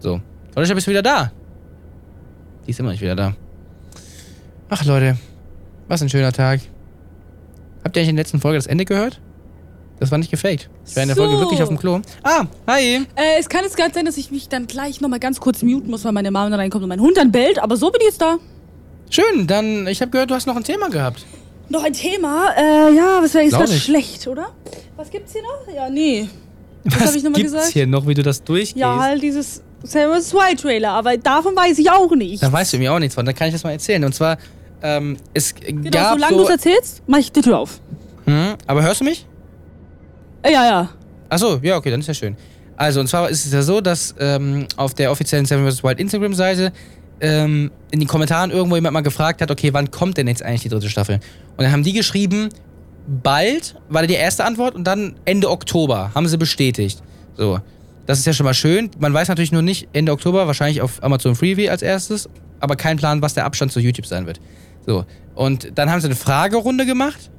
So. 0.00 0.20
Bist 0.56 0.86
du 0.88 0.90
wieder 0.90 1.02
da? 1.02 1.30
Die 2.66 2.72
ist 2.72 2.80
immer 2.80 2.90
nicht 2.90 3.02
wieder 3.02 3.14
da. 3.14 3.36
Ach 4.68 4.84
Leute, 4.84 5.16
was 5.86 6.02
ein 6.02 6.08
schöner 6.08 6.32
Tag. 6.32 6.60
Habt 7.84 7.96
ihr 7.96 8.00
eigentlich 8.00 8.08
in 8.08 8.16
der 8.16 8.24
letzten 8.24 8.40
Folge 8.40 8.58
das 8.58 8.66
Ende 8.66 8.84
gehört? 8.84 9.20
Das 9.98 10.10
war 10.10 10.18
nicht 10.18 10.30
gefaked. 10.30 10.68
Ich 10.86 10.94
war 10.94 11.02
in 11.04 11.08
der 11.08 11.16
So. 11.16 11.22
Folge 11.24 11.40
wirklich 11.40 11.62
auf 11.62 11.68
dem 11.68 11.78
Klo. 11.78 12.00
Ah, 12.22 12.44
hi. 12.66 13.06
Äh, 13.16 13.38
es 13.40 13.48
kann 13.48 13.64
jetzt 13.64 13.76
gerade 13.76 13.94
sein, 13.94 14.04
dass 14.04 14.16
ich 14.18 14.30
mich 14.30 14.48
dann 14.48 14.66
gleich 14.66 15.00
nochmal 15.00 15.20
ganz 15.20 15.40
kurz 15.40 15.62
muten 15.62 15.90
muss, 15.90 16.04
weil 16.04 16.12
meine 16.12 16.30
Mama 16.30 16.50
dann 16.50 16.60
reinkommt 16.60 16.82
und 16.82 16.88
mein 16.90 17.00
Hund 17.00 17.16
dann 17.16 17.32
bellt, 17.32 17.58
aber 17.58 17.76
so 17.76 17.90
bin 17.90 18.00
ich 18.02 18.08
jetzt 18.08 18.20
da. 18.20 18.36
Schön, 19.08 19.46
dann, 19.46 19.86
ich 19.86 20.00
habe 20.02 20.10
gehört, 20.10 20.30
du 20.30 20.34
hast 20.34 20.46
noch 20.46 20.56
ein 20.56 20.64
Thema 20.64 20.88
gehabt. 20.90 21.24
Noch 21.68 21.82
ein 21.82 21.92
Thema, 21.94 22.50
äh, 22.56 22.94
ja, 22.94 23.20
was 23.22 23.32
wäre 23.34 23.44
ist 23.44 23.54
das 23.54 23.76
schlecht, 23.82 24.26
oder? 24.28 24.48
Was 24.96 25.10
gibt's 25.10 25.32
hier 25.32 25.42
noch? 25.42 25.74
Ja, 25.74 25.88
nee. 25.88 26.28
Was 26.84 27.08
hab 27.08 27.14
ich 27.16 27.22
noch 27.24 27.30
mal 27.30 27.36
gibt's 27.38 27.52
gesagt? 27.52 27.72
hier 27.72 27.86
noch, 27.86 28.06
wie 28.06 28.14
du 28.14 28.22
das 28.22 28.44
durchgehst? 28.44 28.76
Ja, 28.76 28.98
halt 29.00 29.22
dieses 29.22 29.62
Samuel 29.82 30.20
2 30.20 30.54
Trailer, 30.56 30.90
aber 30.90 31.16
davon 31.16 31.56
weiß 31.56 31.78
ich 31.78 31.90
auch 31.90 32.10
nicht. 32.14 32.42
Da 32.42 32.52
weißt 32.52 32.74
du 32.74 32.78
mir 32.78 32.92
auch 32.92 32.98
nichts 32.98 33.14
von, 33.14 33.24
dann 33.24 33.34
kann 33.34 33.48
ich 33.48 33.54
das 33.54 33.64
mal 33.64 33.70
erzählen. 33.72 34.04
Und 34.04 34.14
zwar, 34.14 34.36
ähm, 34.82 35.16
es 35.34 35.54
Genau, 35.54 35.90
gab 35.90 36.12
solange 36.14 36.34
so... 36.34 36.38
du 36.40 36.44
es 36.44 36.50
erzählst, 36.50 37.02
mach 37.06 37.18
ich 37.18 37.32
die 37.32 37.40
Tür 37.40 37.58
auf. 37.58 37.80
hm, 38.26 38.54
aber 38.66 38.82
hörst 38.82 39.00
du 39.00 39.04
mich? 39.04 39.26
Äh, 40.46 40.52
ja, 40.52 40.64
ja. 40.64 40.88
Achso, 41.28 41.58
ja, 41.62 41.76
okay, 41.76 41.90
dann 41.90 42.00
ist 42.00 42.06
ja 42.06 42.14
schön. 42.14 42.36
Also, 42.76 43.00
und 43.00 43.08
zwar 43.08 43.28
ist 43.28 43.46
es 43.46 43.52
ja 43.52 43.62
so, 43.62 43.80
dass 43.80 44.14
ähm, 44.20 44.66
auf 44.76 44.94
der 44.94 45.10
offiziellen 45.10 45.46
Seven 45.46 45.68
vs. 45.68 45.82
Wild 45.82 45.98
Instagram-Seite 45.98 46.72
ähm, 47.20 47.70
in 47.90 48.00
den 48.00 48.08
Kommentaren 48.08 48.50
irgendwo 48.50 48.76
jemand 48.76 48.94
mal 48.94 49.00
gefragt 49.00 49.40
hat, 49.40 49.50
okay, 49.50 49.72
wann 49.72 49.90
kommt 49.90 50.18
denn 50.18 50.28
jetzt 50.28 50.42
eigentlich 50.42 50.62
die 50.62 50.68
dritte 50.68 50.88
Staffel? 50.88 51.16
Und 51.56 51.64
dann 51.64 51.72
haben 51.72 51.82
die 51.82 51.94
geschrieben, 51.94 52.50
bald, 53.06 53.76
war 53.88 54.06
die 54.06 54.14
erste 54.14 54.44
Antwort, 54.44 54.74
und 54.74 54.84
dann 54.84 55.16
Ende 55.24 55.50
Oktober, 55.50 56.12
haben 56.14 56.28
sie 56.28 56.36
bestätigt. 56.36 57.02
So, 57.36 57.58
das 58.04 58.18
ist 58.18 58.26
ja 58.26 58.32
schon 58.32 58.44
mal 58.44 58.54
schön. 58.54 58.90
Man 58.98 59.12
weiß 59.12 59.28
natürlich 59.28 59.52
nur 59.52 59.62
nicht, 59.62 59.88
Ende 59.94 60.12
Oktober, 60.12 60.46
wahrscheinlich 60.46 60.82
auf 60.82 61.02
Amazon 61.02 61.34
Freeview 61.34 61.70
als 61.70 61.82
erstes, 61.82 62.28
aber 62.60 62.76
kein 62.76 62.98
Plan, 62.98 63.22
was 63.22 63.34
der 63.34 63.46
Abstand 63.46 63.72
zu 63.72 63.80
YouTube 63.80 64.06
sein 64.06 64.26
wird. 64.26 64.38
So, 64.86 65.06
und 65.34 65.76
dann 65.76 65.90
haben 65.90 66.00
sie 66.00 66.06
eine 66.06 66.14
Fragerunde 66.14 66.86
gemacht. 66.86 67.30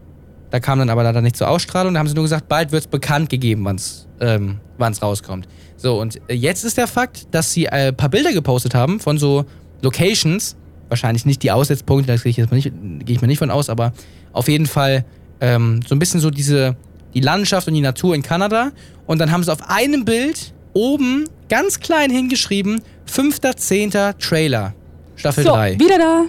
Da 0.49 0.60
kam 0.60 0.79
dann 0.79 0.89
aber 0.89 1.03
leider 1.03 1.21
nicht 1.21 1.36
zur 1.36 1.49
Ausstrahlung. 1.49 1.93
Da 1.93 1.99
haben 1.99 2.07
sie 2.07 2.13
nur 2.15 2.23
gesagt, 2.23 2.47
bald 2.47 2.71
wird 2.71 2.83
es 2.83 2.88
bekannt 2.88 3.29
gegeben, 3.29 3.65
wann 3.65 3.75
es 3.75 4.07
ähm, 4.21 4.57
wann's 4.77 5.01
rauskommt. 5.01 5.47
So, 5.75 5.99
und 5.99 6.19
äh, 6.29 6.33
jetzt 6.33 6.63
ist 6.63 6.77
der 6.77 6.88
Fakt, 6.88 7.27
dass 7.31 7.51
sie 7.53 7.65
äh, 7.65 7.89
ein 7.89 7.95
paar 7.97 8.10
Bilder 8.10 8.31
gepostet 8.33 8.73
haben 8.73 8.99
von 8.99 9.17
so 9.17 9.45
Locations. 9.81 10.55
Wahrscheinlich 10.89 11.25
nicht 11.25 11.43
die 11.43 11.51
Aussetzpunkte, 11.51 12.07
da 12.07 12.15
gehe 12.15 12.29
ich, 12.29 12.38
jetzt 12.38 12.49
mal 12.49 12.55
nicht- 12.55 12.71
gehe 13.05 13.15
ich 13.15 13.21
mal 13.21 13.27
nicht 13.27 13.39
von 13.39 13.51
aus, 13.51 13.69
aber 13.69 13.91
auf 14.31 14.47
jeden 14.47 14.65
Fall 14.67 15.03
ähm, 15.41 15.81
so 15.86 15.93
ein 15.93 15.99
bisschen 15.99 16.19
so 16.21 16.29
diese, 16.31 16.77
die 17.13 17.19
Landschaft 17.19 17.67
und 17.67 17.73
die 17.73 17.81
Natur 17.81 18.15
in 18.15 18.23
Kanada. 18.23 18.71
Und 19.05 19.19
dann 19.19 19.31
haben 19.31 19.43
sie 19.43 19.51
auf 19.51 19.69
einem 19.69 20.05
Bild 20.05 20.53
oben 20.73 21.25
ganz 21.49 21.79
klein 21.79 22.10
hingeschrieben, 22.10 22.81
5.10. 23.12 24.17
Trailer, 24.17 24.73
Staffel 25.15 25.43
So, 25.43 25.51
3. 25.51 25.79
wieder 25.79 25.97
da. 25.97 26.21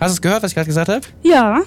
Hast 0.00 0.10
du 0.10 0.14
es 0.14 0.22
gehört, 0.22 0.42
was 0.42 0.50
ich 0.52 0.54
gerade 0.54 0.66
gesagt 0.68 0.88
habe? 0.88 1.00
Ja. 1.22 1.60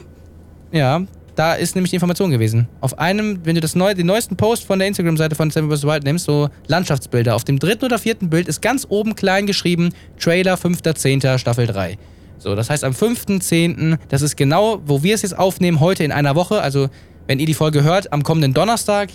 Ja, 0.72 1.02
da 1.36 1.54
ist 1.54 1.76
nämlich 1.76 1.91
die 1.91 1.96
Information 1.96 2.30
gewesen. 2.32 2.67
Auf 2.82 3.00
einem, 3.00 3.46
wenn 3.46 3.56
du 3.56 3.62
das 3.62 3.76
neu, 3.76 3.94
den 3.94 4.08
neuesten 4.08 4.36
Post 4.36 4.65
von 4.65 4.80
der 4.80 4.88
Instagram-Seite 4.88 5.36
von 5.36 5.50
Seven 5.50 5.72
vs. 5.72 5.84
Wild 5.84 6.04
nimmst, 6.04 6.26
so 6.26 6.50
Landschaftsbilder, 6.67 7.36
auf 7.36 7.44
dem 7.44 7.60
dritten 7.60 7.86
oder 7.86 8.00
vierten 8.00 8.30
Bild 8.30 8.48
ist 8.48 8.62
ganz 8.62 8.86
oben 8.89 9.15
klein 9.15 9.48
geschrieben, 9.48 9.94
Trailer 10.20 10.56
5.10. 10.56 11.38
Staffel 11.38 11.67
3. 11.67 11.98
So, 12.38 12.56
das 12.56 12.70
heißt 12.70 12.84
am 12.84 12.94
5.10., 12.94 13.98
das 14.10 14.22
ist 14.22 14.36
genau, 14.36 14.82
wo 14.86 15.04
wir 15.04 15.15
es 15.15 15.22
jetzt 15.22 15.38
aufnehmen, 15.38 15.80
heute 15.80 16.04
in 16.04 16.12
einer 16.12 16.36
Woche, 16.36 16.62
also 16.62 16.89
wenn 17.28 17.39
ihr 17.39 17.46
die 17.46 17.54
Folge 17.54 17.84
hört, 17.84 18.12
am 18.12 18.24
kommenden 18.24 18.54
Donnerstag, 18.54 19.10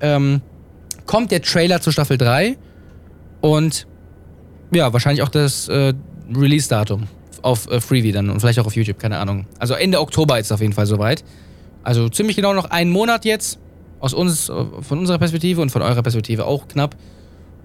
ähm, 0.00 0.40
kommt 1.06 1.30
der 1.30 1.42
Trailer 1.42 1.80
zu 1.80 1.92
Staffel 1.92 2.16
3 2.16 2.56
und 3.40 3.86
ja, 4.72 4.92
wahrscheinlich 4.92 5.22
auch 5.22 5.28
das 5.28 5.68
äh, 5.68 5.92
Release-Datum 6.34 7.08
auf 7.42 7.70
äh, 7.70 7.80
Freeview 7.80 8.12
dann 8.12 8.30
und 8.30 8.40
vielleicht 8.40 8.58
auch 8.58 8.66
auf 8.66 8.74
YouTube, 8.74 8.98
keine 8.98 9.18
Ahnung. 9.18 9.46
Also 9.58 9.74
Ende 9.74 10.00
Oktober 10.00 10.38
ist 10.38 10.46
es 10.46 10.52
auf 10.52 10.60
jeden 10.60 10.72
Fall 10.72 10.86
soweit. 10.86 11.22
Also 11.82 12.08
ziemlich 12.08 12.36
genau 12.36 12.52
noch 12.54 12.66
einen 12.70 12.90
Monat 12.90 13.24
jetzt. 13.24 13.58
Aus 14.00 14.14
uns, 14.14 14.46
von 14.46 14.98
unserer 14.98 15.18
Perspektive 15.18 15.60
und 15.60 15.70
von 15.70 15.80
eurer 15.80 16.02
Perspektive 16.02 16.44
auch 16.46 16.66
knapp. 16.66 16.96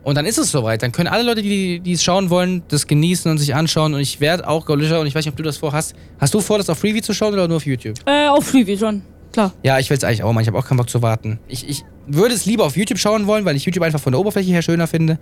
Und 0.04 0.16
dann 0.16 0.26
ist 0.26 0.38
es 0.38 0.52
soweit. 0.52 0.84
Dann 0.84 0.92
können 0.92 1.08
alle 1.08 1.24
Leute, 1.24 1.42
die, 1.42 1.80
die 1.80 1.94
es 1.94 2.04
schauen 2.04 2.30
wollen, 2.30 2.62
das 2.68 2.86
genießen 2.88 3.30
und 3.30 3.40
sich 3.40 3.56
anschauen. 3.56 3.94
Und 3.96 4.00
ich 4.02 4.22
werde 4.22 4.48
auch 4.48 4.66
Golisha, 4.66 5.00
und 5.00 5.08
ich 5.08 5.16
weiß 5.16 5.26
nicht, 5.26 5.32
ob 5.34 5.38
du 5.38 5.44
das 5.44 5.58
vorhast. 5.58 5.96
Hast 6.20 6.34
du 6.34 6.40
vor, 6.40 6.60
das 6.60 6.70
auf 6.70 6.78
Freeview 6.78 7.02
zu 7.02 7.14
schauen 7.14 7.34
oder 7.34 7.48
nur 7.48 7.58
auf 7.58 7.66
YouTube? 7.66 7.96
Äh, 8.06 8.28
auf 8.28 8.46
Freeview 8.46 8.78
schon. 8.78 9.02
Klar. 9.34 9.52
Ja, 9.64 9.80
ich 9.80 9.90
will 9.90 9.98
es 9.98 10.04
eigentlich 10.04 10.24
auch 10.24 10.32
mal. 10.32 10.42
Ich 10.42 10.48
habe 10.48 10.58
auch 10.58 10.66
keinen 10.66 10.78
Bock 10.78 10.90
zu 10.90 11.02
warten. 11.02 11.40
Ich, 11.48 11.68
ich 11.68 11.84
würde 12.06 12.36
es 12.36 12.46
lieber 12.46 12.66
auf 12.66 12.78
YouTube 12.78 13.00
schauen 13.00 13.26
wollen, 13.28 13.44
weil 13.44 13.56
ich 13.56 13.66
YouTube 13.66 13.84
einfach 13.84 14.00
von 14.00 14.14
der 14.14 14.20
Oberfläche 14.20 14.52
her 14.52 14.62
schöner 14.62 14.88
finde. 14.88 15.18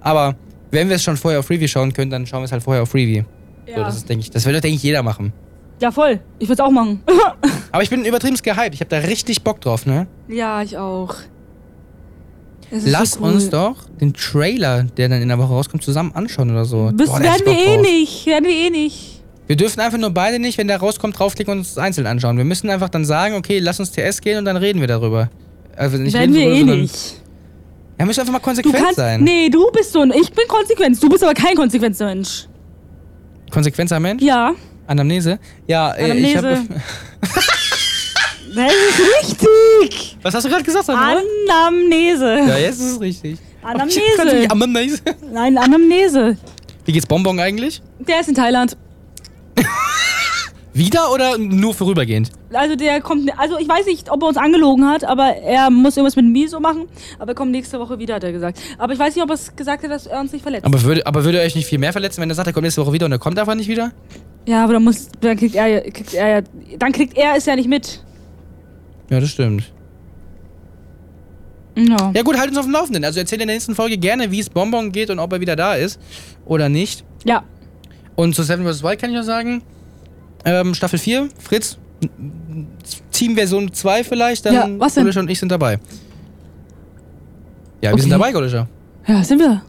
Aber 0.00 0.34
wenn 0.72 0.88
wir 0.88 0.96
es 0.96 1.02
schon 1.04 1.16
vorher 1.16 1.40
auf 1.40 1.46
Freeview 1.46 1.68
schauen 1.68 1.92
können, 1.92 2.10
dann 2.10 2.26
schauen 2.26 2.40
wir 2.40 2.44
es 2.46 2.52
halt 2.52 2.62
vorher 2.64 2.82
auf 2.82 2.90
Freeview. 2.90 3.22
So, 3.66 3.72
Ja. 3.72 3.84
das 3.84 3.96
ist, 3.96 4.08
denke 4.08 4.22
ich, 4.24 4.30
das 4.30 4.44
würde, 4.44 4.60
denke 4.60 4.76
ich, 4.76 4.82
jeder 4.82 5.02
machen. 5.02 5.32
Ja, 5.80 5.90
voll. 5.90 6.20
Ich 6.38 6.48
würde 6.48 6.64
auch 6.64 6.70
machen. 6.70 7.02
Aber 7.72 7.82
ich 7.82 7.90
bin 7.90 8.04
übertrieben 8.04 8.36
gehypt. 8.36 8.74
Ich 8.74 8.80
habe 8.80 8.90
da 8.90 8.98
richtig 8.98 9.42
Bock 9.42 9.60
drauf, 9.60 9.86
ne? 9.86 10.06
ja, 10.28 10.62
ich 10.62 10.76
auch. 10.78 11.14
Es 12.70 12.84
Lass 12.86 13.12
so 13.12 13.20
cool. 13.24 13.32
uns 13.32 13.48
doch 13.48 13.76
den 13.98 14.12
Trailer, 14.12 14.82
der 14.82 15.08
dann 15.08 15.22
in 15.22 15.28
der 15.28 15.38
Woche 15.38 15.48
rauskommt, 15.54 15.82
zusammen 15.82 16.12
anschauen 16.14 16.50
oder 16.50 16.66
so. 16.66 16.90
Das 16.90 17.08
Boah, 17.08 17.20
werden 17.20 17.46
wir 17.46 17.52
eh 17.58 17.76
drauf. 17.76 17.82
nicht. 17.82 18.26
Werden 18.26 18.44
wir 18.44 18.54
eh 18.54 18.68
nicht. 18.70 19.22
Wir 19.46 19.56
dürfen 19.56 19.80
einfach 19.80 19.96
nur 19.96 20.10
beide 20.10 20.38
nicht, 20.38 20.58
wenn 20.58 20.68
der 20.68 20.76
rauskommt, 20.76 21.18
draufklicken 21.18 21.52
und 21.52 21.58
uns 21.60 21.78
einzeln 21.78 22.06
anschauen. 22.06 22.36
Wir 22.36 22.44
müssen 22.44 22.68
einfach 22.68 22.90
dann 22.90 23.06
sagen, 23.06 23.36
okay, 23.36 23.58
lass 23.60 23.80
uns 23.80 23.90
TS 23.92 24.20
gehen 24.20 24.36
und 24.36 24.44
dann 24.44 24.58
reden 24.58 24.80
wir 24.80 24.86
darüber. 24.86 25.30
Also 25.76 25.96
nicht 25.96 26.12
werden 26.12 26.34
wir 26.34 26.42
eh 26.46 26.62
nicht. 26.62 27.22
Ja, 27.98 28.04
müssen 28.04 28.20
einfach 28.20 28.32
mal 28.34 28.38
Du 28.40 28.44
konsequent 28.44 28.76
kannst. 28.76 28.96
sein. 28.96 29.22
Nee, 29.24 29.48
du 29.48 29.70
bist 29.72 29.92
so 29.92 30.00
ein. 30.02 30.10
Ich 30.12 30.30
bin 30.30 30.46
konsequent. 30.46 31.02
Du 31.02 31.08
bist 31.08 31.24
aber 31.24 31.32
kein 31.32 31.54
konsequenter 31.56 32.04
Mensch. 32.04 32.46
Konsequenter 33.50 33.98
Mensch? 33.98 34.22
Ja. 34.22 34.52
Anamnese? 34.88 35.38
Ja, 35.66 35.92
äh, 35.92 36.18
ich 36.18 36.36
Anamnese. 36.36 36.38
habe. 36.38 36.66
Das 38.54 38.72
ist 38.72 39.38
richtig. 39.40 40.16
Was 40.22 40.34
hast 40.34 40.44
du 40.44 40.48
gerade 40.48 40.64
gesagt? 40.64 40.86
Sandra? 40.86 41.20
Anamnese. 41.48 42.38
Ja, 42.48 42.58
jetzt 42.58 42.80
ist 42.80 42.92
es 42.92 43.00
richtig. 43.00 43.38
Anamnese. 43.62 44.00
Kannst 44.16 44.32
du 44.32 44.38
nicht 44.38 44.50
Anamnese? 44.50 44.98
Nein, 45.32 45.58
Anamnese. 45.58 46.36
Wie 46.84 46.92
geht's 46.92 47.06
Bonbon 47.06 47.38
eigentlich? 47.38 47.82
Der 48.00 48.20
ist 48.20 48.28
in 48.28 48.34
Thailand. 48.34 48.76
Wieder 50.72 51.12
oder 51.12 51.38
nur 51.38 51.74
vorübergehend? 51.74 52.30
Also 52.52 52.76
der 52.76 53.00
kommt, 53.00 53.30
also 53.38 53.58
ich 53.58 53.68
weiß 53.68 53.86
nicht, 53.86 54.10
ob 54.10 54.22
er 54.22 54.28
uns 54.28 54.36
angelogen 54.36 54.86
hat, 54.86 55.04
aber 55.04 55.34
er 55.36 55.70
muss 55.70 55.96
irgendwas 55.96 56.14
mit 56.16 56.26
mir 56.26 56.48
so 56.48 56.60
machen. 56.60 56.86
Aber 57.18 57.32
er 57.32 57.34
kommt 57.34 57.50
nächste 57.50 57.80
Woche 57.80 57.98
wieder, 57.98 58.14
hat 58.14 58.24
er 58.24 58.32
gesagt. 58.32 58.60
Aber 58.78 58.92
ich 58.92 58.98
weiß 58.98 59.14
nicht, 59.14 59.24
ob 59.24 59.30
er 59.30 59.34
es 59.34 59.54
gesagt 59.56 59.82
hat, 59.82 59.90
dass 59.90 60.06
er 60.06 60.20
uns 60.20 60.32
nicht 60.32 60.42
verletzt. 60.42 60.64
Aber 60.64 60.80
würde, 60.82 61.04
aber 61.06 61.24
würde 61.24 61.38
er 61.38 61.46
euch 61.46 61.56
nicht 61.56 61.66
viel 61.66 61.78
mehr 61.78 61.92
verletzen, 61.92 62.20
wenn 62.20 62.30
er 62.30 62.34
sagt, 62.36 62.46
er 62.46 62.52
kommt 62.52 62.64
nächste 62.64 62.80
Woche 62.84 62.92
wieder 62.92 63.06
und 63.06 63.12
er 63.12 63.18
kommt 63.18 63.38
einfach 63.38 63.56
nicht 63.56 63.68
wieder? 63.68 63.92
Ja, 64.48 64.64
aber 64.64 64.72
dann 64.74 64.84
muss, 64.84 65.08
dann 65.20 65.36
kriegt 65.36 65.54
er, 65.54 65.66
ja- 65.66 65.80
kriegt 65.80 66.14
er 66.14 66.28
ja, 66.28 66.40
dann 66.78 66.92
kriegt 66.92 67.16
er 67.16 67.36
es 67.36 67.46
ja 67.46 67.54
nicht 67.56 67.68
mit. 67.68 68.02
Ja, 69.10 69.20
das 69.20 69.30
stimmt. 69.30 69.72
Ja. 71.76 72.10
Ja 72.14 72.22
gut, 72.22 72.36
halt 72.38 72.48
uns 72.48 72.58
auf 72.58 72.64
dem 72.64 72.72
Laufenden. 72.72 73.04
Also 73.04 73.20
erzähl 73.20 73.40
in 73.40 73.46
der 73.46 73.54
nächsten 73.54 73.74
Folge 73.74 73.96
gerne, 73.98 74.30
wie 74.30 74.40
es 74.40 74.50
Bonbon 74.50 74.90
geht 74.90 75.10
und 75.10 75.18
ob 75.20 75.32
er 75.32 75.40
wieder 75.40 75.54
da 75.54 75.74
ist 75.74 76.00
oder 76.44 76.68
nicht. 76.68 77.04
Ja. 77.24 77.44
Und 78.16 78.34
zu 78.34 78.42
Seven 78.42 78.66
vs. 78.66 78.82
Wild 78.82 78.98
kann 79.00 79.10
ich 79.10 79.16
noch 79.16 79.22
sagen, 79.22 79.62
ähm, 80.44 80.74
Staffel 80.74 80.98
4, 80.98 81.28
Fritz, 81.38 81.78
Team 83.12 83.34
Version 83.36 83.72
2 83.72 84.02
vielleicht, 84.02 84.44
dann 84.46 84.54
Ja, 84.54 84.68
was 84.78 84.94
denn? 84.94 85.04
Golischer 85.04 85.20
und 85.20 85.30
ich 85.30 85.38
sind 85.38 85.52
dabei. 85.52 85.74
Ja, 87.80 87.90
wir 87.90 87.92
Okay. 87.92 88.02
sind 88.02 88.10
dabei, 88.10 88.32
Golischer. 88.32 88.66
Ja, 89.06 89.22
sind 89.22 89.38
wir. 89.38 89.62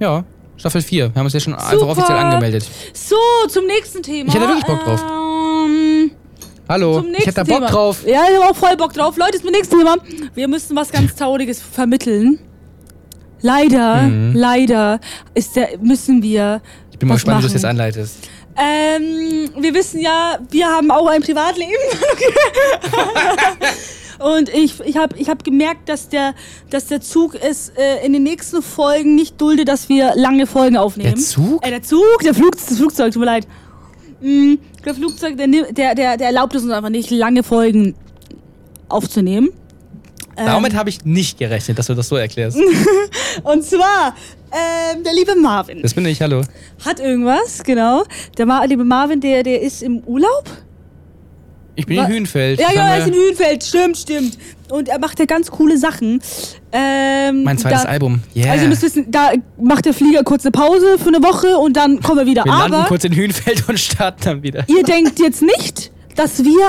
Ja, 0.00 0.24
Staffel 0.60 0.82
4. 0.82 1.08
Wir 1.14 1.18
haben 1.18 1.24
uns 1.24 1.32
ja 1.34 1.40
schon 1.40 1.54
einfach 1.54 1.72
Super. 1.72 1.88
offiziell 1.88 2.18
angemeldet. 2.18 2.64
So, 2.92 3.16
zum 3.48 3.66
nächsten 3.66 4.02
Thema. 4.02 4.28
Ich 4.28 4.34
hätte 4.34 4.46
wirklich 4.46 4.64
Bock 4.66 4.84
drauf. 4.84 5.02
Ähm, 5.02 6.10
Hallo, 6.68 7.02
ich 7.16 7.26
hätte 7.26 7.32
da 7.36 7.44
Bock 7.44 7.56
Thema. 7.56 7.66
drauf. 7.70 7.98
Ja, 8.06 8.24
ich 8.30 8.36
habe 8.36 8.50
auch 8.50 8.54
voll 8.56 8.76
Bock 8.76 8.92
drauf. 8.92 9.16
Leute, 9.16 9.40
zum 9.40 9.50
nächsten 9.50 9.78
Thema. 9.78 9.96
Wir 10.34 10.46
müssen 10.48 10.76
was 10.76 10.92
ganz 10.92 11.14
Trauriges 11.16 11.60
vermitteln. 11.62 12.38
Leider, 13.42 14.02
Mhm. 14.02 14.34
leider 14.36 15.00
ist 15.34 15.56
der, 15.56 15.78
müssen 15.80 16.22
wir. 16.22 16.60
Ich 16.92 16.98
bin 16.98 17.08
mal 17.08 17.14
gespannt, 17.14 17.38
wie 17.38 17.42
du 17.48 17.52
das 17.54 17.62
machen. 17.62 17.62
jetzt 17.62 17.64
anleitest. 17.64 18.16
Ähm, 18.56 19.48
wir 19.58 19.72
wissen 19.72 20.00
ja, 20.00 20.38
wir 20.50 20.66
haben 20.66 20.90
auch 20.90 21.06
ein 21.06 21.22
Privatleben. 21.22 21.72
Und 24.20 24.50
ich, 24.50 24.78
ich 24.80 24.96
habe 24.96 25.16
ich 25.16 25.28
hab 25.30 25.44
gemerkt, 25.44 25.88
dass 25.88 26.10
der, 26.10 26.34
dass 26.68 26.86
der 26.86 27.00
Zug 27.00 27.34
es 27.34 27.70
äh, 27.70 28.04
in 28.04 28.12
den 28.12 28.22
nächsten 28.22 28.62
Folgen 28.62 29.14
nicht 29.14 29.40
dulde, 29.40 29.64
dass 29.64 29.88
wir 29.88 30.12
lange 30.14 30.46
Folgen 30.46 30.76
aufnehmen. 30.76 31.14
Der 31.14 31.22
Zug? 31.24 31.66
Äh, 31.66 31.70
der 31.70 31.82
Zug, 31.82 32.18
der 32.22 32.34
Flug, 32.34 32.52
das 32.52 32.76
Flugzeug, 32.76 33.12
tut 33.12 33.20
mir 33.20 33.26
leid. 33.26 33.46
Mm, 34.20 34.54
der 34.84 34.94
Flugzeug, 34.94 35.38
der, 35.38 35.46
der, 35.46 35.94
der, 35.94 36.16
der 36.18 36.26
erlaubt 36.26 36.54
es 36.54 36.62
uns 36.62 36.70
einfach 36.70 36.90
nicht, 36.90 37.10
lange 37.10 37.42
Folgen 37.42 37.94
aufzunehmen. 38.90 39.48
Ähm, 40.36 40.46
Damit 40.46 40.74
habe 40.74 40.90
ich 40.90 41.04
nicht 41.04 41.38
gerechnet, 41.38 41.78
dass 41.78 41.86
du 41.86 41.94
das 41.94 42.08
so 42.08 42.16
erklärst. 42.16 42.58
und 43.42 43.64
zwar, 43.64 44.14
ähm, 44.52 45.02
der 45.02 45.14
liebe 45.14 45.34
Marvin 45.34 45.80
Das 45.82 45.94
bin 45.94 46.04
ich, 46.04 46.20
hallo. 46.20 46.42
hat 46.84 47.00
irgendwas, 47.00 47.62
genau. 47.62 48.04
Der 48.36 48.46
Ma 48.46 48.64
liebe 48.64 48.84
Marvin, 48.84 49.20
der, 49.20 49.42
der 49.42 49.62
ist 49.62 49.82
im 49.82 50.00
Urlaub. 50.00 50.44
Ich 51.80 51.86
bin 51.86 51.96
Wa- 51.98 52.04
in 52.04 52.10
Hühnfeld. 52.12 52.60
Ja, 52.60 52.68
haben 52.68 52.76
er 52.76 52.98
ist 52.98 53.08
in 53.08 53.14
Hühnfeld, 53.14 53.64
stimmt, 53.64 53.96
stimmt. 53.98 54.38
Und 54.70 54.88
er 54.88 54.98
macht 55.00 55.18
ja 55.18 55.24
ganz 55.24 55.50
coole 55.50 55.76
Sachen. 55.78 56.20
Ähm, 56.72 57.42
Mein 57.42 57.58
zweites 57.58 57.82
da, 57.82 57.88
Album. 57.88 58.20
Yeah. 58.36 58.52
Also 58.52 58.64
ihr 58.64 58.68
müsst 58.68 58.82
wissen, 58.82 59.10
da 59.10 59.32
macht 59.60 59.84
der 59.84 59.94
Flieger 59.94 60.22
kurz 60.22 60.44
eine 60.44 60.52
Pause 60.52 60.96
für 60.98 61.08
eine 61.08 61.22
Woche 61.22 61.58
und 61.58 61.76
dann 61.76 62.00
kommen 62.00 62.18
wir 62.20 62.26
wieder. 62.26 62.44
wir 62.44 62.52
landen 62.52 62.74
Aber 62.74 62.84
kurz 62.88 63.04
in 63.04 63.12
Hühnfeld 63.12 63.68
und 63.68 63.78
starten 63.80 64.20
dann 64.24 64.42
wieder. 64.42 64.64
ihr 64.68 64.84
denkt 64.84 65.18
jetzt 65.18 65.42
nicht, 65.42 65.90
dass 66.14 66.44
wir 66.44 66.60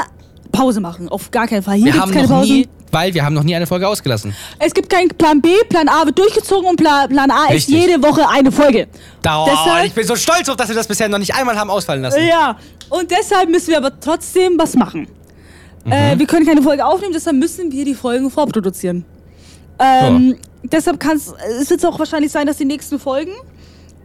Pause 0.52 0.82
machen. 0.82 1.08
Auf 1.10 1.30
gar 1.32 1.48
keinen 1.48 1.62
Fall. 1.64 1.76
Hier 1.76 1.86
Wir 1.86 1.92
gibt's 1.94 2.02
haben 2.08 2.12
keine 2.14 2.28
noch 2.28 2.36
Pausen. 2.40 2.56
nie, 2.56 2.68
weil 2.92 3.14
wir 3.14 3.24
haben 3.26 3.34
noch 3.34 3.44
nie 3.44 3.56
eine 3.56 3.68
Folge 3.68 3.88
ausgelassen. 3.88 4.36
Es 4.60 4.74
gibt 4.74 4.90
keinen 4.90 5.10
Plan 5.10 5.42
B, 5.42 5.50
Plan 5.70 5.88
A 5.88 6.06
wird 6.06 6.18
durchgezogen 6.20 6.68
und 6.70 6.76
Plan, 6.78 7.10
Plan 7.10 7.32
A 7.32 7.44
Richtig. 7.46 7.58
ist 7.76 7.88
jede 7.88 8.02
Woche 8.04 8.28
eine 8.30 8.52
Folge. 8.52 8.88
Da, 9.22 9.46
Deshalb- 9.46 9.86
ich 9.88 9.94
bin 9.94 10.06
so 10.06 10.16
stolz 10.16 10.48
auf, 10.50 10.56
dass 10.56 10.68
wir 10.68 10.76
das 10.76 10.88
bisher 10.88 11.10
noch 11.10 11.20
nicht 11.20 11.34
einmal 11.34 11.58
haben 11.58 11.70
ausfallen 11.70 12.02
lassen. 12.02 12.26
Ja, 12.28 12.58
und 12.90 13.10
deshalb 13.12 13.50
müssen 13.50 13.70
wir 13.70 13.78
aber 13.78 14.00
trotzdem 14.00 14.54
was 14.58 14.76
machen. 14.76 15.08
Mhm. 15.86 15.92
Äh, 15.92 16.20
wir 16.20 16.28
können 16.28 16.46
keine 16.46 16.62
Folge 16.62 16.86
aufnehmen, 16.86 17.14
deshalb 17.14 17.38
müssen 17.38 17.72
wir 17.72 17.86
die 17.86 17.96
Folgen 17.96 18.30
vorproduzieren. 18.30 19.06
Ähm, 19.80 20.38
Deshalb 20.64 21.00
kann 21.00 21.18
es, 21.18 21.34
es 21.60 21.72
wird 21.72 21.84
auch 21.88 21.98
wahrscheinlich 21.98 22.32
sein, 22.32 22.46
dass 22.46 22.58
die 22.58 22.66
nächsten 22.66 23.00
Folgen 23.00 23.32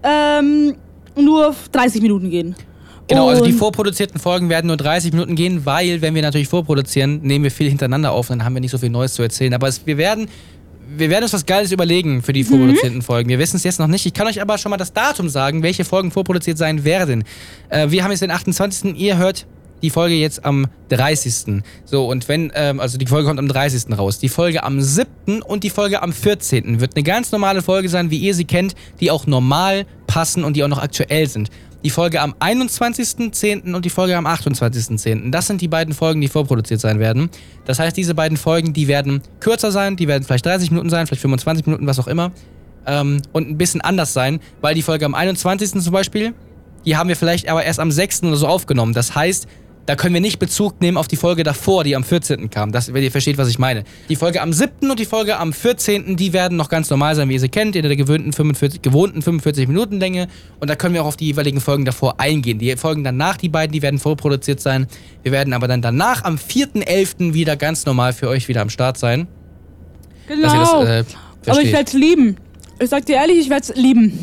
ähm, 0.02 0.74
nur 1.14 1.54
30 1.72 2.00
Minuten 2.00 2.30
gehen. 2.30 2.56
Genau, 3.08 3.28
also 3.28 3.44
die 3.44 3.52
vorproduzierten 3.52 4.20
Folgen 4.20 4.48
werden 4.48 4.66
nur 4.66 4.76
30 4.76 5.12
Minuten 5.12 5.36
gehen, 5.36 5.64
weil, 5.64 6.02
wenn 6.02 6.14
wir 6.14 6.22
natürlich 6.22 6.48
vorproduzieren, 6.48 7.20
nehmen 7.22 7.44
wir 7.44 7.50
viel 7.52 7.68
hintereinander 7.68 8.10
auf 8.12 8.30
und 8.30 8.38
dann 8.38 8.44
haben 8.46 8.54
wir 8.54 8.60
nicht 8.60 8.72
so 8.72 8.78
viel 8.78 8.90
Neues 8.90 9.14
zu 9.14 9.22
erzählen. 9.22 9.54
Aber 9.54 9.68
es, 9.68 9.86
wir, 9.86 9.96
werden, 9.96 10.28
wir 10.96 11.08
werden 11.08 11.22
uns 11.22 11.32
was 11.32 11.46
Geiles 11.46 11.70
überlegen 11.70 12.22
für 12.22 12.32
die 12.32 12.42
Mhm. 12.42 12.48
vorproduzierten 12.48 13.02
Folgen. 13.02 13.28
Wir 13.28 13.38
wissen 13.38 13.56
es 13.56 13.62
jetzt 13.64 13.78
noch 13.78 13.86
nicht. 13.86 14.06
Ich 14.06 14.12
kann 14.14 14.26
euch 14.26 14.42
aber 14.42 14.58
schon 14.58 14.70
mal 14.70 14.76
das 14.76 14.92
Datum 14.92 15.28
sagen, 15.28 15.62
welche 15.62 15.84
Folgen 15.84 16.10
vorproduziert 16.10 16.58
sein 16.58 16.84
werden. 16.84 17.22
Äh, 17.68 17.90
wir 17.90 18.02
haben 18.02 18.10
jetzt 18.10 18.22
den 18.22 18.30
28. 18.32 18.96
Ihr 18.96 19.18
hört 19.18 19.46
die 19.82 19.90
Folge 19.90 20.14
jetzt 20.14 20.44
am 20.44 20.66
30. 20.88 21.62
So, 21.84 22.06
und 22.08 22.28
wenn, 22.28 22.50
ähm, 22.54 22.80
also 22.80 22.96
die 22.98 23.06
Folge 23.06 23.28
kommt 23.28 23.38
am 23.38 23.46
30. 23.46 23.96
raus. 23.96 24.18
Die 24.18 24.30
Folge 24.30 24.64
am 24.64 24.80
7. 24.80 25.42
und 25.42 25.64
die 25.64 25.70
Folge 25.70 26.02
am 26.02 26.12
14. 26.12 26.80
wird 26.80 26.96
eine 26.96 27.02
ganz 27.04 27.30
normale 27.30 27.60
Folge 27.62 27.88
sein, 27.88 28.10
wie 28.10 28.16
ihr 28.16 28.34
sie 28.34 28.46
kennt, 28.46 28.74
die 29.00 29.10
auch 29.10 29.26
normal 29.26 29.84
passen 30.16 30.44
und 30.44 30.56
die 30.56 30.64
auch 30.64 30.68
noch 30.68 30.82
aktuell 30.82 31.28
sind. 31.28 31.50
Die 31.84 31.90
Folge 31.90 32.22
am 32.22 32.32
21.10. 32.40 33.74
und 33.74 33.84
die 33.84 33.90
Folge 33.90 34.16
am 34.16 34.26
28.10. 34.26 35.30
Das 35.30 35.46
sind 35.46 35.60
die 35.60 35.68
beiden 35.68 35.92
Folgen, 35.92 36.22
die 36.22 36.28
vorproduziert 36.28 36.80
sein 36.80 36.98
werden. 37.00 37.28
Das 37.66 37.78
heißt, 37.78 37.94
diese 37.94 38.14
beiden 38.14 38.38
Folgen, 38.38 38.72
die 38.72 38.88
werden 38.88 39.20
kürzer 39.40 39.70
sein, 39.70 39.94
die 39.94 40.08
werden 40.08 40.24
vielleicht 40.24 40.46
30 40.46 40.70
Minuten 40.70 40.88
sein, 40.88 41.06
vielleicht 41.06 41.20
25 41.20 41.66
Minuten, 41.66 41.86
was 41.86 41.98
auch 41.98 42.06
immer. 42.06 42.32
Ähm, 42.86 43.20
und 43.32 43.50
ein 43.50 43.58
bisschen 43.58 43.82
anders 43.82 44.14
sein, 44.14 44.40
weil 44.62 44.74
die 44.74 44.80
Folge 44.80 45.04
am 45.04 45.14
21. 45.14 45.82
zum 45.82 45.92
Beispiel, 45.92 46.32
die 46.86 46.96
haben 46.96 47.10
wir 47.10 47.16
vielleicht 47.16 47.50
aber 47.50 47.62
erst 47.62 47.78
am 47.78 47.90
6. 47.90 48.22
oder 48.22 48.36
so 48.36 48.46
aufgenommen. 48.46 48.94
Das 48.94 49.14
heißt, 49.14 49.46
da 49.86 49.94
können 49.94 50.14
wir 50.14 50.20
nicht 50.20 50.38
Bezug 50.38 50.80
nehmen 50.80 50.96
auf 50.96 51.06
die 51.06 51.16
Folge 51.16 51.44
davor, 51.44 51.84
die 51.84 51.94
am 51.94 52.02
14. 52.02 52.50
kam. 52.50 52.72
Das, 52.72 52.92
wenn 52.92 53.02
ihr 53.02 53.12
versteht, 53.12 53.38
was 53.38 53.48
ich 53.48 53.58
meine. 53.58 53.84
Die 54.08 54.16
Folge 54.16 54.42
am 54.42 54.52
7. 54.52 54.90
und 54.90 54.98
die 54.98 55.04
Folge 55.04 55.38
am 55.38 55.52
14. 55.52 56.16
die 56.16 56.32
werden 56.32 56.56
noch 56.56 56.68
ganz 56.68 56.90
normal 56.90 57.14
sein, 57.14 57.28
wie 57.28 57.34
ihr 57.34 57.40
sie 57.40 57.48
kennt, 57.48 57.76
in 57.76 57.82
der 57.82 57.94
gewöhnten 57.96 58.32
45, 58.32 58.82
gewohnten 58.82 59.22
45 59.22 59.68
Minuten 59.68 60.00
Länge. 60.00 60.26
Und 60.58 60.68
da 60.68 60.74
können 60.74 60.94
wir 60.94 61.02
auch 61.02 61.06
auf 61.06 61.16
die 61.16 61.26
jeweiligen 61.26 61.60
Folgen 61.60 61.84
davor 61.84 62.20
eingehen. 62.20 62.58
Die 62.58 62.76
Folgen 62.76 63.04
danach, 63.04 63.36
die 63.36 63.48
beiden, 63.48 63.72
die 63.72 63.82
werden 63.82 64.00
vorproduziert 64.00 64.60
sein. 64.60 64.88
Wir 65.22 65.30
werden 65.30 65.52
aber 65.52 65.68
dann 65.68 65.82
danach 65.82 66.24
am 66.24 66.36
4.11. 66.36 67.32
wieder 67.32 67.56
ganz 67.56 67.86
normal 67.86 68.12
für 68.12 68.28
euch 68.28 68.48
wieder 68.48 68.62
am 68.62 68.70
Start 68.70 68.98
sein. 68.98 69.28
Genau. 70.26 70.84
das 70.84 71.06
äh, 71.06 71.50
aber 71.50 71.62
ich 71.62 71.72
werde 71.72 71.86
es 71.86 71.92
lieben. 71.92 72.36
Ich 72.80 72.90
sag 72.90 73.06
dir 73.06 73.16
ehrlich, 73.16 73.38
ich 73.38 73.50
werde 73.50 73.62
es 73.62 73.76
lieben. 73.76 74.18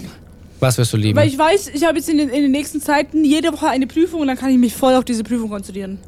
Was 0.64 0.78
wirst 0.78 0.92
du 0.94 0.98
lieben? 0.98 1.18
Weil 1.18 1.28
ich 1.28 1.38
weiß, 1.38 1.70
ich 1.74 1.86
habe 1.86 1.98
jetzt 1.98 2.10
in 2.10 2.18
den, 2.18 2.30
in 2.30 2.42
den 2.42 2.52
nächsten 2.52 2.82
Zeiten 2.82 3.24
jede 3.24 3.54
Woche 3.54 3.68
eine 3.68 3.86
Prüfung 3.86 4.22
und 4.22 4.28
dann 4.28 4.38
kann 4.38 4.50
ich 4.50 4.58
mich 4.58 4.74
voll 4.74 4.96
auf 4.96 5.06
diese 5.06 5.24
Prüfung 5.24 5.50
konzentrieren. 5.50 6.00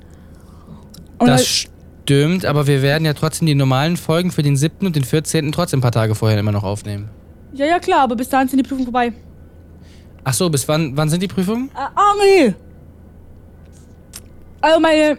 Und 1.20 1.28
Das 1.28 1.46
stimmt, 1.46 2.46
aber 2.46 2.66
wir 2.68 2.82
werden 2.82 3.06
ja 3.06 3.14
trotzdem 3.14 3.46
die 3.46 3.56
normalen 3.56 3.98
Folgen 3.98 4.32
für 4.32 4.42
den 4.42 4.58
7. 4.58 4.88
und 4.88 4.96
den 4.96 5.04
14. 5.04 5.52
trotzdem 5.52 5.80
ein 5.80 5.82
paar 5.82 5.92
Tage 5.92 6.16
vorher 6.16 6.40
immer 6.40 6.52
noch 6.52 6.64
aufnehmen. 6.64 7.10
ja, 7.54 7.66
ja, 7.66 7.80
klar, 7.80 8.02
aber 8.02 8.16
bis 8.16 8.30
dahin 8.30 8.48
sind 8.48 8.58
die 8.58 8.64
Prüfungen 8.64 8.86
vorbei. 8.86 9.14
Ach 10.24 10.34
so, 10.34 10.50
bis 10.50 10.68
wann, 10.68 10.98
wann 10.98 11.08
sind 11.10 11.22
die 11.22 11.28
Prüfungen? 11.28 11.70
Ah, 11.76 11.92
nee. 12.20 12.54
Also 14.60 14.80
meine 14.80 15.18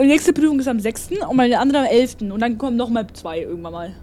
nächste 0.00 0.32
Prüfung 0.32 0.58
ist 0.58 0.68
am 0.68 0.80
6. 0.80 1.10
und 1.28 1.36
meine 1.36 1.58
andere 1.58 1.80
am 1.80 1.86
11. 1.86 2.16
Und 2.22 2.40
dann 2.40 2.56
kommen 2.56 2.76
nochmal 2.76 3.06
zwei 3.12 3.40
irgendwann 3.42 3.72
mal. 3.72 3.94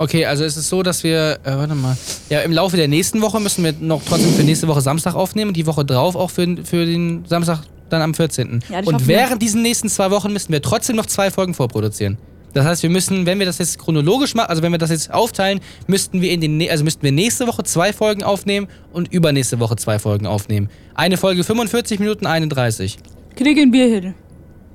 Okay, 0.00 0.24
also 0.24 0.44
es 0.44 0.56
ist 0.56 0.70
so, 0.70 0.82
dass 0.82 1.04
wir, 1.04 1.40
äh, 1.44 1.52
warte 1.52 1.74
mal, 1.74 1.94
ja, 2.30 2.40
im 2.40 2.52
Laufe 2.52 2.78
der 2.78 2.88
nächsten 2.88 3.20
Woche 3.20 3.38
müssen 3.38 3.62
wir 3.62 3.74
noch 3.78 4.00
trotzdem 4.02 4.32
für 4.32 4.42
nächste 4.42 4.66
Woche 4.66 4.80
Samstag 4.80 5.14
aufnehmen 5.14 5.48
und 5.48 5.58
die 5.58 5.66
Woche 5.66 5.84
drauf 5.84 6.16
auch 6.16 6.30
für, 6.30 6.56
für 6.64 6.86
den 6.86 7.26
Samstag 7.26 7.64
dann 7.90 8.00
am 8.00 8.14
14. 8.14 8.64
Ja, 8.70 8.78
und 8.78 9.06
während 9.06 9.42
diesen 9.42 9.60
nächsten 9.60 9.90
zwei 9.90 10.10
Wochen 10.10 10.32
müssen 10.32 10.54
wir 10.54 10.62
trotzdem 10.62 10.96
noch 10.96 11.04
zwei 11.04 11.30
Folgen 11.30 11.52
vorproduzieren. 11.52 12.16
Das 12.54 12.64
heißt, 12.64 12.82
wir 12.82 12.88
müssen, 12.88 13.26
wenn 13.26 13.40
wir 13.40 13.44
das 13.44 13.58
jetzt 13.58 13.78
chronologisch 13.78 14.34
machen, 14.34 14.48
also 14.48 14.62
wenn 14.62 14.72
wir 14.72 14.78
das 14.78 14.88
jetzt 14.88 15.12
aufteilen, 15.12 15.60
müssten 15.86 16.22
wir 16.22 16.30
in 16.30 16.40
den, 16.40 16.70
also 16.70 16.82
müssten 16.82 17.02
wir 17.02 17.12
nächste 17.12 17.46
Woche 17.46 17.62
zwei 17.64 17.92
Folgen 17.92 18.22
aufnehmen 18.22 18.68
und 18.94 19.12
übernächste 19.12 19.60
Woche 19.60 19.76
zwei 19.76 19.98
Folgen 19.98 20.26
aufnehmen. 20.26 20.70
Eine 20.94 21.18
Folge 21.18 21.44
45 21.44 22.00
Minuten, 22.00 22.24
eine 22.24 22.48
30. 22.48 22.96
Kriegen 23.36 23.70
wir 23.70 23.86
hin. 23.86 24.14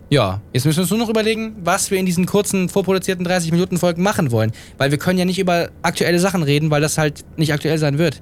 Ja, 0.10 0.40
jetzt 0.54 0.66
müssen 0.66 0.78
wir 0.78 0.82
uns 0.84 0.90
nur 0.92 1.00
noch 1.00 1.10
überlegen, 1.10 1.56
was 1.64 1.90
wir 1.90 1.98
in 1.98 2.06
diesen 2.06 2.26
kurzen, 2.28 2.70
vorproduzierten 2.70 3.26
30-Minuten-Folgen 3.26 4.04
machen 4.04 4.32
wollen. 4.32 4.52
Weil 4.78 4.92
wir 4.92 4.98
können 5.00 5.18
ja 5.18 5.26
nicht 5.26 5.40
über 5.40 5.70
aktuelle 5.82 6.20
Sachen 6.20 6.44
reden, 6.44 6.70
weil 6.70 6.82
das 6.82 6.98
halt 6.98 7.26
nicht 7.38 7.52
aktuell 7.52 7.78
sein 7.80 7.98
wird. 7.98 8.22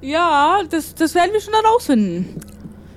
Ja, 0.00 0.60
das, 0.70 0.94
das 0.94 1.14
werden 1.14 1.30
wir 1.32 1.40
schon 1.40 1.52
herausfinden. 1.54 2.40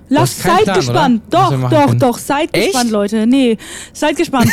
Du 0.07 0.15
Lasst, 0.15 0.41
seid 0.41 0.63
Plan, 0.63 0.75
gespannt. 0.77 1.21
oder? 1.27 1.39
Doch, 1.49 1.69
doch, 1.69 1.85
können. 1.87 1.99
doch, 1.99 2.17
seid 2.17 2.49
Echt? 2.55 2.67
gespannt, 2.67 2.91
Leute. 2.91 3.25
Nee, 3.27 3.57
seid 3.91 4.15
gespannt. 4.15 4.51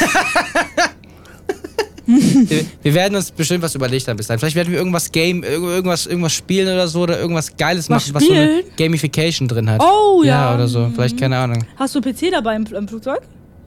Wir, 2.07 2.67
wir 2.83 2.95
werden 2.95 3.15
uns 3.17 3.31
bestimmt 3.31 3.63
was 3.63 3.75
überlegt 3.75 4.09
haben 4.09 4.17
bis 4.17 4.27
dahin. 4.27 4.41
Vielleicht 4.41 4.57
werden 4.57 4.73
wir 4.73 4.79
irgendwas 4.79 5.13
Game, 5.13 5.43
irg- 5.45 5.63
irgendwas, 5.75 6.07
irgendwas 6.07 6.33
spielen 6.33 6.67
oder 6.73 6.89
so 6.89 7.03
oder 7.03 7.19
irgendwas 7.21 7.57
Geiles 7.57 7.89
Was 7.89 8.09
machen, 8.09 8.15
was 8.15 8.25
so 8.25 8.33
eine 8.33 8.45
spielen? 8.61 8.65
Gamification 8.77 9.47
drin 9.49 9.71
hat. 9.71 9.81
Oh, 9.83 10.23
ja. 10.25 10.51
Ja, 10.51 10.55
oder 10.55 10.67
so. 10.69 10.91
Vielleicht, 10.95 11.19
keine 11.19 11.37
Ahnung. 11.39 11.65
Hast 11.77 11.95
du 11.95 12.01
einen 12.01 12.13
PC 12.15 12.31
dabei 12.33 12.57
im, 12.57 12.67
im 12.67 12.89
Flugzeug? 12.89 13.21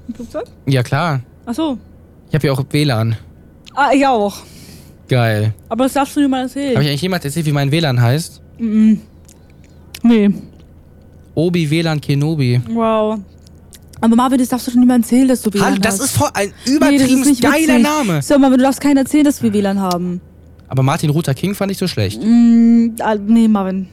Im 0.07 0.13
Flugzeug? 0.13 0.45
Ja, 0.65 0.83
klar. 0.83 1.21
Ach 1.45 1.53
so. 1.53 1.77
Ich 2.29 2.35
habe 2.35 2.47
ja 2.47 2.53
auch 2.53 2.63
WLAN. 2.69 3.15
Ah, 3.73 3.89
ich 3.93 4.05
auch. 4.05 4.35
Geil. 5.07 5.53
Aber 5.69 5.83
das 5.85 5.93
darfst 5.93 6.15
du 6.15 6.21
mir 6.21 6.27
mal 6.27 6.43
erzählen. 6.43 6.73
Habe 6.75 6.83
ich 6.83 6.89
eigentlich 6.89 7.01
jemand 7.01 7.23
erzählt, 7.25 7.45
wie 7.45 7.51
mein 7.51 7.71
WLAN 7.71 8.01
heißt? 8.01 8.41
Mhm. 8.57 9.01
Nee. 10.03 10.29
Obi 11.35 11.69
WLAN 11.69 11.99
Kenobi. 12.01 12.61
Wow. 12.69 13.19
Aber 14.01 14.15
Marvin, 14.15 14.39
das 14.39 14.49
darfst 14.49 14.67
du 14.67 14.71
schon 14.71 14.79
niemandem 14.81 15.03
erzählen, 15.03 15.27
dass 15.27 15.41
du 15.41 15.53
WLAN 15.53 15.65
Hallo, 15.65 15.77
das 15.81 15.95
hast. 15.95 16.05
ist 16.05 16.17
voll 16.17 16.29
ein 16.33 16.47
Nee, 16.47 16.53
das 16.65 16.73
übertrieben 16.75 17.21
nicht 17.21 17.41
geiler 17.41 17.55
witzig. 17.55 17.83
Name. 17.83 18.21
So, 18.21 18.39
Marvin, 18.39 18.57
du 18.57 18.63
darfst 18.63 18.81
keinen 18.81 18.97
erzählen, 18.97 19.25
dass 19.25 19.41
wir 19.43 19.53
WLAN 19.53 19.79
haben. 19.79 20.21
Aber 20.67 20.83
Martin 20.83 21.11
Luther 21.11 21.33
King 21.33 21.53
fand 21.55 21.71
ich 21.71 21.77
so 21.77 21.87
schlecht. 21.87 22.21
Mm, 22.23 22.95
ah, 22.99 23.15
nee, 23.15 23.47
Marvin. 23.47 23.87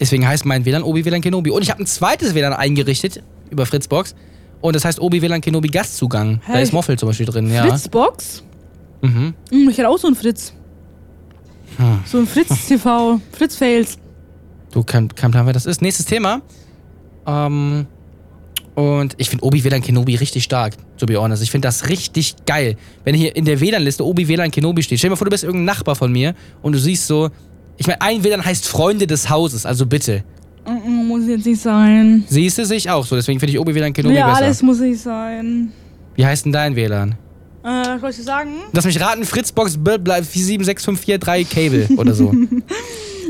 Deswegen 0.00 0.26
heißt 0.26 0.44
mein 0.44 0.64
WLAN 0.64 0.82
Obi 0.82 1.04
WLAN 1.04 1.20
Kenobi. 1.20 1.50
Und 1.50 1.62
ich 1.62 1.70
habe 1.70 1.82
ein 1.82 1.86
zweites 1.86 2.34
WLAN 2.34 2.52
eingerichtet 2.52 3.22
über 3.50 3.66
Fritzbox. 3.66 4.14
Und 4.62 4.76
das 4.76 4.84
heißt 4.84 5.00
Obi 5.00 5.20
WLAN 5.20 5.40
Kenobi 5.40 5.68
Gastzugang. 5.68 6.40
Da 6.46 6.54
Hä? 6.54 6.62
ist 6.62 6.72
Moffel 6.72 6.98
zum 6.98 7.08
Beispiel 7.08 7.26
drin, 7.26 7.52
ja. 7.52 7.66
Fritzbox? 7.66 8.42
Mhm. 9.02 9.34
Mm, 9.50 9.68
ich 9.68 9.76
hätte 9.76 9.88
auch 9.88 9.98
so 9.98 10.06
einen 10.06 10.16
Fritz. 10.16 10.54
Hm. 11.76 12.00
So 12.06 12.18
ein 12.18 12.26
Fritz-TV. 12.26 13.20
Fritz-Fails. 13.32 13.98
Du, 14.70 14.84
kein, 14.84 15.12
kein 15.14 15.32
Plan, 15.32 15.46
wer 15.46 15.52
das 15.52 15.66
ist. 15.66 15.82
Nächstes 15.82 16.06
Thema. 16.06 16.42
Ähm, 17.26 17.86
und 18.74 19.14
ich 19.18 19.28
finde 19.28 19.44
Obi 19.44 19.64
WLAN 19.64 19.82
Kenobi 19.82 20.14
richtig 20.14 20.44
stark, 20.44 20.74
to 20.96 21.06
be 21.06 21.20
honest. 21.20 21.42
Ich 21.42 21.50
finde 21.50 21.68
das 21.68 21.88
richtig 21.88 22.36
geil. 22.46 22.76
Wenn 23.04 23.14
hier 23.14 23.34
in 23.36 23.44
der 23.44 23.60
WLAN-Liste 23.60 24.06
Obi 24.06 24.28
WLAN 24.28 24.50
Kenobi 24.50 24.82
steht. 24.82 24.98
Stell 24.98 25.08
dir 25.08 25.12
mal 25.12 25.16
vor, 25.16 25.26
du 25.26 25.30
bist 25.30 25.44
irgendein 25.44 25.66
Nachbar 25.66 25.96
von 25.96 26.10
mir 26.10 26.34
und 26.62 26.72
du 26.72 26.78
siehst 26.78 27.06
so. 27.06 27.30
Ich 27.76 27.86
meine, 27.86 28.00
ein 28.00 28.22
WLAN 28.22 28.44
heißt 28.44 28.68
Freunde 28.68 29.06
des 29.06 29.28
Hauses, 29.28 29.66
also 29.66 29.86
bitte. 29.86 30.22
Muss 30.64 31.26
jetzt 31.26 31.46
nicht 31.46 31.60
sein. 31.60 32.24
Siehst 32.28 32.58
du 32.58 32.64
sich 32.64 32.88
auch 32.88 33.04
so, 33.04 33.16
deswegen 33.16 33.40
finde 33.40 33.52
ich 33.52 33.58
Obi 33.58 33.74
WLAN 33.74 33.92
Kenobi 33.92 34.14
ja, 34.14 34.28
besser. 34.28 34.44
alles 34.44 34.62
muss 34.62 34.78
nicht 34.78 35.00
sein. 35.00 35.72
Wie 36.14 36.24
heißt 36.24 36.44
denn 36.44 36.52
dein 36.52 36.76
WLAN? 36.76 37.16
Äh, 37.64 37.66
was 37.66 38.00
soll 38.00 38.10
ich 38.10 38.16
sagen? 38.24 38.50
Lass 38.72 38.84
mich 38.84 39.00
raten, 39.00 39.24
Fritzbox 39.24 39.78
76543 39.82 41.48
Cable 41.48 41.88
oder 41.96 42.14
so. 42.14 42.32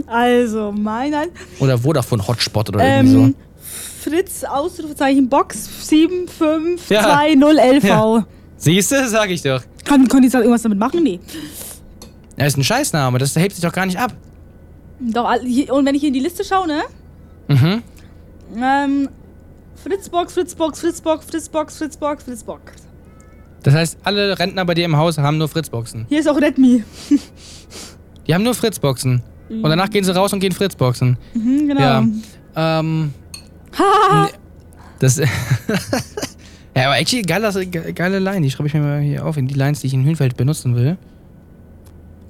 Also, 0.06 0.72
mein 0.72 1.14
oder 1.58 1.78
Vodafone 1.78 2.26
Hotspot 2.26 2.68
oder 2.68 2.84
irgendwie 2.84 3.14
ähm, 3.14 3.34
so. 3.34 4.10
Fritz, 4.10 4.44
Ausrufezeichen, 4.44 5.28
Box 5.28 5.68
7520LV. 5.88 7.86
Ja. 7.86 8.26
Siehst 8.56 8.92
du, 8.92 9.08
sag 9.08 9.30
ich 9.30 9.42
doch. 9.42 9.62
Kann, 9.84 10.08
kann 10.08 10.22
die 10.22 10.28
da 10.28 10.38
irgendwas 10.38 10.62
damit 10.62 10.78
machen? 10.78 11.02
Nee. 11.02 11.20
Er 12.36 12.46
ist 12.46 12.56
ein 12.56 12.64
Scheißname, 12.64 13.18
das 13.18 13.36
hebt 13.36 13.54
sich 13.54 13.62
doch 13.62 13.72
gar 13.72 13.86
nicht 13.86 13.98
ab. 13.98 14.14
Doch, 15.00 15.30
und 15.32 15.86
wenn 15.86 15.94
ich 15.94 16.00
hier 16.00 16.08
in 16.08 16.14
die 16.14 16.20
Liste 16.20 16.44
schaue, 16.44 16.66
ne? 16.66 16.82
Mhm. 17.60 17.82
Ähm, 18.62 19.08
Fritzbox, 19.82 20.34
Fritzbox, 20.34 20.80
Fritzbox, 20.80 21.26
Fritzbox, 21.26 21.76
Fritzbox, 21.78 22.24
Fritzbox. 22.24 22.72
Das 23.62 23.74
heißt, 23.74 23.98
alle 24.04 24.38
Rentner 24.38 24.64
bei 24.64 24.74
dir 24.74 24.84
im 24.84 24.96
Haus 24.96 25.18
haben 25.18 25.38
nur 25.38 25.48
Fritzboxen. 25.48 26.06
Hier 26.08 26.20
ist 26.20 26.28
auch 26.28 26.40
Redmi. 26.40 26.82
Die 28.26 28.34
haben 28.34 28.44
nur 28.44 28.54
Fritzboxen. 28.54 29.22
Und 29.48 29.62
danach 29.64 29.90
gehen 29.90 30.02
sie 30.04 30.14
raus 30.14 30.32
und 30.32 30.40
gehen 30.40 30.52
Fritzboxen. 30.52 31.18
Mhm, 31.34 31.68
genau. 31.68 31.80
Ja. 31.80 32.04
Ähm, 32.80 33.12
das. 34.98 35.16
ja, 35.18 35.26
aber 36.86 36.98
actually, 36.98 37.22
geile, 37.22 37.66
ge- 37.66 37.92
geile 37.92 38.18
Line. 38.18 38.40
Die 38.42 38.50
schreibe 38.50 38.68
ich 38.68 38.74
mir 38.74 38.80
mal 38.80 39.00
hier 39.00 39.26
auf, 39.26 39.36
in 39.36 39.46
die 39.46 39.54
Lines, 39.54 39.80
die 39.80 39.88
ich 39.88 39.94
in 39.94 40.04
Hünfeld 40.04 40.36
benutzen 40.36 40.74
will. 40.74 40.96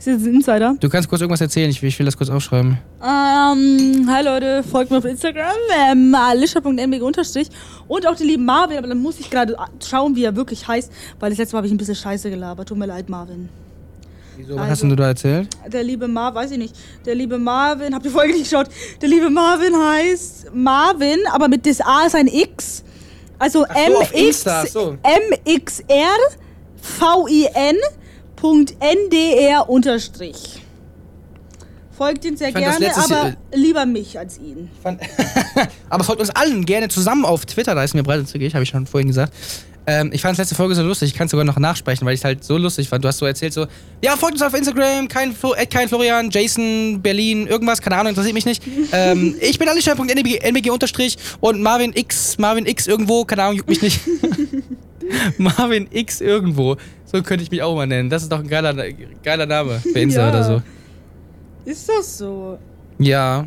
Ist 0.03 0.07
jetzt 0.07 0.27
ein 0.27 0.35
Insider. 0.35 0.75
Du 0.81 0.89
kannst 0.89 1.09
kurz 1.09 1.21
irgendwas 1.21 1.41
erzählen, 1.41 1.71
ich 1.71 1.81
will, 1.81 1.89
ich 1.89 1.97
will 1.97 2.07
das 2.07 2.17
kurz 2.17 2.29
aufschreiben. 2.29 2.77
Ähm, 3.01 4.11
hi 4.11 4.25
Leute, 4.25 4.65
folgt 4.65 4.91
mir 4.91 4.99
auf 4.99 5.05
Instagram, 5.05 5.55
ähm, 5.93 6.13
alisha.nbg 6.13 7.01
unterstrich 7.05 7.47
und 7.87 8.05
auch 8.09 8.17
den 8.17 8.27
lieben 8.27 8.45
Marvin, 8.45 8.79
aber 8.79 8.89
dann 8.89 8.99
muss 8.99 9.21
ich 9.21 9.31
gerade 9.31 9.57
schauen, 9.89 10.17
wie 10.17 10.25
er 10.25 10.35
wirklich 10.35 10.67
heißt, 10.67 10.91
weil 11.21 11.31
das 11.31 11.39
letzte 11.39 11.55
Mal 11.55 11.59
habe 11.59 11.69
ich 11.69 11.73
ein 11.73 11.77
bisschen 11.77 11.95
Scheiße 11.95 12.31
gelabert. 12.31 12.67
Tut 12.69 12.79
mir 12.79 12.87
leid, 12.87 13.09
Marvin. 13.09 13.49
Wieso, 14.37 14.55
was 14.55 14.59
Also- 14.63 14.71
hast 14.73 14.83
denn 14.83 14.91
du 14.91 14.97
da 14.97 15.07
erzählt? 15.07 15.49
Der 15.73 15.85
liebe 15.85 16.09
Marvin, 16.09 16.35
weiß 16.35 16.51
ich 16.51 16.59
nicht, 16.59 16.75
der 17.07 17.15
liebe 17.15 17.39
Marvin, 17.39 17.95
habt 17.95 18.05
ihr 18.05 18.11
Folge 18.11 18.33
nicht 18.33 18.51
geschaut? 18.51 18.67
Der 19.01 19.09
liebe 19.09 19.31
Marvin 19.31 19.73
heißt 19.77 20.53
Marvin, 20.53 21.19
aber 21.31 21.47
mit 21.47 21.65
das 21.65 21.81
A 21.81 22.07
ist 22.07 22.17
ein 22.17 22.27
X. 22.27 22.83
Also 23.39 23.61
so, 23.61 23.67
MX, 24.17 24.73
so. 24.73 24.97
MXR 25.05 26.19
VIN 26.99 27.77
NDR 28.81 29.69
unterstrich. 29.69 30.63
Folgt 31.97 32.25
ihn 32.25 32.37
sehr 32.37 32.53
gerne, 32.53 32.95
aber 32.97 33.09
Jahr- 33.15 33.37
lieber 33.55 33.87
mich 33.87 34.19
als 34.19 34.39
ihn. 34.39 34.71
Aber 35.91 36.05
folgt 36.05 36.21
uns 36.21 36.31
allen 36.31 36.65
gerne 36.65 36.89
zusammen 36.89 37.25
auf 37.25 37.45
Twitter, 37.47 37.75
da 37.75 37.85
ist 37.85 37.95
mir 37.95 38.03
breit 38.03 38.27
zugig, 38.27 38.55
habe 38.55 38.65
ich 38.65 38.71
schon 38.71 38.87
vorhin 38.87 39.09
gesagt. 39.09 39.33
Ähm, 39.87 40.11
ich 40.13 40.21
fand 40.23 40.39
letzte 40.39 40.55
Folge 40.55 40.75
so 40.75 40.83
lustig, 40.83 41.11
ich 41.11 41.15
kann 41.15 41.27
es 41.27 41.33
sogar 41.33 41.45
noch 41.45 41.59
nachsprechen, 41.59 42.07
weil 42.07 42.15
ich 42.15 42.21
es 42.21 42.25
halt 42.25 42.45
so 42.45 42.57
lustig 42.57 42.89
fand. 42.89 43.05
Du 43.05 43.09
hast 43.09 43.19
so 43.19 43.27
erzählt, 43.27 43.53
so, 43.53 43.67
ja, 44.03 44.17
folgt 44.17 44.35
uns 44.35 44.43
auf 44.43 44.55
Instagram, 44.55 45.09
kein, 45.09 45.33
Flo, 45.35 45.55
äh, 45.55 45.67
kein 45.67 45.89
Florian, 45.89 46.31
Jason, 46.31 47.01
Berlin, 47.03 47.47
irgendwas, 47.47 47.83
keine 47.83 47.97
Ahnung, 47.97 48.11
interessiert 48.11 48.35
mich 48.35 48.47
nicht. 48.47 48.63
ähm, 48.93 49.37
ich 49.41 49.59
bin 49.59 49.69
alicia.nbg 49.69 50.71
unterstrich 50.71 51.17
und 51.41 51.61
Marvin 51.63 51.93
X, 51.95 52.39
Marvin 52.39 52.67
X 52.67 52.87
irgendwo, 52.87 53.25
keine 53.25 53.43
Ahnung, 53.43 53.57
juckt 53.57 53.69
mich 53.69 53.83
nicht. 53.83 54.01
Marvin 55.39 55.89
X 55.91 56.21
irgendwo, 56.21 56.77
so 57.13 57.23
könnte 57.23 57.45
ich 57.45 57.51
mich 57.51 57.63
auch 57.63 57.75
mal 57.75 57.87
nennen. 57.87 58.09
Das 58.11 58.23
ist 58.23 58.33
doch 58.33 58.41
ein 58.41 58.49
geiler, 58.49 58.75
geiler 59.23 59.47
Name 59.47 59.79
für 59.81 59.99
Insta 59.99 60.23
Ja. 60.23 60.29
oder 60.31 60.45
so. 60.45 60.63
Ist 61.65 61.89
das 61.89 62.19
so? 62.19 62.59
Ja. 62.99 63.47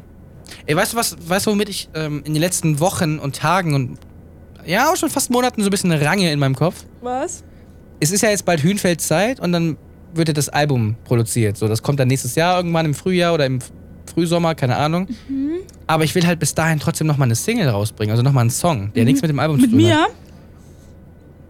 Ey, 0.65 0.75
weißt 0.75 0.93
du 0.93 0.97
was, 0.97 1.15
weißt 1.27 1.47
du, 1.47 1.51
womit 1.51 1.69
ich 1.69 1.89
ähm, 1.95 2.21
in 2.25 2.33
den 2.33 2.41
letzten 2.41 2.79
Wochen 2.79 3.17
und 3.19 3.35
Tagen 3.35 3.73
und 3.73 3.97
ja, 4.65 4.89
auch 4.91 4.95
schon 4.95 5.09
fast 5.09 5.29
Monaten 5.31 5.61
so 5.61 5.67
ein 5.67 5.71
bisschen 5.71 5.91
range 5.91 6.31
in 6.31 6.39
meinem 6.39 6.55
Kopf? 6.55 6.85
Was? 7.01 7.43
Es 7.99 8.11
ist 8.11 8.21
ja 8.21 8.29
jetzt 8.29 8.45
bald 8.45 8.61
Hühnfeldzeit 8.61 9.39
und 9.39 9.51
dann 9.51 9.77
wird 10.13 10.27
ja 10.29 10.33
das 10.33 10.49
Album 10.49 10.95
produziert. 11.03 11.57
So, 11.57 11.67
das 11.67 11.81
kommt 11.83 11.99
dann 11.99 12.07
nächstes 12.07 12.35
Jahr 12.35 12.57
irgendwann 12.57 12.85
im 12.85 12.93
Frühjahr 12.93 13.33
oder 13.33 13.45
im 13.45 13.59
Frühsommer, 14.13 14.55
keine 14.55 14.75
Ahnung. 14.77 15.07
Mhm. 15.27 15.57
Aber 15.87 16.03
ich 16.03 16.15
will 16.15 16.25
halt 16.25 16.39
bis 16.39 16.55
dahin 16.55 16.79
trotzdem 16.79 17.05
nochmal 17.07 17.27
eine 17.27 17.35
Single 17.35 17.67
rausbringen, 17.69 18.11
also 18.11 18.23
nochmal 18.23 18.41
einen 18.41 18.49
Song, 18.49 18.91
der 18.93 19.03
nichts 19.05 19.21
mit 19.21 19.29
dem 19.29 19.39
Album 19.39 19.59
zu 19.59 19.67
Mit 19.67 19.71
tun 19.71 19.91
hat. 19.91 20.09
mir? 20.09 20.24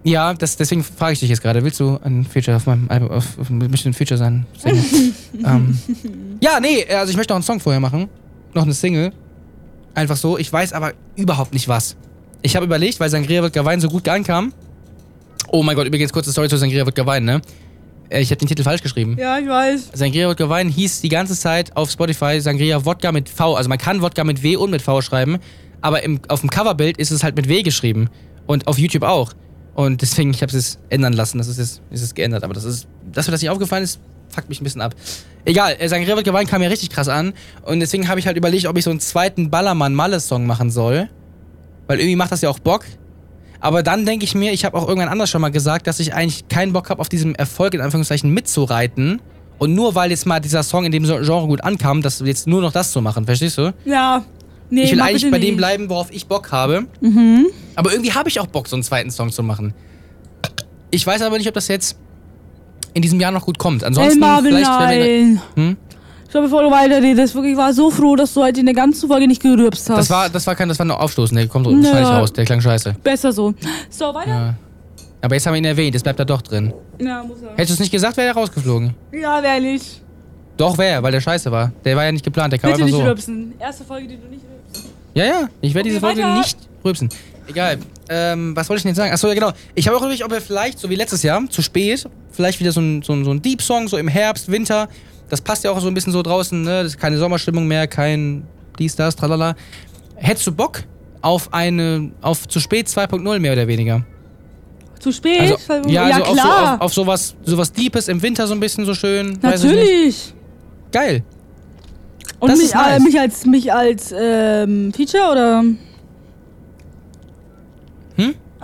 Ja, 0.05 0.35
das, 0.35 0.55
deswegen 0.55 0.83
frage 0.83 1.13
ich 1.13 1.19
dich 1.19 1.29
jetzt 1.29 1.41
gerade. 1.41 1.63
Willst 1.63 1.79
du 1.79 1.99
ein 2.03 2.25
Feature 2.25 2.55
auf 2.57 2.67
meinem 2.67 2.87
Album, 2.89 3.09
auf, 3.09 3.39
auf, 3.39 3.49
möchtest 3.49 3.85
du 3.85 3.89
ein 3.89 3.93
Feature 3.93 4.17
sein? 4.17 4.45
Ähm, 5.45 5.77
ja, 6.41 6.59
nee, 6.61 6.85
also 6.87 7.11
ich 7.11 7.17
möchte 7.17 7.33
noch 7.33 7.35
einen 7.37 7.43
Song 7.43 7.59
vorher 7.59 7.79
machen. 7.79 8.07
Noch 8.53 8.63
eine 8.63 8.73
Single. 8.73 9.11
Einfach 9.93 10.15
so. 10.15 10.37
Ich 10.37 10.51
weiß 10.51 10.71
aber 10.73 10.93
überhaupt 11.15 11.53
nicht 11.53 11.67
was. 11.67 11.95
Ich 12.41 12.55
habe 12.55 12.65
überlegt, 12.65 12.99
weil 12.99 13.09
Sangria 13.09 13.43
Wodka 13.43 13.63
Wein 13.65 13.81
so 13.81 13.89
gut 13.89 14.07
ankam. 14.07 14.53
Oh 15.51 15.61
mein 15.61 15.75
Gott, 15.75 15.85
übrigens 15.87 16.13
kurze 16.13 16.31
Story 16.31 16.47
zu 16.49 16.57
Sangria 16.57 16.85
Wodka 16.85 17.05
Wein, 17.05 17.25
ne? 17.25 17.41
Äh, 18.09 18.21
Ich 18.21 18.29
habe 18.31 18.37
den 18.37 18.47
Titel 18.47 18.63
falsch 18.63 18.81
geschrieben. 18.81 19.17
Ja, 19.19 19.37
ich 19.39 19.47
weiß. 19.47 19.89
Sangria 19.93 20.29
Wodka 20.29 20.47
Wein 20.49 20.69
hieß 20.69 21.01
die 21.01 21.09
ganze 21.09 21.35
Zeit 21.35 21.75
auf 21.75 21.91
Spotify 21.91 22.39
Sangria 22.39 22.85
Wodka 22.85 23.11
mit 23.11 23.27
V. 23.29 23.55
Also 23.55 23.67
man 23.69 23.77
kann 23.77 24.01
Wodka 24.01 24.23
mit 24.23 24.41
W 24.41 24.55
und 24.55 24.71
mit 24.71 24.81
V 24.81 25.01
schreiben, 25.01 25.37
aber 25.81 26.01
im, 26.03 26.19
auf 26.29 26.39
dem 26.41 26.49
Coverbild 26.49 26.97
ist 26.97 27.11
es 27.11 27.23
halt 27.23 27.35
mit 27.35 27.47
W 27.49 27.61
geschrieben. 27.61 28.09
Und 28.47 28.67
auf 28.67 28.77
YouTube 28.77 29.03
auch. 29.03 29.33
Und 29.75 30.01
deswegen, 30.01 30.31
ich 30.31 30.41
habe 30.41 30.55
es 30.55 30.79
ändern 30.89 31.13
lassen. 31.13 31.37
Das 31.37 31.47
ist 31.47 31.57
jetzt 31.57 31.81
ist 31.91 32.01
es 32.01 32.15
geändert. 32.15 32.43
Aber 32.43 32.53
das 32.53 32.63
ist, 32.63 32.87
dass 33.11 33.27
mir 33.27 33.31
das 33.31 33.41
nicht 33.41 33.51
aufgefallen 33.51 33.83
ist, 33.83 33.99
fuckt 34.29 34.49
mich 34.49 34.61
ein 34.61 34.63
bisschen 34.63 34.81
ab. 34.81 34.95
Egal, 35.43 35.75
äh, 35.77 35.87
Sangria 35.87 36.15
Wodka 36.15 36.33
Wein 36.33 36.47
kam 36.47 36.61
mir 36.61 36.71
richtig 36.71 36.89
krass 36.89 37.09
an. 37.09 37.33
Und 37.63 37.81
deswegen 37.81 38.07
habe 38.07 38.19
ich 38.19 38.25
halt 38.25 38.37
überlegt, 38.37 38.65
ob 38.67 38.77
ich 38.77 38.83
so 38.85 38.89
einen 38.89 39.01
zweiten 39.01 39.49
Ballermann-Malle-Song 39.49 40.47
machen 40.47 40.71
soll. 40.71 41.09
Weil 41.87 41.99
irgendwie 41.99 42.15
macht 42.15 42.31
das 42.31 42.41
ja 42.41 42.49
auch 42.49 42.59
Bock. 42.59 42.85
Aber 43.59 43.83
dann 43.83 44.05
denke 44.05 44.25
ich 44.25 44.33
mir, 44.33 44.53
ich 44.53 44.63
habe 44.63 44.77
auch 44.77 44.87
irgendwann 44.87 45.09
anders 45.09 45.29
schon 45.29 45.41
mal 45.41 45.49
gesagt, 45.49 45.87
dass 45.87 45.99
ich 45.99 46.13
eigentlich 46.13 46.47
keinen 46.47 46.73
Bock 46.73 46.89
habe, 46.89 47.01
auf 47.01 47.09
diesem 47.09 47.35
Erfolg 47.35 47.73
in 47.73 47.81
Anführungszeichen 47.81 48.31
mitzureiten. 48.31 49.21
Und 49.57 49.73
nur 49.73 49.95
weil 49.95 50.09
jetzt 50.09 50.25
mal 50.25 50.39
dieser 50.39 50.63
Song 50.63 50.85
in 50.85 50.91
dem 50.91 51.03
Genre 51.03 51.47
gut 51.47 51.63
ankam, 51.63 52.01
das 52.01 52.19
jetzt 52.19 52.47
nur 52.47 52.61
noch 52.61 52.71
das 52.71 52.91
zu 52.91 53.01
machen, 53.01 53.25
verstehst 53.25 53.57
du? 53.57 53.73
Ja. 53.85 54.23
Nee, 54.69 54.83
ich 54.83 54.91
will 54.91 55.01
eigentlich 55.01 55.29
bei 55.29 55.37
nicht. 55.37 55.49
dem 55.49 55.57
bleiben, 55.57 55.89
worauf 55.89 56.11
ich 56.11 56.27
Bock 56.27 56.51
habe. 56.51 56.85
Mhm. 57.01 57.47
Aber 57.75 57.91
irgendwie 57.91 58.13
habe 58.13 58.29
ich 58.29 58.39
auch 58.39 58.47
Bock, 58.47 58.67
so 58.67 58.75
einen 58.75 58.83
zweiten 58.83 59.11
Song 59.11 59.31
zu 59.31 59.43
machen. 59.43 59.73
Ich 60.91 61.05
weiß 61.05 61.21
aber 61.21 61.37
nicht, 61.37 61.47
ob 61.47 61.53
das 61.53 61.67
jetzt 61.67 61.97
in 62.93 63.01
diesem 63.01 63.19
Jahr 63.19 63.31
noch 63.31 63.45
gut 63.45 63.57
kommt. 63.59 63.83
Ansonsten 63.83 64.19
Marvin, 64.19 64.55
vielleicht, 64.55 64.69
wir, 64.69 64.79
nein. 64.79 65.41
Hm? 65.55 65.77
Schau, 66.31 66.41
bevor 66.41 66.63
du 66.63 66.71
weiterredest, 66.71 67.35
wirklich, 67.35 67.53
ich 67.53 67.57
war 67.57 67.73
so 67.73 67.91
froh, 67.91 68.15
dass 68.15 68.33
du 68.33 68.41
heute 68.41 68.59
in 68.59 68.65
der 68.65 68.75
ganzen 68.75 69.07
Folge 69.07 69.27
nicht 69.27 69.41
gerübst 69.41 69.89
hast. 69.89 69.97
Das 69.97 70.09
war, 70.09 70.29
das 70.29 70.47
war 70.47 70.55
kein, 70.55 70.67
das 70.67 70.79
war 70.79 70.85
nur 70.85 70.99
Aufstoßen, 70.99 71.35
der 71.35 71.47
kommt 71.47 71.67
Nö. 71.67 71.83
wahrscheinlich 71.83 72.09
raus, 72.09 72.33
der 72.33 72.45
klang 72.45 72.61
scheiße. 72.61 72.95
Besser 73.03 73.31
so. 73.31 73.53
So, 73.89 74.13
weiter? 74.13 74.29
Ja. 74.29 74.53
Aber 75.21 75.35
jetzt 75.35 75.45
haben 75.45 75.53
wir 75.53 75.59
ihn 75.59 75.65
erwähnt, 75.65 75.93
jetzt 75.93 76.03
bleibt 76.03 76.19
er 76.19 76.25
doch 76.25 76.41
drin. 76.41 76.73
Ja, 76.99 77.23
muss 77.23 77.41
er. 77.41 77.51
Hättest 77.51 77.69
du 77.69 77.73
es 77.73 77.79
nicht 77.79 77.91
gesagt, 77.91 78.17
wäre 78.17 78.27
er 78.27 78.33
rausgeflogen. 78.33 78.93
Ja, 79.11 79.41
wäre 79.41 79.61
nicht. 79.61 80.01
Doch, 80.57 80.77
wäre 80.77 80.95
er, 80.95 81.03
weil 81.03 81.11
der 81.11 81.21
scheiße 81.21 81.51
war. 81.51 81.71
Der 81.83 81.95
war 81.95 82.05
ja 82.05 82.11
nicht 82.11 82.23
geplant, 82.23 82.53
der 82.53 82.59
kam 82.59 82.71
Bitte 82.71 82.83
einfach 82.83 82.97
nicht 82.97 83.05
so. 83.05 83.09
rübsen. 83.09 83.53
Erste 83.59 83.83
Folge, 83.83 84.07
die 84.07 84.17
du 84.17 84.27
nicht 84.27 84.43
rübst. 84.43 84.54
Ja, 85.15 85.25
ja, 85.25 85.49
ich 85.61 85.73
werde 85.73 85.89
diese 85.89 86.01
Folge 86.01 86.21
weiter. 86.21 86.37
nicht 86.37 86.57
rülpsen. 86.83 87.09
Egal. 87.47 87.79
Ähm, 88.09 88.55
was 88.55 88.69
wollte 88.69 88.79
ich 88.79 88.83
denn 88.83 88.89
jetzt 88.89 88.97
sagen? 88.97 89.13
Achso, 89.13 89.27
ja 89.27 89.33
genau. 89.33 89.51
Ich 89.73 89.87
habe 89.87 89.97
auch 89.97 90.01
überlegt, 90.01 90.23
ob 90.23 90.31
wir 90.31 90.41
vielleicht, 90.41 90.77
so 90.77 90.89
wie 90.89 90.95
letztes 90.95 91.23
Jahr, 91.23 91.41
zu 91.49 91.61
spät, 91.61 92.05
vielleicht 92.31 92.59
wieder 92.59 92.71
so 92.71 92.81
ein, 92.81 93.01
so 93.01 93.13
ein, 93.13 93.23
so 93.23 93.31
ein 93.31 93.41
Deep-Song, 93.41 93.87
so 93.87 93.97
im 93.97 94.09
Herbst, 94.09 94.51
Winter. 94.51 94.89
Das 95.29 95.41
passt 95.41 95.63
ja 95.63 95.71
auch 95.71 95.79
so 95.79 95.87
ein 95.87 95.93
bisschen 95.93 96.11
so 96.13 96.21
draußen, 96.21 96.61
ne? 96.61 96.83
Das 96.83 96.93
ist 96.93 96.99
keine 96.99 97.17
Sommerstimmung 97.17 97.65
mehr, 97.65 97.87
kein 97.87 98.45
dies, 98.77 98.95
das, 98.95 99.15
tralala. 99.15 99.55
Hättest 100.15 100.45
du 100.47 100.51
Bock 100.51 100.83
auf 101.21 101.53
eine, 101.53 102.11
auf 102.21 102.47
zu 102.47 102.59
spät 102.59 102.87
2.0 102.87 103.39
mehr 103.39 103.53
oder 103.53 103.67
weniger? 103.67 104.05
Zu 104.99 105.11
spät? 105.11 105.57
Also, 105.67 105.89
ja, 105.89 106.09
ja 106.09 106.15
also 106.15 106.23
auf, 106.23 106.27
so, 106.27 106.33
klar. 106.41 106.73
auf, 106.75 106.81
auf 106.81 106.93
sowas, 106.93 107.35
sowas 107.43 107.71
Deepes 107.71 108.09
im 108.09 108.21
Winter 108.21 108.47
so 108.47 108.53
ein 108.53 108.59
bisschen 108.59 108.85
so 108.85 108.93
schön. 108.93 109.39
Natürlich. 109.41 110.33
Geil. 110.91 111.23
Und 112.39 112.49
Das 112.49 112.59
mich, 112.59 112.67
ist 112.67 112.75
nice. 112.75 112.99
äh, 112.99 113.03
mich 113.03 113.19
als, 113.19 113.45
mich 113.45 113.73
als 113.73 114.13
ähm, 114.17 114.93
Feature 114.93 115.31
oder? 115.31 115.63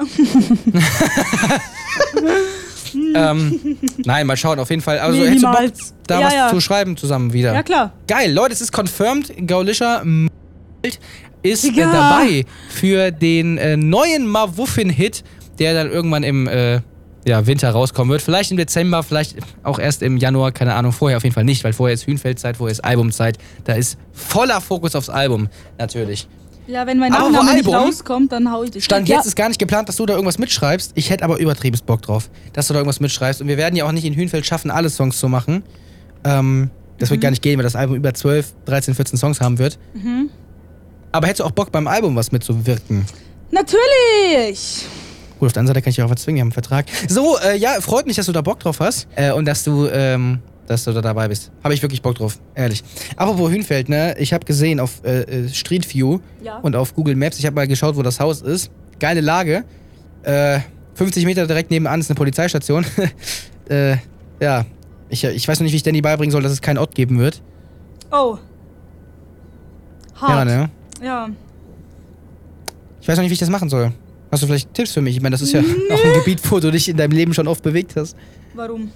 ähm, 3.15 3.77
nein, 4.05 4.27
mal 4.27 4.37
schauen, 4.37 4.59
auf 4.59 4.69
jeden 4.69 4.81
Fall. 4.81 4.99
Also 4.99 5.23
hättest 5.23 5.43
du 5.43 5.51
Bock, 5.51 5.71
da 6.07 6.19
ja, 6.19 6.25
was 6.25 6.33
ja. 6.33 6.49
zu 6.49 6.61
schreiben 6.61 6.97
zusammen 6.97 7.33
wieder? 7.33 7.53
Ja, 7.53 7.63
klar. 7.63 7.93
Geil, 8.07 8.31
Leute, 8.31 8.53
es 8.53 8.61
ist 8.61 8.71
confirmed. 8.71 9.33
Gaulischer 9.47 10.03
ist 11.43 11.65
äh, 11.65 11.71
dabei 11.75 12.45
für 12.69 13.11
den 13.11 13.57
äh, 13.57 13.77
neuen 13.77 14.27
Mawuffin-Hit, 14.27 15.23
der 15.59 15.73
dann 15.73 15.91
irgendwann 15.91 16.23
im 16.23 16.47
äh, 16.47 16.81
ja, 17.25 17.45
Winter 17.45 17.69
rauskommen 17.71 18.11
wird. 18.11 18.21
Vielleicht 18.21 18.51
im 18.51 18.57
Dezember, 18.57 19.03
vielleicht 19.03 19.37
auch 19.63 19.79
erst 19.79 20.01
im 20.01 20.17
Januar, 20.17 20.51
keine 20.51 20.73
Ahnung. 20.73 20.91
Vorher 20.91 21.17
auf 21.17 21.23
jeden 21.23 21.33
Fall 21.33 21.43
nicht, 21.43 21.63
weil 21.63 21.73
vorher 21.73 21.93
ist 21.93 22.05
Hühnfeldzeit, 22.07 22.57
vorher 22.57 22.71
ist 22.71 22.83
Albumzeit. 22.83 23.37
Da 23.63 23.73
ist 23.73 23.97
voller 24.11 24.59
Fokus 24.61 24.95
aufs 24.95 25.09
Album, 25.09 25.47
natürlich. 25.77 26.27
Ja, 26.67 26.85
wenn 26.87 26.99
mein 26.99 27.11
nicht 27.11 27.19
Album? 27.21 27.73
rauskommt, 27.75 28.31
dann 28.31 28.51
hau 28.51 28.63
ich 28.63 28.71
dich. 28.71 28.85
Stand 28.85 29.09
ja. 29.09 29.17
jetzt 29.17 29.25
ist 29.25 29.35
gar 29.35 29.49
nicht 29.49 29.59
geplant, 29.59 29.89
dass 29.89 29.97
du 29.97 30.05
da 30.05 30.13
irgendwas 30.13 30.37
mitschreibst. 30.37 30.91
Ich 30.95 31.09
hätte 31.09 31.23
aber 31.23 31.39
übertrieben 31.39 31.77
Bock 31.85 32.01
drauf, 32.01 32.29
dass 32.53 32.67
du 32.67 32.73
da 32.73 32.79
irgendwas 32.79 32.99
mitschreibst. 32.99 33.41
Und 33.41 33.47
wir 33.47 33.57
werden 33.57 33.75
ja 33.75 33.85
auch 33.85 33.91
nicht 33.91 34.05
in 34.05 34.13
Hühnfeld 34.13 34.45
schaffen, 34.45 34.71
alle 34.71 34.89
Songs 34.89 35.17
zu 35.17 35.27
machen. 35.27 35.63
Ähm, 36.23 36.69
das 36.97 37.09
Mhm. 37.09 37.13
wird 37.13 37.21
gar 37.21 37.29
nicht 37.31 37.41
gehen, 37.41 37.57
weil 37.57 37.63
das 37.63 37.75
Album 37.75 37.95
über 37.95 38.13
12, 38.13 38.53
13, 38.65 38.93
14 38.93 39.17
Songs 39.17 39.41
haben 39.41 39.57
wird. 39.57 39.79
Mhm. 39.95 40.29
Aber 41.11 41.27
hättest 41.27 41.41
du 41.41 41.43
auch 41.45 41.51
Bock 41.51 41.71
beim 41.71 41.87
Album 41.87 42.15
was 42.15 42.31
mitzuwirken? 42.31 43.05
Natürlich. 43.49 44.85
Gut, 45.41 45.47
auf 45.47 45.53
der 45.53 45.61
anderen 45.61 45.73
Seite 45.73 45.81
kann 45.81 45.89
ich 45.89 45.99
auch 46.03 46.09
was 46.11 46.21
zwingen, 46.21 46.37
ich 46.37 46.41
habe 46.41 46.45
einen 46.45 46.51
Vertrag. 46.51 46.85
So, 47.09 47.35
äh, 47.39 47.57
ja, 47.57 47.81
freut 47.81 48.05
mich, 48.05 48.15
dass 48.15 48.27
du 48.27 48.31
da 48.31 48.41
Bock 48.41 48.59
drauf 48.59 48.79
hast. 48.79 49.07
Äh, 49.15 49.31
und 49.31 49.45
dass 49.45 49.63
du, 49.63 49.87
ähm, 49.87 50.37
dass 50.67 50.83
du 50.83 50.93
da 50.93 51.01
dabei 51.01 51.29
bist. 51.29 51.51
Habe 51.63 51.73
ich 51.73 51.81
wirklich 51.81 52.03
Bock 52.03 52.13
drauf, 52.13 52.37
ehrlich. 52.53 52.83
Apropos 53.15 53.49
Hühnfeld, 53.49 53.89
ne? 53.89 54.15
Ich 54.19 54.33
habe 54.33 54.45
gesehen 54.45 54.79
auf 54.79 55.03
äh, 55.03 55.21
äh, 55.21 55.49
Street 55.49 55.91
View 55.91 56.19
Ja. 56.43 56.59
und 56.59 56.75
auf 56.75 56.93
Google 56.93 57.15
Maps, 57.15 57.39
ich 57.39 57.47
habe 57.47 57.55
mal 57.55 57.67
geschaut, 57.67 57.95
wo 57.95 58.03
das 58.03 58.19
Haus 58.19 58.41
ist. 58.43 58.69
Geile 58.99 59.21
Lage. 59.21 59.63
Äh, 60.21 60.59
50 60.93 61.25
Meter 61.25 61.47
direkt 61.47 61.71
nebenan 61.71 61.99
ist 62.01 62.11
eine 62.11 62.17
Polizeistation. 62.17 62.85
äh, 63.67 63.95
ja. 64.39 64.63
Ich, 65.09 65.23
ich 65.23 65.47
weiß 65.47 65.59
noch 65.59 65.63
nicht, 65.63 65.73
wie 65.73 65.77
ich 65.77 65.83
Danny 65.83 66.01
beibringen 66.01 66.31
soll, 66.31 66.43
dass 66.43 66.51
es 66.51 66.61
keinen 66.61 66.77
Ort 66.77 66.93
geben 66.93 67.17
wird. 67.17 67.41
Oh. 68.11 68.37
Ja, 70.21 70.27
Hart. 70.27 70.45
ne? 70.45 70.69
Ja. 71.03 71.29
Ich 73.01 73.07
weiß 73.07 73.17
noch 73.17 73.23
nicht, 73.23 73.31
wie 73.31 73.33
ich 73.33 73.39
das 73.39 73.49
machen 73.49 73.67
soll. 73.67 73.91
Hast 74.31 74.43
du 74.43 74.47
vielleicht 74.47 74.73
Tipps 74.73 74.93
für 74.93 75.01
mich? 75.01 75.15
Ich 75.17 75.21
meine, 75.21 75.33
das 75.33 75.41
ist 75.41 75.51
ja 75.51 75.59
auch 75.91 76.03
ein 76.05 76.13
Gebiet, 76.13 76.39
wo 76.49 76.59
du 76.59 76.71
dich 76.71 76.87
in 76.89 76.97
deinem 76.97 77.11
Leben 77.11 77.33
schon 77.33 77.47
oft 77.47 77.61
bewegt 77.63 77.95
hast. 77.95 78.15
Warum? 78.53 78.91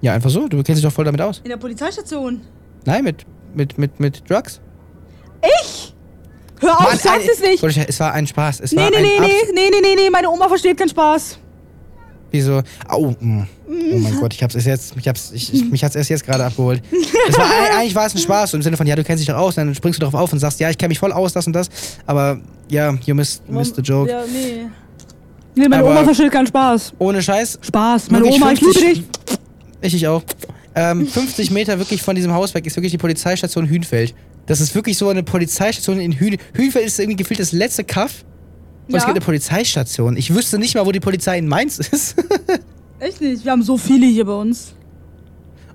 Ja, 0.00 0.14
einfach 0.14 0.30
so. 0.30 0.48
Du 0.48 0.62
kennst 0.62 0.80
dich 0.80 0.88
doch 0.88 0.92
voll 0.94 1.04
damit 1.04 1.20
aus. 1.20 1.40
In 1.44 1.50
der 1.50 1.56
Polizeistation. 1.56 2.40
Nein, 2.86 3.04
mit, 3.04 3.26
mit, 3.54 3.76
mit, 3.76 4.00
mit 4.00 4.30
Drugs. 4.30 4.60
Ich? 5.62 5.94
Hör 6.60 6.78
auf, 6.78 6.88
Mann, 6.90 6.98
sag 6.98 7.14
ein- 7.14 7.20
es 7.30 7.40
nicht. 7.40 7.62
Ich- 7.62 7.88
Es 7.88 8.00
war 8.00 8.12
ein 8.12 8.26
Spaß. 8.26 8.60
Es 8.60 8.72
Nee, 8.72 8.78
war 8.82 8.90
nee, 8.90 8.96
ein 8.96 9.02
nee, 9.02 9.08
abs- 9.18 9.52
nee, 9.54 9.68
nee, 9.70 9.80
nee, 9.82 9.94
nee, 9.96 10.10
meine 10.10 10.30
Oma 10.30 10.48
versteht 10.48 10.76
keinen 10.78 10.88
Spaß. 10.90 11.38
Wieso? 12.30 12.62
Au. 12.86 13.10
mm. 13.18 13.42
Oh 13.66 13.98
mein 13.98 14.16
Gott, 14.20 14.32
ich 14.34 14.42
hab's 14.42 14.54
erst 14.54 14.66
jetzt, 14.66 14.94
ich 14.96 15.08
hab's, 15.08 15.32
ich, 15.32 15.52
ich, 15.52 15.64
mich 15.70 15.82
hat's 15.82 15.96
erst 15.96 16.10
jetzt 16.10 16.24
gerade 16.24 16.44
abgeholt. 16.44 16.80
Es 17.28 17.36
war, 17.36 17.46
eigentlich 17.76 17.94
war 17.94 18.06
es 18.06 18.14
ein 18.14 18.18
Spaß, 18.20 18.52
so 18.52 18.56
im 18.56 18.62
Sinne 18.62 18.76
von, 18.76 18.86
ja, 18.86 18.94
du 18.94 19.02
kennst 19.02 19.20
dich 19.20 19.26
doch 19.28 19.36
aus, 19.38 19.56
dann 19.56 19.74
springst 19.74 19.98
du 19.98 20.00
darauf 20.06 20.14
auf 20.20 20.32
und 20.32 20.38
sagst, 20.38 20.60
ja, 20.60 20.70
ich 20.70 20.78
kenne 20.78 20.90
mich 20.90 20.98
voll 21.00 21.12
aus, 21.12 21.32
das 21.32 21.46
und 21.48 21.54
das. 21.54 21.68
Aber 22.06 22.40
ja, 22.70 22.94
you 23.04 23.14
missed, 23.14 23.48
missed 23.50 23.76
the 23.76 23.82
joke. 23.82 24.10
Ja, 24.10 24.22
nee. 24.32 24.66
Nee, 25.54 25.68
meine 25.68 25.82
Aber- 25.82 25.90
Oma 25.90 26.04
versteht 26.04 26.30
keinen 26.30 26.46
Spaß. 26.46 26.94
Ohne 26.98 27.20
Scheiß, 27.22 27.58
Spaß. 27.62 28.10
Meine 28.10 28.24
Oma, 28.26 28.52
ich 28.52 28.60
liebe 28.60 28.72
50 28.72 28.82
dich. 28.94 29.04
ich, 29.82 29.94
ich 29.94 30.08
auch. 30.08 30.22
Ähm, 30.74 31.06
50 31.08 31.50
Meter 31.50 31.78
wirklich 31.78 32.02
von 32.02 32.14
diesem 32.14 32.32
Haus 32.32 32.54
weg 32.54 32.66
ist 32.66 32.76
wirklich 32.76 32.92
die 32.92 32.98
Polizeistation 32.98 33.68
Hünfeld. 33.68 34.14
Das 34.46 34.60
ist 34.60 34.74
wirklich 34.74 34.96
so 34.96 35.08
eine 35.08 35.22
Polizeistation 35.22 36.00
in 36.00 36.12
Hün 36.18 36.36
Hünfeld 36.54 36.86
ist 36.86 36.98
irgendwie 36.98 37.16
gefühlt 37.16 37.40
das 37.40 37.52
letzte 37.52 37.84
Kaff. 37.84 38.24
Und 38.88 38.94
es 38.96 39.02
Ja. 39.02 39.06
gibt 39.08 39.16
eine 39.18 39.24
Polizeistation. 39.24 40.16
Ich 40.16 40.34
wüsste 40.34 40.58
nicht 40.58 40.74
mal, 40.74 40.84
wo 40.86 40.92
die 40.92 41.00
Polizei 41.00 41.38
in 41.38 41.46
Mainz 41.46 41.78
ist. 41.92 42.16
Echt 42.98 43.20
nicht. 43.20 43.44
Wir 43.44 43.52
haben 43.52 43.62
so 43.62 43.76
viele 43.76 44.06
hier 44.06 44.24
bei 44.24 44.32
uns. 44.34 44.74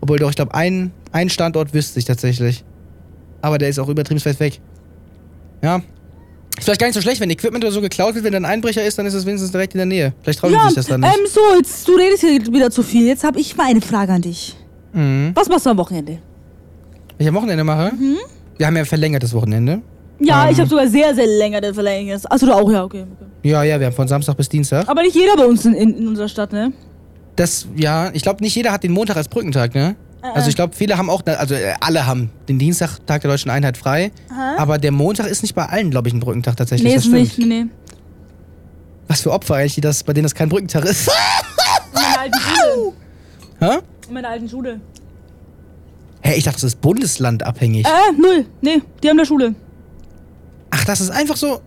Obwohl 0.02 0.20
doch, 0.20 0.30
ich 0.30 0.36
glaube, 0.36 0.54
ein, 0.54 0.92
ein 1.12 1.30
Standort 1.30 1.74
wüsste 1.74 2.00
ich 2.00 2.06
tatsächlich. 2.06 2.64
Aber 3.42 3.58
der 3.58 3.70
ist 3.70 3.80
auch 3.80 3.88
übertrieben 3.90 4.24
weit 4.26 4.40
weg. 4.40 4.60
Ja. 5.62 5.82
Ist 6.58 6.64
vielleicht 6.66 6.80
gar 6.80 6.88
nicht 6.88 6.96
so 6.96 7.02
schlecht, 7.02 7.20
wenn 7.22 7.30
Equipment 7.30 7.64
oder 7.64 7.72
so 7.74 7.82
geklaut 7.82 8.16
wird, 8.16 8.24
wenn 8.24 8.32
da 8.32 8.38
ein 8.38 8.46
Einbrecher 8.46 8.84
ist, 8.84 8.98
dann 8.98 9.06
ist 9.06 9.14
es 9.14 9.26
wenigstens 9.26 9.52
direkt 9.52 9.74
in 9.74 9.80
der 9.80 9.86
Nähe. 9.86 10.14
Vielleicht 10.24 10.40
trauen 10.40 10.54
Ja, 10.54 10.66
sich 10.66 10.76
das 10.76 10.88
dann 10.88 11.02
nicht. 11.02 11.14
ähm, 11.14 11.26
so, 11.30 11.40
jetzt, 11.58 11.88
du 11.88 11.96
redest 11.96 12.22
hier 12.22 12.40
wieder 12.54 12.72
zu 12.72 12.82
viel. 12.84 13.06
Jetzt 13.08 13.24
habe 13.24 13.40
ich 13.40 13.56
mal 13.58 13.66
eine 13.68 13.82
Frage 13.82 14.14
an 14.14 14.22
dich. 14.22 14.56
mhm. 14.94 15.32
Was 15.36 15.50
machst 15.50 15.66
du 15.66 15.70
am 15.72 15.78
Wochenende? 15.78 16.20
Wenn 17.18 17.26
ich 17.26 17.28
am 17.28 17.36
Wochenende 17.36 17.64
mache? 17.64 17.92
Wir 18.58 18.68
haben 18.68 18.78
ja 18.78 18.86
verlängertes 18.86 19.34
Wochenende. 19.34 19.82
Ja, 20.20 20.46
Ähm. 20.46 20.54
ich 20.54 20.60
habe 20.60 20.70
sogar 20.70 20.88
sehr, 20.88 21.14
sehr 21.14 21.28
länger 21.28 21.60
das 21.60 21.74
verlängert. 21.74 22.22
Achso, 22.32 22.46
du 22.46 22.54
auch, 22.54 22.72
ja, 22.72 22.84
okay. 22.86 23.02
okay. 23.02 23.26
Ja, 23.44 23.64
ja, 23.64 23.78
wir 23.80 23.88
haben 23.88 23.94
von 23.94 24.08
Samstag 24.08 24.38
bis 24.38 24.48
Dienstag. 24.48 24.88
Aber 24.88 25.02
nicht 25.02 25.16
jeder 25.16 25.36
bei 25.36 25.46
uns 25.46 25.66
in, 25.66 25.74
in, 25.74 25.98
in 25.98 26.08
unserer 26.08 26.30
Stadt, 26.30 26.54
ne? 26.54 26.72
Das, 27.36 27.68
ja, 27.76 28.12
ich 28.14 28.24
glaube, 28.24 28.42
nicht 28.42 28.56
jeder 28.56 28.72
hat 28.72 28.84
den 28.84 28.94
Montag 28.94 29.18
als 29.18 29.28
Brückentag, 29.28 29.76
ne? 29.76 29.98
Also 30.34 30.50
ich 30.50 30.56
glaube, 30.56 30.76
viele 30.76 30.98
haben 30.98 31.10
auch, 31.10 31.24
also 31.26 31.56
äh, 31.56 31.74
alle 31.80 32.06
haben 32.06 32.30
den 32.48 32.60
Dienstag, 32.60 33.00
Tag 33.06 33.22
der 33.22 33.32
Deutschen 33.32 33.52
Einheit 33.52 33.78
frei. 33.78 34.12
Aha. 34.32 34.56
Aber 34.58 34.78
der 34.78 34.92
Montag 34.92 35.28
ist 35.28 35.42
nicht 35.42 35.56
bei 35.56 35.66
allen, 35.66 35.92
glaube 35.92 36.08
ich, 36.08 36.14
ein 36.14 36.20
Brückentag 36.20 36.58
tatsächlich. 36.58 36.92
Nee, 36.92 36.98
ist 36.98 37.08
nicht. 37.08 37.38
Nee. 37.38 37.66
Was 39.08 39.22
für 39.22 39.32
Opfer 39.32 39.56
eigentlich, 39.56 39.76
das, 39.82 40.04
bei 40.04 40.14
denen 40.14 40.24
das 40.24 40.34
kein 40.36 40.50
Brückentag 40.50 40.86
ist. 40.86 41.08
In 41.94 42.02
meiner 42.02 42.20
alten 42.20 42.40
Schule. 42.40 42.94
Hä? 43.60 43.80
In 44.08 44.14
meiner 44.14 44.30
alten 44.30 44.50
Schule. 44.50 44.82
Hä, 46.22 46.34
ich 46.36 46.44
dachte, 46.44 46.58
das 46.58 46.74
ist 46.74 46.82
bundeslandabhängig. 46.82 47.86
Äh, 47.86 48.20
null. 48.20 48.46
Nee, 48.62 48.82
die 49.04 49.10
haben 49.10 49.18
da 49.18 49.26
Schule. 49.26 49.54
Ach, 50.72 50.84
das 50.86 51.02
ist 51.02 51.12
einfach 51.12 51.38
so. 51.38 51.62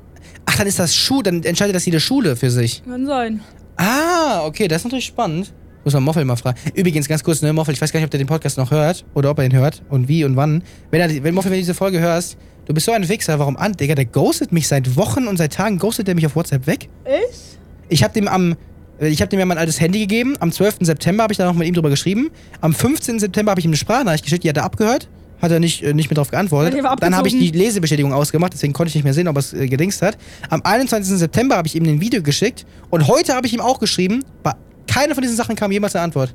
Ach, 0.46 0.56
dann 0.56 0.66
ist 0.66 0.78
das 0.78 0.94
Schuh, 0.94 1.22
dann 1.22 1.42
entscheidet 1.44 1.76
das 1.76 1.86
jede 1.86 2.00
Schule 2.00 2.34
für 2.34 2.50
sich. 2.50 2.82
Kann 2.84 3.06
sein. 3.06 3.40
Ah, 3.76 4.44
okay, 4.44 4.66
das 4.66 4.78
ist 4.78 4.84
natürlich 4.84 5.06
spannend. 5.06 5.52
Muss 5.84 5.94
man 5.94 6.02
Moffel 6.02 6.24
mal 6.24 6.36
fragen. 6.36 6.58
Übrigens, 6.74 7.08
ganz 7.08 7.22
kurz, 7.22 7.42
ne, 7.42 7.52
Moffel, 7.52 7.74
ich 7.74 7.80
weiß 7.80 7.92
gar 7.92 8.00
nicht, 8.00 8.06
ob 8.06 8.10
der 8.10 8.18
den 8.18 8.26
Podcast 8.26 8.58
noch 8.58 8.70
hört 8.70 9.04
oder 9.14 9.30
ob 9.30 9.38
er 9.38 9.44
ihn 9.44 9.52
hört 9.52 9.82
und 9.88 10.08
wie 10.08 10.24
und 10.24 10.36
wann. 10.36 10.62
Wenn, 10.90 11.00
er, 11.00 11.24
wenn 11.24 11.34
Moffel, 11.34 11.50
wenn 11.50 11.58
du 11.58 11.62
diese 11.62 11.74
Folge 11.74 12.00
hörst, 12.00 12.36
du 12.66 12.74
bist 12.74 12.86
so 12.86 12.92
ein 12.92 13.08
Wichser, 13.08 13.38
warum 13.38 13.56
an? 13.56 13.72
Digga, 13.72 13.94
der 13.94 14.04
ghostet 14.04 14.52
mich 14.52 14.68
seit 14.68 14.96
Wochen 14.96 15.26
und 15.26 15.36
seit 15.36 15.52
Tagen, 15.52 15.78
ghostet 15.78 16.08
der 16.08 16.14
mich 16.14 16.26
auf 16.26 16.36
WhatsApp 16.36 16.66
weg. 16.66 16.88
Echt? 17.04 17.58
Ich 17.88 18.02
habe 18.02 18.14
dem 18.14 18.28
am. 18.28 18.56
Ich 19.00 19.20
habe 19.20 19.28
dem 19.28 19.38
ja 19.38 19.46
mein 19.46 19.58
altes 19.58 19.80
Handy 19.80 20.00
gegeben. 20.00 20.34
Am 20.40 20.50
12. 20.50 20.78
September 20.80 21.22
habe 21.22 21.32
ich 21.32 21.36
da 21.36 21.44
noch 21.44 21.54
mit 21.54 21.68
ihm 21.68 21.74
drüber 21.74 21.88
geschrieben. 21.88 22.30
Am 22.60 22.74
15. 22.74 23.20
September 23.20 23.50
habe 23.50 23.60
ich 23.60 23.64
ihm 23.64 23.70
eine 23.70 23.76
Sprachnachricht 23.76 24.24
geschickt, 24.24 24.42
die 24.42 24.48
hat 24.48 24.56
er 24.56 24.64
abgehört. 24.64 25.08
Hat 25.40 25.52
er 25.52 25.60
nicht, 25.60 25.84
äh, 25.84 25.94
nicht 25.94 26.10
mehr 26.10 26.16
drauf 26.16 26.32
geantwortet. 26.32 26.74
Dann 26.98 27.16
habe 27.16 27.28
ich 27.28 27.38
die. 27.38 27.52
Lesebestätigung 27.52 28.12
ausgemacht, 28.12 28.52
deswegen 28.52 28.72
konnte 28.72 28.88
ich 28.88 28.96
nicht 28.96 29.04
mehr 29.04 29.14
sehen, 29.14 29.28
ob 29.28 29.36
er 29.36 29.38
es 29.38 29.52
äh, 29.52 29.68
gedingst 29.68 30.02
hat. 30.02 30.18
Am 30.50 30.62
21. 30.62 31.16
September 31.16 31.56
habe 31.56 31.68
ich 31.68 31.76
ihm 31.76 31.84
ein 31.84 32.00
Video 32.00 32.22
geschickt. 32.22 32.66
Und 32.90 33.06
heute 33.06 33.34
habe 33.34 33.46
ich 33.46 33.54
ihm 33.54 33.60
auch 33.60 33.78
geschrieben. 33.78 34.24
Bei 34.42 34.54
keiner 34.88 35.14
von 35.14 35.22
diesen 35.22 35.36
Sachen 35.36 35.54
kam 35.54 35.70
jemals 35.70 35.94
eine 35.94 36.04
Antwort. 36.04 36.34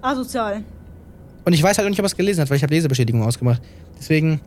Asozial. 0.00 0.62
Und 1.44 1.52
ich 1.52 1.62
weiß 1.62 1.78
halt 1.78 1.86
auch 1.86 1.90
nicht, 1.90 1.98
ob 2.00 2.04
er 2.04 2.06
es 2.06 2.16
gelesen 2.16 2.40
hat, 2.40 2.50
weil 2.50 2.56
ich 2.56 2.62
habe 2.62 2.74
Lesebestätigung 2.74 3.22
ausgemacht. 3.22 3.62
Deswegen. 3.98 4.40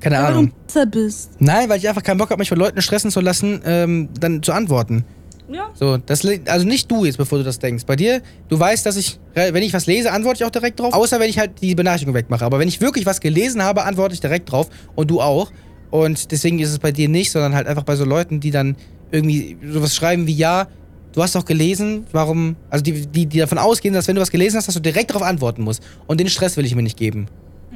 Keine 0.00 0.16
Weil 0.16 0.24
Ahnung. 0.24 0.46
du 0.46 0.66
besser 0.66 0.86
bist. 0.86 1.30
Nein, 1.38 1.68
weil 1.68 1.78
ich 1.78 1.88
einfach 1.88 2.02
keinen 2.02 2.18
Bock 2.18 2.30
habe, 2.30 2.38
mich 2.38 2.48
von 2.48 2.58
Leuten 2.58 2.80
stressen 2.82 3.10
zu 3.10 3.20
lassen, 3.20 3.60
ähm, 3.64 4.08
dann 4.18 4.42
zu 4.42 4.52
antworten. 4.52 5.04
Ja. 5.48 5.70
So, 5.74 5.98
das, 5.98 6.26
also 6.46 6.66
nicht 6.66 6.90
du 6.90 7.04
jetzt, 7.04 7.16
bevor 7.18 7.38
du 7.38 7.44
das 7.44 7.58
denkst. 7.58 7.84
Bei 7.84 7.96
dir, 7.96 8.22
du 8.48 8.58
weißt, 8.58 8.84
dass 8.84 8.96
ich, 8.96 9.18
wenn 9.34 9.62
ich 9.62 9.72
was 9.74 9.86
lese, 9.86 10.10
antworte 10.10 10.42
ich 10.42 10.44
auch 10.46 10.50
direkt 10.50 10.80
drauf. 10.80 10.94
Außer 10.94 11.20
wenn 11.20 11.28
ich 11.28 11.38
halt 11.38 11.60
die 11.60 11.74
Benachrichtigung 11.74 12.14
wegmache. 12.14 12.44
Aber 12.44 12.58
wenn 12.58 12.68
ich 12.68 12.80
wirklich 12.80 13.06
was 13.06 13.20
gelesen 13.20 13.62
habe, 13.62 13.84
antworte 13.84 14.14
ich 14.14 14.20
direkt 14.20 14.50
drauf. 14.50 14.68
Und 14.94 15.10
du 15.10 15.20
auch. 15.20 15.52
Und 15.90 16.32
deswegen 16.32 16.58
ist 16.58 16.70
es 16.70 16.78
bei 16.78 16.92
dir 16.92 17.08
nicht, 17.08 17.30
sondern 17.30 17.54
halt 17.54 17.66
einfach 17.66 17.84
bei 17.84 17.96
so 17.96 18.04
Leuten, 18.04 18.40
die 18.40 18.50
dann 18.50 18.76
irgendwie 19.10 19.56
sowas 19.70 19.94
schreiben 19.94 20.26
wie, 20.26 20.34
ja, 20.34 20.66
du 21.14 21.22
hast 21.22 21.34
doch 21.34 21.44
gelesen, 21.44 22.06
warum, 22.12 22.56
also 22.70 22.82
die, 22.82 23.06
die, 23.06 23.26
die 23.26 23.38
davon 23.38 23.58
ausgehen, 23.58 23.94
dass 23.94 24.06
wenn 24.08 24.16
du 24.16 24.20
was 24.20 24.30
gelesen 24.30 24.56
hast, 24.56 24.68
dass 24.68 24.74
du 24.74 24.80
direkt 24.80 25.10
darauf 25.10 25.22
antworten 25.22 25.62
musst. 25.62 25.82
Und 26.06 26.18
den 26.20 26.28
Stress 26.28 26.56
will 26.56 26.66
ich 26.66 26.74
mir 26.74 26.82
nicht 26.82 26.98
geben. 26.98 27.26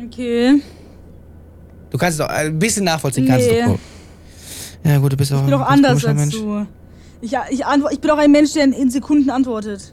Okay. 0.06 0.60
Du 1.90 1.98
kannst 1.98 2.20
es 2.20 2.24
auch 2.24 2.28
ein 2.30 2.58
bisschen 2.58 2.84
nachvollziehen, 2.84 3.26
kannst 3.26 3.48
Nee. 3.50 3.62
du. 3.62 3.68
doch. 3.72 3.78
Ja 4.84 4.98
gut, 4.98 5.12
du 5.12 5.16
bist 5.16 5.32
auch 5.32 5.38
Ich 5.38 5.44
bin 5.44 5.54
ein 5.54 5.60
doch 5.60 5.68
ganz 5.68 6.04
anders 6.04 6.04
als 6.04 6.30
du. 6.30 6.66
Ich, 7.20 7.32
ich, 7.50 7.60
ich 7.90 8.00
bin 8.00 8.08
doch 8.08 8.18
ein 8.18 8.30
Mensch, 8.30 8.52
der 8.52 8.64
in 8.64 8.90
Sekunden 8.90 9.30
antwortet. 9.30 9.92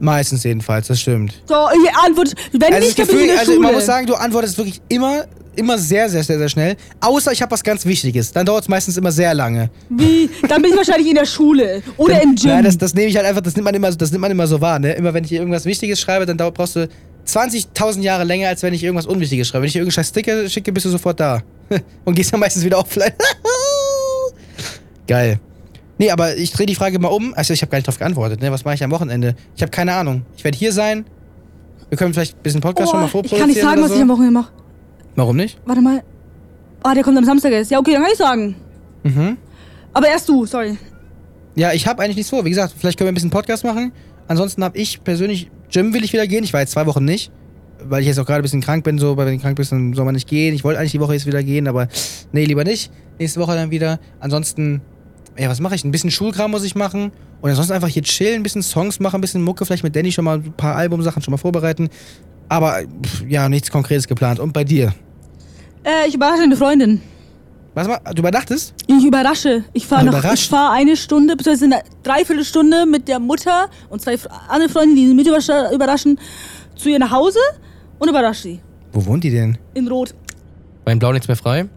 Meistens 0.00 0.42
jedenfalls, 0.44 0.86
das 0.88 1.00
stimmt. 1.00 1.34
So, 1.46 1.54
ich 1.54 1.94
antworte. 2.06 2.32
Wenn 2.52 2.72
Also, 2.74 2.86
nicht, 2.86 2.98
dann 2.98 3.06
bin 3.06 3.16
ich 3.16 3.22
in 3.22 3.28
der 3.28 3.38
also 3.40 3.52
Schule. 3.52 3.62
man 3.66 3.74
muss 3.74 3.86
sagen, 3.86 4.06
du 4.06 4.14
antwortest 4.14 4.56
wirklich 4.56 4.80
immer, 4.88 5.24
immer 5.56 5.76
sehr, 5.78 6.08
sehr, 6.08 6.24
sehr, 6.24 6.38
sehr 6.38 6.48
schnell. 6.48 6.76
Außer 7.00 7.32
ich 7.32 7.42
habe 7.42 7.52
was 7.52 7.62
ganz 7.62 7.84
Wichtiges. 7.84 8.32
Dann 8.32 8.46
dauert 8.46 8.62
es 8.62 8.68
meistens 8.68 8.96
immer 8.96 9.12
sehr 9.12 9.34
lange. 9.34 9.68
Wie? 9.90 10.30
Dann 10.48 10.62
bin 10.62 10.70
ich 10.70 10.76
wahrscheinlich 10.78 11.08
in 11.08 11.16
der 11.16 11.26
Schule. 11.26 11.82
Oder 11.98 12.14
Dann- 12.14 12.22
im 12.30 12.34
Gym. 12.34 12.50
Nein, 12.50 12.64
das, 12.64 12.78
das 12.78 12.94
nehme 12.94 13.08
ich 13.08 13.16
halt 13.16 13.26
einfach, 13.26 13.42
das 13.42 13.54
nimmt 13.56 13.66
man 13.66 13.74
immer, 13.74 13.92
so- 13.92 13.98
das 13.98 14.10
nimmt 14.10 14.22
man 14.22 14.30
immer 14.30 14.46
so 14.46 14.60
wahr, 14.60 14.78
ne? 14.78 14.92
Immer 14.94 15.12
wenn 15.12 15.22
ich 15.24 15.28
hier 15.30 15.40
irgendwas 15.40 15.66
Wichtiges 15.66 16.00
schreibe, 16.00 16.24
dann 16.24 16.38
dauert, 16.38 16.54
brauchst 16.54 16.76
du 16.76 16.88
20.000 17.26 18.00
Jahre 18.02 18.24
länger, 18.24 18.48
als 18.48 18.62
wenn 18.62 18.72
ich 18.72 18.82
irgendwas 18.82 19.04
Unwichtiges 19.06 19.48
schreibe. 19.48 19.62
Wenn 19.62 19.68
ich 19.68 19.76
irgendeinen 19.76 19.92
scheiß 20.02 20.08
Sticker 20.08 20.48
schicke, 20.48 20.72
bist 20.72 20.86
du 20.86 20.90
sofort 20.90 21.20
da. 21.20 21.42
Und 22.06 22.14
gehst 22.14 22.32
dann 22.32 22.40
meistens 22.40 22.64
wieder 22.64 22.78
offline. 22.78 23.12
Geil. 25.06 25.38
Nee, 26.00 26.10
aber 26.10 26.34
ich 26.34 26.50
drehe 26.50 26.64
die 26.64 26.74
Frage 26.74 26.98
mal 26.98 27.08
um. 27.08 27.34
Also 27.34 27.52
ich 27.52 27.60
habe 27.60 27.70
gar 27.70 27.76
nicht 27.76 27.86
drauf 27.86 27.98
geantwortet, 27.98 28.40
ne? 28.40 28.50
Was 28.50 28.64
mache 28.64 28.74
ich 28.74 28.82
am 28.82 28.90
Wochenende? 28.90 29.34
Ich 29.54 29.60
habe 29.60 29.70
keine 29.70 29.92
Ahnung. 29.92 30.22
Ich 30.34 30.44
werde 30.44 30.56
hier 30.56 30.72
sein. 30.72 31.04
Wir 31.90 31.98
können 31.98 32.14
vielleicht 32.14 32.38
ein 32.38 32.42
bisschen 32.42 32.62
Podcast 32.62 32.90
schon 32.90 33.00
mal 33.00 33.04
oh, 33.04 33.06
ich 33.06 33.12
vorproduzieren 33.12 33.42
kann 33.42 33.50
nicht 33.50 33.60
sagen, 33.60 33.74
oder 33.74 33.82
was 33.82 33.90
so. 33.90 33.96
ich 33.96 34.02
am 34.02 34.08
Wochenende 34.08 34.32
mache. 34.32 34.50
Warum 35.14 35.36
nicht? 35.36 35.58
Warte 35.66 35.82
mal. 35.82 36.02
Ah, 36.82 36.94
der 36.94 37.04
kommt 37.04 37.18
am 37.18 37.26
Samstag 37.26 37.52
erst. 37.52 37.70
Ja, 37.70 37.78
okay, 37.78 37.92
dann 37.92 38.02
kann 38.02 38.12
ich 38.12 38.16
sagen. 38.16 38.56
Mhm. 39.02 39.36
Aber 39.92 40.08
erst 40.08 40.26
du, 40.26 40.46
sorry. 40.46 40.78
Ja, 41.54 41.74
ich 41.74 41.86
habe 41.86 42.02
eigentlich 42.02 42.16
nichts 42.16 42.30
vor. 42.30 42.46
Wie 42.46 42.50
gesagt, 42.50 42.72
vielleicht 42.78 42.96
können 42.96 43.08
wir 43.08 43.12
ein 43.12 43.16
bisschen 43.16 43.28
Podcast 43.28 43.64
machen. 43.64 43.92
Ansonsten 44.26 44.64
habe 44.64 44.78
ich 44.78 45.04
persönlich, 45.04 45.50
Gym 45.70 45.92
will 45.92 46.02
ich 46.02 46.14
wieder 46.14 46.26
gehen. 46.26 46.44
Ich 46.44 46.54
war 46.54 46.60
jetzt 46.60 46.72
zwei 46.72 46.86
Wochen 46.86 47.04
nicht, 47.04 47.30
weil 47.84 48.00
ich 48.00 48.06
jetzt 48.06 48.18
auch 48.18 48.24
gerade 48.24 48.40
ein 48.40 48.42
bisschen 48.42 48.62
krank 48.62 48.84
bin. 48.84 48.98
So, 48.98 49.18
weil 49.18 49.26
wenn 49.26 49.36
du 49.36 49.42
krank 49.42 49.56
bist, 49.56 49.70
dann 49.70 49.92
soll 49.92 50.06
man 50.06 50.14
nicht 50.14 50.28
gehen. 50.28 50.54
Ich 50.54 50.64
wollte 50.64 50.78
eigentlich 50.78 50.92
die 50.92 51.00
Woche 51.00 51.12
jetzt 51.12 51.26
wieder 51.26 51.42
gehen, 51.42 51.68
aber 51.68 51.88
nee, 52.32 52.46
lieber 52.46 52.64
nicht. 52.64 52.90
Nächste 53.18 53.38
Woche 53.38 53.54
dann 53.54 53.70
wieder. 53.70 54.00
Ansonsten, 54.18 54.80
ja, 55.38 55.48
was 55.48 55.60
mache 55.60 55.74
ich? 55.74 55.84
Ein 55.84 55.90
bisschen 55.90 56.10
Schulkram 56.10 56.50
muss 56.50 56.64
ich 56.64 56.74
machen. 56.74 57.12
Und 57.40 57.48
ansonsten 57.50 57.72
einfach 57.72 57.88
hier 57.88 58.02
chillen, 58.02 58.36
ein 58.36 58.42
bisschen 58.42 58.62
Songs 58.62 59.00
machen, 59.00 59.16
ein 59.16 59.20
bisschen 59.20 59.42
Mucke, 59.42 59.64
vielleicht 59.64 59.82
mit 59.84 59.96
Danny 59.96 60.12
schon 60.12 60.24
mal 60.24 60.38
ein 60.38 60.52
paar 60.52 60.76
Albumsachen 60.76 61.22
schon 61.22 61.32
mal 61.32 61.38
vorbereiten. 61.38 61.88
Aber 62.48 62.80
pff, 63.02 63.22
ja, 63.28 63.48
nichts 63.48 63.70
Konkretes 63.70 64.06
geplant. 64.08 64.40
Und 64.40 64.52
bei 64.52 64.64
dir? 64.64 64.92
Äh, 65.84 66.08
ich 66.08 66.14
überrasche 66.14 66.42
eine 66.42 66.56
Freundin. 66.56 67.00
Was 67.74 67.86
mal, 67.86 68.00
du 68.12 68.18
überdachtest? 68.18 68.74
Ich 68.88 69.04
überrasche. 69.04 69.64
Ich 69.72 69.86
fahre 69.86 70.08
Ah, 70.08 70.20
noch. 70.20 70.32
Ich 70.34 70.48
fahre 70.48 70.72
eine 70.74 70.96
Stunde, 70.96 71.36
beziehungsweise 71.36 71.66
eine 71.66 71.82
Dreiviertelstunde 72.02 72.84
mit 72.84 73.06
der 73.06 73.20
Mutter 73.20 73.70
und 73.88 74.02
zwei 74.02 74.14
Fr- 74.16 74.28
andere 74.48 74.68
Freunde, 74.68 74.96
die 74.96 75.06
mit 75.14 75.26
überrasche- 75.28 75.72
überraschen, 75.72 76.18
zu 76.74 76.88
ihr 76.88 76.98
nach 76.98 77.12
Hause 77.12 77.38
und 78.00 78.08
überrasche 78.08 78.42
sie. 78.42 78.60
Wo 78.92 79.06
wohnt 79.06 79.22
die 79.22 79.30
denn? 79.30 79.56
In 79.74 79.86
Rot. 79.86 80.14
Beim 80.84 80.98
Blau 80.98 81.12
nichts 81.12 81.28
mehr 81.28 81.36
frei? 81.36 81.68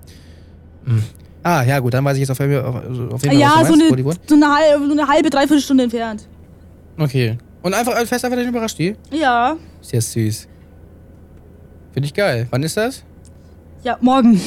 Ah, 1.43 1.61
ja, 1.63 1.79
gut, 1.79 1.93
dann 1.93 2.05
weiß 2.05 2.15
ich 2.15 2.21
jetzt 2.21 2.31
auf, 2.31 2.39
jeden 2.39 2.53
Fall- 2.53 2.65
auf, 2.65 2.75
auf 2.75 2.83
jeden 2.83 3.19
Fall, 3.19 3.33
ja, 3.35 3.49
du 3.59 3.65
so 3.65 3.75
meinst, 3.75 3.93
eine, 3.93 4.13
so, 4.27 4.35
eine 4.35 4.47
halbe, 4.55 4.85
so 4.87 4.91
eine 4.93 5.07
halbe, 5.07 5.29
Dreiviertelstunde 5.29 5.83
entfernt. 5.83 6.27
Okay. 6.97 7.37
Und 7.61 7.73
einfach, 7.73 7.95
äh, 7.99 8.05
fest 8.05 8.23
einfach 8.23 8.37
überrascht 8.39 8.77
die? 8.79 8.95
Ja. 9.11 9.55
Ja 9.91 10.01
süß. 10.01 10.47
Finde 11.91 12.07
ich 12.07 12.13
geil. 12.13 12.47
Wann 12.49 12.63
ist 12.63 12.77
das? 12.77 13.03
Ja, 13.83 13.97
morgen. 14.01 14.39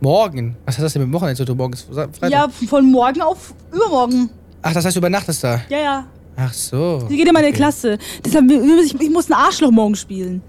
Morgen. 0.00 0.56
Was 0.64 0.78
hat 0.78 0.84
das 0.84 0.92
denn 0.92 1.02
mit 1.02 1.10
dem 1.10 1.14
Wochenende 1.14 1.36
zu 1.36 1.44
tun? 1.44 1.56
Morgen 1.56 1.72
ist 1.72 1.88
Freitag. 1.92 2.30
Ja, 2.30 2.48
von 2.48 2.90
morgen 2.90 3.20
auf 3.20 3.54
übermorgen. 3.72 4.30
Ach, 4.62 4.72
das 4.72 4.84
heißt, 4.84 4.96
du 4.96 5.00
übernachtest 5.00 5.42
da. 5.44 5.60
Ja, 5.68 5.78
ja. 5.78 6.06
Ach 6.36 6.52
so. 6.52 7.06
Sie 7.08 7.16
geht 7.16 7.26
in 7.26 7.32
meine 7.32 7.48
Okay. 7.48 7.56
Klasse. 7.56 7.98
Deshalb, 8.24 8.50
ich 8.50 9.10
muss 9.10 9.28
ein 9.30 9.34
Arschloch 9.34 9.70
morgen 9.70 9.94
spielen. 9.94 10.42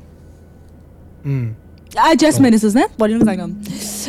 Hm. 1.24 1.56
Ah, 1.96 2.14
Jasmine 2.20 2.56
ist 2.56 2.64
es, 2.64 2.74
ne? 2.74 2.84
Wollte 2.98 3.14
ich 3.16 3.20
nur 3.20 3.26
gesagt 3.26 3.42
haben. 3.42 3.62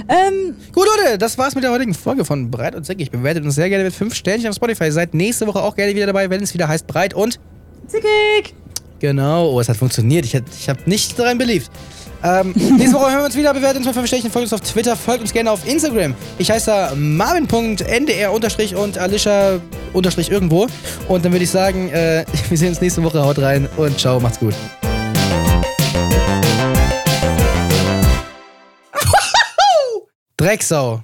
Ähm, 0.08 0.54
Gut, 0.72 0.86
Leute, 0.96 1.18
das 1.18 1.38
war's 1.38 1.54
mit 1.54 1.62
der 1.64 1.70
heutigen 1.70 1.94
Folge 1.94 2.24
von 2.24 2.50
Breit 2.50 2.74
und 2.74 2.84
Säckig. 2.84 3.10
Bewertet 3.10 3.44
uns 3.44 3.54
sehr 3.54 3.68
gerne 3.68 3.84
mit 3.84 3.94
5 3.94 4.14
Sternchen 4.14 4.48
auf 4.50 4.56
Spotify. 4.56 4.90
Seid 4.90 5.14
nächste 5.14 5.46
Woche 5.46 5.60
auch 5.62 5.74
gerne 5.76 5.94
wieder 5.94 6.06
dabei, 6.06 6.28
wenn 6.30 6.42
es 6.42 6.52
wieder 6.52 6.68
heißt 6.68 6.86
Breit 6.86 7.14
und. 7.14 7.38
zickig. 7.86 8.54
Genau, 8.98 9.50
oh, 9.52 9.60
es 9.60 9.68
hat 9.68 9.76
funktioniert. 9.76 10.24
Ich, 10.24 10.34
hab- 10.34 10.42
ich 10.58 10.68
habe 10.68 10.80
nicht 10.86 11.18
daran 11.18 11.38
beliebt. 11.38 11.70
Ähm, 12.24 12.52
nächste 12.54 12.94
Woche 12.96 13.10
hören 13.10 13.20
wir 13.20 13.24
uns 13.26 13.36
wieder. 13.36 13.52
Bewertet 13.54 13.76
uns 13.78 13.86
mit 13.86 13.94
5 13.94 14.06
Sternchen. 14.06 14.30
Folgt 14.30 14.50
uns 14.50 14.60
auf 14.60 14.68
Twitter. 14.68 14.96
Folgt 14.96 15.20
uns 15.20 15.32
gerne 15.32 15.50
auf 15.50 15.66
Instagram. 15.68 16.14
Ich 16.38 16.50
heiße 16.50 16.66
da 16.66 16.92
marvin.ndr- 16.96 18.74
und 18.74 18.98
Alicia 18.98 19.60
unterstrich 19.92 20.30
irgendwo. 20.30 20.66
Und 21.08 21.24
dann 21.24 21.30
würde 21.32 21.44
ich 21.44 21.50
sagen, 21.50 21.88
äh, 21.90 22.24
wir 22.48 22.58
sehen 22.58 22.70
uns 22.70 22.80
nächste 22.80 23.02
Woche. 23.04 23.22
Haut 23.22 23.38
rein 23.38 23.68
und 23.76 23.98
ciao, 24.00 24.18
macht's 24.18 24.40
gut. 24.40 24.54
Drecksau. 30.38 31.02